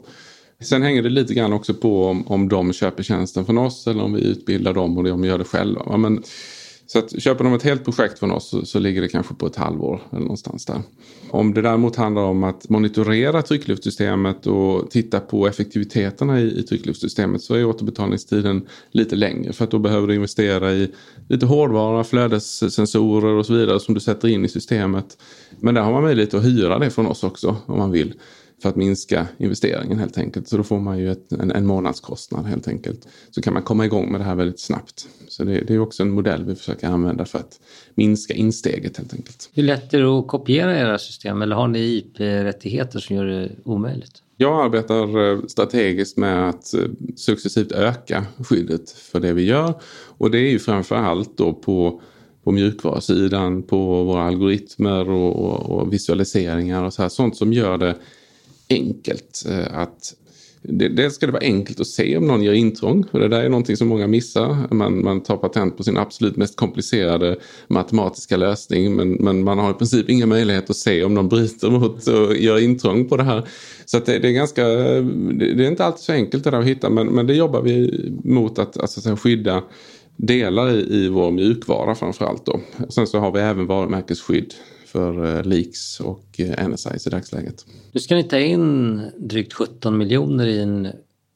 Sen 0.62 0.82
hänger 0.82 1.04
det 1.04 1.10
lite 1.10 1.34
grann 1.34 1.54
också 1.54 1.74
på 1.74 2.06
om, 2.06 2.28
om 2.28 2.50
de 2.50 2.74
köper 2.74 3.04
tjänsten 3.04 3.46
från 3.46 3.58
oss 3.58 3.88
eller 3.88 4.04
om 4.04 4.13
vi 4.13 4.28
utbildar 4.28 4.74
dem 4.74 4.98
och 4.98 5.04
de 5.04 5.24
gör 5.24 5.38
det 5.38 5.43
själva. 5.43 5.98
Men, 5.98 6.24
så 6.88 7.00
att 7.00 7.22
köper 7.22 7.43
de 7.43 7.54
ett 7.54 7.63
helt 7.63 7.84
projekt 7.84 8.20
från 8.20 8.32
oss 8.32 8.50
så, 8.50 8.65
så, 8.65 8.80
ligger 8.80 9.02
det 9.02 9.08
kanske 9.08 9.34
på 9.34 9.48
ett 9.48 9.56
halvår 9.56 10.02
eller 10.12 10.22
någonstans 10.22 10.65
där. 10.65 10.82
Om 11.30 11.54
det 11.54 11.62
däremot 11.62 11.96
handlar 11.96 12.22
om 12.22 12.43
att 12.43 12.70
monitorera 12.70 13.41
tryckluftsystemet 13.41 14.48
och 14.48 14.91
titta 14.91 15.20
på 15.20 15.48
effektiviteterna 15.48 16.41
i, 16.41 16.60
i 16.60 16.63
tryckluftsystemet 16.63 17.41
så 17.41 17.56
är 17.56 17.65
återbetalningstiden 17.65 18.67
lite 18.91 19.15
längre 19.15 19.54
för 19.54 19.63
att 19.63 19.72
då 19.72 19.80
behöver 19.80 20.08
du 20.08 20.15
investera 20.15 20.74
i 20.74 20.91
lite 21.30 21.46
hårdvara, 21.46 22.04
flödessensorer 22.04 23.34
och 23.34 23.46
så 23.46 23.54
vidare 23.54 23.80
som 23.80 23.93
du 23.93 24.00
sätter 24.00 24.28
in 24.28 24.46
i 24.46 24.50
systemet. 24.50 25.17
Men 25.60 25.76
där 25.76 25.82
har 25.82 25.91
man 25.91 26.04
möjlighet 26.04 26.34
att 26.34 26.46
hyra 26.46 26.80
det 26.80 26.89
från 26.89 27.08
oss 27.08 27.24
också 27.24 27.56
om 27.65 27.78
man 27.78 27.91
vill 27.91 28.13
för 28.62 28.70
att 28.70 28.76
minska 28.76 29.28
investeringen 29.38 30.00
helt 30.00 30.17
enkelt. 30.17 30.48
Så 30.48 30.58
då 30.58 30.63
får 30.63 30.80
man 30.80 31.00
ju 31.00 31.12
ett, 31.12 31.32
en, 31.32 31.52
en 31.52 31.65
månadskostnad 31.65 32.46
helt 32.46 32.67
enkelt. 32.67 33.08
Så 33.32 33.41
kan 33.41 33.54
man 33.54 33.63
komma 33.63 33.86
igång 33.86 34.12
med 34.12 34.22
det 34.22 34.26
här 34.26 34.36
väldigt 34.36 34.60
snabbt. 34.60 35.08
Så 35.28 35.43
det, 35.43 35.62
det 35.62 35.74
är 35.74 35.80
också 35.80 36.04
en 36.04 36.12
modell 36.12 36.46
vi 36.46 36.56
försöker 36.56 36.88
använda 36.88 37.26
för 37.26 37.39
att 37.39 37.60
minska 37.96 38.34
insteget 38.34 38.98
helt 38.98 39.13
enkelt. 39.13 39.50
Hur 39.54 39.63
lätt 39.63 39.93
är 39.93 40.00
det 40.00 40.20
att 40.20 40.28
kopiera 40.28 40.80
era 40.80 40.98
system 40.98 41.41
eller 41.41 41.56
har 41.56 41.67
ni 41.67 41.80
IP-rättigheter 41.80 43.00
som 43.00 43.15
gör 43.15 43.26
det 43.26 43.50
omöjligt? 43.63 44.24
Jag 44.38 44.65
arbetar 44.65 45.32
eh, 45.32 45.46
strategiskt 45.48 46.17
med 46.17 46.50
att 46.50 46.74
eh, 46.74 46.82
successivt 47.15 47.72
öka 47.72 48.26
skyddet 48.50 48.91
för 48.91 49.20
det 49.20 49.34
vi 49.34 49.43
gör. 49.43 49.74
Och 50.17 50.32
det 50.32 50.38
är 50.38 50.50
ju 50.50 50.60
framför 50.60 50.96
allt 50.96 51.38
då 51.38 51.54
på 51.54 52.02
på 52.48 52.52
mjukvarusidan, 52.52 53.63
på 53.63 54.04
våra 54.04 54.24
algoritmer 54.24 55.10
och, 55.10 55.36
och, 55.36 55.80
och, 55.80 55.93
visualiseringar 55.93 56.84
och 56.84 56.93
så 56.93 57.02
här. 57.02 57.10
Sånt 57.10 57.38
som 57.38 57.54
gör 57.54 57.78
det 57.78 57.96
enkelt 58.69 59.43
eh, 59.49 59.80
att 59.80 60.13
Dels 60.69 61.15
ska 61.15 61.25
det 61.25 61.32
vara 61.32 61.43
enkelt 61.43 61.80
att 61.80 61.88
se 61.88 62.17
om 62.17 62.27
någon 62.27 62.43
gör 62.43 62.53
intrång. 62.53 63.06
För 63.12 63.19
det 63.19 63.27
där 63.27 63.43
är 63.43 63.49
någonting 63.49 63.77
som 63.77 63.88
många 63.88 64.08
missar. 64.08 64.73
Man, 64.73 65.03
man 65.03 65.23
tar 65.23 65.38
patent 65.38 65.77
på 65.77 65.84
sin 65.84 65.97
absolut 65.97 66.36
mest 66.36 66.56
komplicerade 66.56 67.36
matematiska 67.67 68.38
lösning. 68.38 68.95
Men, 68.95 69.12
men 69.12 69.43
man 69.43 69.60
har 69.60 69.71
i 69.71 69.73
princip 69.73 70.10
inga 70.10 70.25
möjlighet 70.25 70.69
att 70.69 70.75
se 70.75 71.03
om 71.03 71.13
någon 71.13 71.30
bryter 71.30 71.69
mot 71.69 72.08
och 72.08 72.36
gör 72.36 72.60
intrång 72.60 73.10
på 73.10 73.17
det 73.17 73.23
här. 73.23 73.47
Så 73.86 73.99
det, 73.99 74.19
det, 74.19 74.27
är 74.27 74.32
ganska, 74.32 74.63
det 74.65 75.65
är 75.65 75.67
inte 75.67 75.86
alltid 75.86 76.01
så 76.01 76.12
enkelt 76.12 76.43
det 76.43 76.51
där 76.51 76.60
att 76.60 76.65
hitta. 76.65 76.89
Men, 76.89 77.08
men 77.08 77.27
det 77.27 77.34
jobbar 77.34 77.62
vi 77.62 78.06
mot 78.23 78.60
att 78.60 78.77
alltså, 78.77 79.15
skydda 79.15 79.63
delar 80.15 80.69
i, 80.71 80.95
i 80.95 81.10
vår 81.10 81.32
mjukvara 81.32 81.95
framförallt. 81.95 82.45
Då. 82.45 82.60
Sen 82.89 83.07
så 83.07 83.20
har 83.20 83.32
vi 83.32 83.39
även 83.39 83.68
varumärkesskydd 83.68 84.53
för 84.88 85.38
eh, 85.38 85.43
Leaks 85.43 85.99
och 85.99 86.39
eh, 86.39 86.67
NSIs 86.67 87.07
i 87.07 87.09
dagsläget. 87.09 87.65
Nu 87.91 87.99
ska 87.99 88.15
ni 88.15 88.23
ta 88.23 88.39
in 88.39 89.01
drygt 89.17 89.53
17 89.53 89.97
miljoner 89.97 90.47
i 90.47 90.59
en 90.61 90.88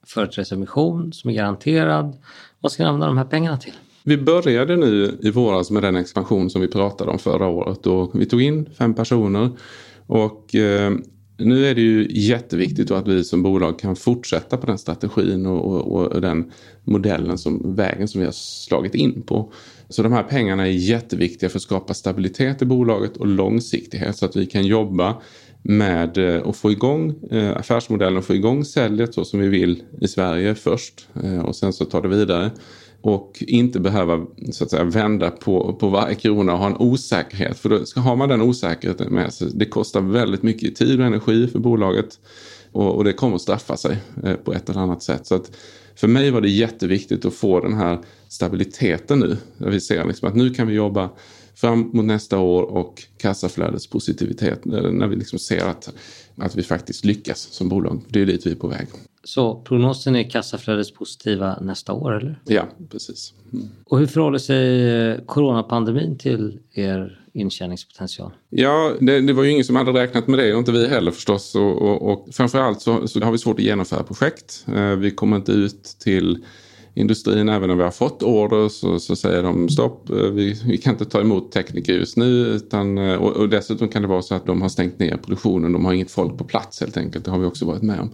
företrädesemission 0.07 1.13
som 1.13 1.29
är 1.29 1.33
garanterad. 1.33 2.17
Vad 2.59 2.71
ska 2.71 2.83
ni 2.83 2.89
använda 2.89 3.07
de 3.07 3.17
här 3.17 3.25
pengarna 3.25 3.57
till? 3.57 3.73
Vi 4.03 4.17
började 4.17 4.75
nu 4.75 5.17
i 5.21 5.31
våras 5.31 5.71
med 5.71 5.83
den 5.83 5.95
expansion 5.95 6.49
som 6.49 6.61
vi 6.61 6.67
pratade 6.67 7.11
om 7.11 7.19
förra 7.19 7.47
året 7.47 7.87
och 7.87 8.11
vi 8.13 8.25
tog 8.25 8.41
in 8.41 8.69
fem 8.77 8.93
personer 8.93 9.49
och 10.07 10.55
eh, 10.55 10.91
nu 11.45 11.65
är 11.65 11.75
det 11.75 11.81
ju 11.81 12.07
jätteviktigt 12.09 12.91
att 12.91 13.07
vi 13.07 13.23
som 13.23 13.43
bolag 13.43 13.79
kan 13.79 13.95
fortsätta 13.95 14.57
på 14.57 14.65
den 14.65 14.77
strategin 14.77 15.45
och, 15.45 15.65
och, 15.65 16.11
och, 16.11 16.21
den 16.21 16.51
modellen 16.83 17.37
som 17.37 17.75
vägen 17.75 18.07
som 18.07 18.19
vi 18.19 18.25
har 18.25 18.33
slagit 18.33 18.95
in 18.95 19.21
på. 19.21 19.53
Så 19.89 20.03
de 20.03 20.13
här 20.13 20.23
pengarna 20.23 20.67
är 20.67 20.71
jätteviktiga 20.71 21.49
för 21.49 21.57
att 21.57 21.63
skapa 21.63 21.93
stabilitet 21.93 22.61
i 22.61 22.65
bolaget 22.65 23.17
och 23.17 23.27
långsiktighet 23.27 24.17
så 24.17 24.25
att 24.25 24.35
vi 24.35 24.45
kan 24.45 24.65
jobba 24.65 25.21
med 25.63 26.17
eh, 26.17 26.47
att 26.47 26.57
få 26.57 26.71
igång 26.71 27.15
eh, 27.31 27.57
affärsmodellen 27.57 28.17
och 28.17 28.25
få 28.25 28.35
igång 28.35 28.65
säljet 28.65 29.13
så 29.13 29.25
som 29.25 29.39
vi 29.39 29.47
vill 29.47 29.83
i 30.01 30.07
Sverige 30.07 30.55
först 30.55 31.07
eh, 31.23 31.39
och 31.39 31.55
sen 31.55 31.73
så 31.73 31.85
tar 31.85 32.01
det 32.01 32.07
vidare 32.07 32.51
och 33.01 33.43
inte 33.47 33.79
behöva 33.79 34.25
så 34.51 34.63
att 34.63 34.69
säga, 34.69 34.83
vända 34.83 35.31
på, 35.31 35.73
på 35.73 35.89
varje 35.89 36.15
krona 36.15 36.53
och 36.53 36.59
ha 36.59 36.67
en 36.67 36.77
osäkerhet. 36.77 37.59
För 37.59 37.69
då 37.69 37.85
ska, 37.85 37.99
har 37.99 38.15
man 38.15 38.29
den 38.29 38.41
osäkerheten 38.41 39.13
med 39.13 39.33
sig, 39.33 39.51
det 39.53 39.65
kostar 39.65 40.01
väldigt 40.01 40.43
mycket 40.43 40.75
tid 40.75 40.99
och 40.99 41.05
energi 41.05 41.47
för 41.47 41.59
bolaget 41.59 42.19
och, 42.71 42.95
och 42.95 43.03
det 43.03 43.13
kommer 43.13 43.35
att 43.35 43.41
straffa 43.41 43.77
sig 43.77 43.97
eh, 44.23 44.33
på 44.33 44.53
ett 44.53 44.69
eller 44.69 44.79
annat 44.79 45.03
sätt. 45.03 45.27
Så 45.27 45.35
att 45.35 45.51
för 45.95 46.07
mig 46.07 46.31
var 46.31 46.41
det 46.41 46.49
jätteviktigt 46.49 47.25
att 47.25 47.33
få 47.33 47.59
den 47.59 47.73
här 47.73 47.99
stabiliteten 48.27 49.19
nu. 49.19 49.37
Där 49.57 49.69
vi 49.69 49.81
ser 49.81 50.05
liksom 50.05 50.27
att 50.27 50.35
nu 50.35 50.49
kan 50.49 50.67
vi 50.67 50.73
jobba 50.73 51.09
fram 51.55 51.89
mot 51.93 52.05
nästa 52.05 52.39
år 52.39 52.63
och 52.63 53.03
kassaflödets 53.17 53.87
positivitet 53.87 54.65
när 54.65 55.07
vi 55.07 55.15
liksom 55.15 55.39
ser 55.39 55.65
att, 55.65 55.93
att 56.35 56.55
vi 56.55 56.63
faktiskt 56.63 57.05
lyckas 57.05 57.39
som 57.39 57.69
bolag. 57.69 58.01
Det 58.07 58.21
är 58.21 58.25
dit 58.25 58.45
vi 58.45 58.51
är 58.51 58.55
på 58.55 58.67
väg. 58.67 58.87
Så 59.23 59.55
prognosen 59.55 60.15
är 60.15 60.29
kassaflödets 60.29 60.91
positiva 60.91 61.57
nästa 61.61 61.93
år 61.93 62.17
eller? 62.17 62.39
Ja, 62.45 62.67
precis. 62.89 63.33
Mm. 63.53 63.67
Och 63.85 63.99
hur 63.99 64.07
förhåller 64.07 64.37
sig 64.37 64.89
eh, 64.89 65.17
coronapandemin 65.25 66.17
till 66.17 66.59
er 66.73 67.21
intjäningspotential? 67.33 68.31
Ja, 68.49 68.93
det, 68.99 69.21
det, 69.21 69.33
var 69.33 69.43
ju 69.43 69.51
ingen 69.51 69.65
som 69.65 69.75
hade 69.75 69.91
räknat 69.91 70.27
med 70.27 70.39
det 70.39 70.53
och 70.53 70.59
inte 70.59 70.71
vi 70.71 70.87
heller 70.87 71.11
förstås. 71.11 71.55
Och, 71.55 71.81
och, 71.81 72.11
och 72.11 72.27
framförallt 72.31 72.81
så, 72.81 73.07
så 73.07 73.23
har 73.23 73.31
vi 73.31 73.37
svårt 73.37 73.59
att 73.59 73.65
genomföra 73.65 74.03
projekt. 74.03 74.65
Eh, 74.75 74.95
vi 74.95 75.11
kommer 75.11 75.37
inte 75.37 75.51
ut 75.51 75.83
till 75.83 76.45
industrin, 76.93 77.49
även 77.49 77.69
om 77.69 77.77
vi 77.77 77.83
har 77.83 77.91
fått 77.91 78.23
order 78.23 78.69
så, 78.69 78.99
så 78.99 79.15
säger 79.15 79.43
de 79.43 79.69
stopp, 79.69 80.09
eh, 80.09 80.15
vi, 80.15 80.61
vi, 80.65 80.77
kan 80.77 80.93
inte 80.93 81.05
ta 81.05 81.21
emot 81.21 81.51
tekniker 81.51 81.93
just 81.93 82.17
nu. 82.17 82.45
Utan, 82.45 82.97
eh, 82.97 83.15
och, 83.15 83.31
och, 83.31 83.49
dessutom 83.49 83.87
kan 83.87 84.01
det 84.01 84.07
vara 84.07 84.21
så 84.21 84.35
att 84.35 84.45
de 84.45 84.61
har 84.61 84.69
stängt 84.69 84.99
ner 84.99 85.17
produktionen, 85.17 85.73
de 85.73 85.85
har 85.85 85.93
inget 85.93 86.11
folk 86.11 86.37
på 86.37 86.43
plats 86.43 86.79
helt 86.79 86.97
enkelt. 86.97 87.25
Det 87.25 87.31
har 87.31 87.39
vi 87.39 87.45
också 87.45 87.65
varit 87.65 87.81
med 87.81 87.99
om. 87.99 88.09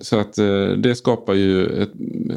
Så 0.00 0.18
att 0.18 0.38
eh, 0.38 0.68
det 0.68 0.94
skapar 0.94 1.34
ju 1.34 1.66
ett, 1.66 1.92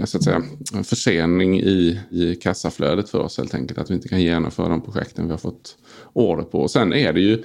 så 0.05 0.17
att 0.17 0.23
säga, 0.23 0.43
en 0.73 0.83
försening 0.83 1.59
i, 1.59 1.99
i 2.09 2.35
kassaflödet 2.35 3.09
för 3.09 3.19
oss 3.19 3.37
helt 3.37 3.55
enkelt. 3.55 3.79
Att 3.79 3.89
vi 3.89 3.93
inte 3.93 4.07
kan 4.07 4.21
genomföra 4.21 4.69
de 4.69 4.81
projekten 4.81 5.25
vi 5.25 5.31
har 5.31 5.37
fått 5.37 5.77
order 6.13 6.43
på. 6.43 6.59
Och 6.59 6.71
sen 6.71 6.93
är 6.93 7.13
det 7.13 7.21
ju 7.21 7.43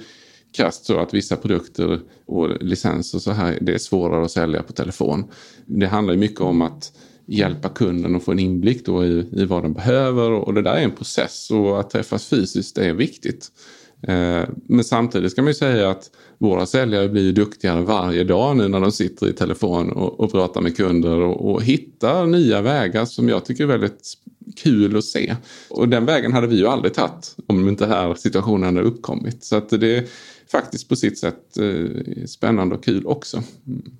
krasst 0.57 0.85
så 0.85 0.99
att 0.99 1.13
vissa 1.13 1.35
produkter 1.35 1.99
och 2.25 2.63
licenser 2.63 3.19
så 3.19 3.31
här, 3.31 3.57
det 3.61 3.73
är 3.73 3.77
svårare 3.77 4.25
att 4.25 4.31
sälja 4.31 4.63
på 4.63 4.73
telefon. 4.73 5.23
Det 5.65 5.87
handlar 5.87 6.13
ju 6.13 6.19
mycket 6.19 6.41
om 6.41 6.61
att 6.61 6.91
hjälpa 7.31 7.69
kunden 7.69 8.15
att 8.15 8.23
få 8.23 8.31
en 8.31 8.39
inblick 8.39 8.85
då 8.85 9.05
i, 9.05 9.27
i 9.31 9.45
vad 9.45 9.63
den 9.63 9.73
behöver 9.73 10.31
och 10.31 10.53
det 10.53 10.61
där 10.61 10.73
är 10.73 10.81
en 10.81 10.91
process 10.91 11.51
och 11.51 11.79
att 11.79 11.89
träffas 11.89 12.25
fysiskt 12.25 12.77
är 12.77 12.93
viktigt. 12.93 13.51
Eh, 14.03 14.43
men 14.65 14.83
samtidigt 14.83 15.31
ska 15.31 15.41
man 15.41 15.49
ju 15.49 15.53
säga 15.53 15.89
att 15.89 16.11
våra 16.37 16.65
säljare 16.65 17.09
blir 17.09 17.33
duktigare 17.33 17.81
varje 17.81 18.23
dag 18.23 18.57
nu 18.57 18.67
när 18.67 18.79
de 18.79 18.91
sitter 18.91 19.29
i 19.29 19.33
telefon 19.33 19.91
och, 19.91 20.19
och 20.19 20.31
pratar 20.31 20.61
med 20.61 20.77
kunder 20.77 21.19
och, 21.19 21.51
och 21.51 21.63
hittar 21.63 22.25
nya 22.25 22.61
vägar 22.61 23.05
som 23.05 23.29
jag 23.29 23.45
tycker 23.45 23.63
är 23.63 23.67
väldigt 23.67 24.13
kul 24.55 24.97
att 24.97 25.03
se. 25.03 25.35
Och 25.69 25.89
den 25.89 26.05
vägen 26.05 26.33
hade 26.33 26.47
vi 26.47 26.55
ju 26.55 26.67
aldrig 26.67 26.93
tagit 26.93 27.35
om 27.47 27.69
inte 27.69 27.83
den 27.83 27.93
här 27.93 28.13
situationen 28.13 28.75
hade 28.75 28.87
uppkommit. 28.87 29.43
Så 29.43 29.55
att 29.55 29.69
det 29.69 29.97
är 29.97 30.03
faktiskt 30.51 30.89
på 30.89 30.95
sitt 30.95 31.19
sätt 31.19 31.57
eh, 31.57 32.25
spännande 32.25 32.75
och 32.75 32.83
kul 32.83 33.05
också. 33.05 33.43
Mm. 33.67 33.91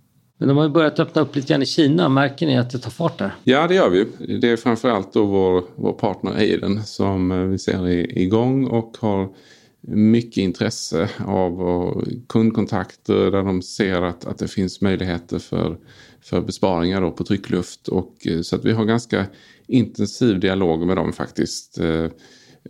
Men 0.42 0.48
de 0.48 0.58
har 0.58 0.64
ju 0.64 0.70
börjat 0.70 1.00
öppna 1.00 1.22
upp 1.22 1.36
lite 1.36 1.48
grann 1.48 1.62
i 1.62 1.66
Kina. 1.66 2.10
Märker 2.10 2.46
ni 2.46 2.58
att 2.58 2.70
det 2.70 2.80
tar 2.80 2.92
fart 2.92 3.18
där? 3.18 3.36
Ja, 3.44 3.68
det 3.68 3.76
gör 3.76 3.90
vi. 3.90 4.08
Det 4.38 4.50
är 4.50 4.58
framförallt 4.58 5.14
då 5.14 5.26
vår, 5.26 5.64
vår 5.76 5.94
partner 5.94 6.32
Aiden 6.32 6.84
som 6.84 7.32
eh, 7.32 7.38
vi 7.38 7.60
ser 7.60 7.88
är 7.88 8.18
igång 8.18 8.68
och 8.68 8.98
har 9.00 9.30
mycket 9.82 10.38
intresse 10.38 11.10
av 11.26 12.04
kundkontakter 12.30 13.32
där 13.32 13.44
de 13.44 13.62
ser 13.62 14.02
att, 14.02 14.26
att 14.26 14.38
det 14.38 14.48
finns 14.48 14.82
möjligheter 14.82 15.40
för, 15.40 15.78
för 16.22 16.42
besparingar 16.42 17.02
då 17.02 17.12
på 17.12 17.24
tryckluft. 17.24 17.88
Och, 17.88 18.28
eh, 18.28 18.42
så 18.42 18.56
att 18.56 18.66
vi 18.66 18.72
har 18.72 18.86
ganska 18.86 19.26
intensiv 19.68 20.40
dialog 20.40 20.88
med 20.88 20.98
dem 20.98 21.14
faktiskt. 21.14 21.78
Eh, 21.80 22.08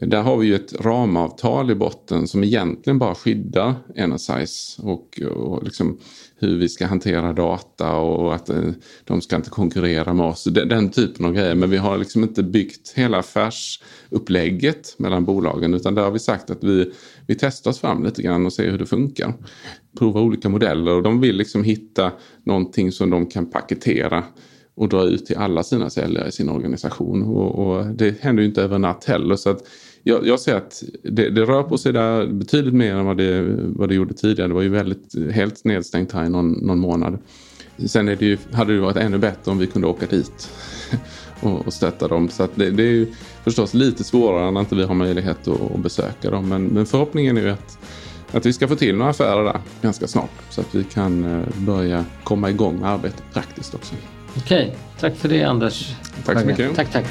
där 0.05 0.21
har 0.21 0.37
vi 0.37 0.47
ju 0.47 0.55
ett 0.55 0.73
ramavtal 0.79 1.71
i 1.71 1.75
botten 1.75 2.27
som 2.27 2.43
egentligen 2.43 2.99
bara 2.99 3.15
skyddar 3.15 3.75
Energize 3.95 4.81
och, 4.81 5.21
och 5.21 5.63
liksom 5.63 5.99
hur 6.35 6.57
vi 6.57 6.69
ska 6.69 6.85
hantera 6.85 7.33
data 7.33 7.95
och 7.95 8.35
att 8.35 8.49
eh, 8.49 8.71
de 9.03 9.21
ska 9.21 9.35
inte 9.35 9.49
konkurrera 9.49 10.13
med 10.13 10.25
oss. 10.25 10.43
Den, 10.43 10.67
den 10.67 10.89
typen 10.89 11.25
av 11.25 11.33
grejer. 11.33 11.55
Men 11.55 11.69
vi 11.69 11.77
har 11.77 11.97
liksom 11.97 12.23
inte 12.23 12.43
byggt 12.43 12.93
hela 12.95 13.17
affärsupplägget 13.17 14.95
mellan 14.99 15.25
bolagen 15.25 15.73
utan 15.73 15.95
där 15.95 16.03
har 16.03 16.11
vi 16.11 16.19
sagt 16.19 16.49
att 16.49 16.63
vi, 16.63 16.91
vi 17.27 17.35
testar 17.35 17.71
oss 17.71 17.79
fram 17.79 18.03
lite 18.03 18.21
grann 18.21 18.45
och 18.45 18.53
ser 18.53 18.71
hur 18.71 18.77
det 18.77 18.85
funkar. 18.85 19.33
Prova 19.97 20.21
olika 20.21 20.49
modeller 20.49 20.95
och 20.95 21.03
de 21.03 21.21
vill 21.21 21.35
liksom 21.35 21.63
hitta 21.63 22.11
någonting 22.43 22.91
som 22.91 23.09
de 23.09 23.25
kan 23.25 23.49
paketera 23.49 24.23
och 24.75 24.89
dra 24.89 25.03
ut 25.03 25.25
till 25.25 25.37
alla 25.37 25.63
sina 25.63 25.89
säljare 25.89 26.27
i 26.27 26.31
sin 26.31 26.49
organisation. 26.49 27.23
Och, 27.23 27.59
och 27.59 27.85
det 27.85 28.21
händer 28.21 28.43
ju 28.43 28.49
inte 28.49 28.63
över 28.63 28.79
natt 28.79 29.05
heller. 29.05 29.35
Så 29.35 29.49
att 29.49 29.67
jag, 30.03 30.27
jag 30.27 30.39
ser 30.39 30.55
att 30.55 30.83
det, 31.03 31.29
det, 31.29 31.41
rör 31.41 31.63
på 31.63 31.77
sig 31.77 31.93
där 31.93 32.27
betydligt 32.27 32.73
mer 32.73 32.95
än 32.95 33.05
vad 33.05 33.17
det, 33.17 33.55
vad 33.57 33.89
det 33.89 33.95
gjorde 33.95 34.13
tidigare. 34.13 34.47
Det 34.47 34.53
var 34.53 34.61
ju 34.61 34.69
väldigt 34.69 35.31
helt 35.31 35.65
nedstängt 35.65 36.11
här 36.11 36.25
i 36.25 36.29
någon, 36.29 36.51
någon 36.51 36.79
månad. 36.79 37.19
Sen 37.85 38.07
är 38.07 38.15
det 38.15 38.25
ju, 38.25 38.37
hade 38.51 38.73
det 38.73 38.79
varit 38.79 38.97
ännu 38.97 39.17
bättre 39.17 39.51
om 39.51 39.57
vi 39.57 39.67
kunde 39.67 39.87
åka 39.87 40.05
dit 40.05 40.49
och, 41.41 41.67
och 41.67 41.73
stötta 41.73 42.07
dem. 42.07 42.29
Så 42.29 42.47
det, 42.55 42.69
det, 42.69 42.83
är 42.83 42.91
ju 42.91 43.07
förstås 43.43 43.73
lite 43.73 44.03
svårare 44.03 44.51
när 44.51 44.59
inte 44.59 44.75
vi 44.75 44.83
har 44.83 44.95
möjlighet 44.95 45.47
att, 45.47 45.61
att 45.61 45.79
besöka 45.79 46.29
dem. 46.29 46.49
Men, 46.49 46.65
men 46.65 46.85
förhoppningen 46.85 47.37
är 47.37 47.41
ju 47.41 47.49
att, 47.49 47.79
att 48.31 48.45
vi 48.45 48.53
ska 48.53 48.67
få 48.67 48.75
till 48.75 48.95
några 48.95 49.11
affärer 49.11 49.43
där 49.43 49.59
ganska 49.81 50.07
snart. 50.07 50.31
Så 50.49 50.61
att 50.61 50.75
vi 50.75 50.83
kan 50.83 51.25
eh, 51.25 51.47
börja 51.57 52.05
komma 52.23 52.49
igång 52.49 52.79
med 52.79 52.89
arbetet 52.89 53.23
praktiskt 53.33 53.75
också. 53.75 53.95
Okej, 54.37 54.75
tack 54.99 55.15
för 55.15 55.29
det 55.29 55.43
Anders. 55.43 55.95
Tack 56.25 56.39
så 56.39 56.45
mycket. 56.45 56.75
Tack, 56.75 56.91
tack. 56.91 57.05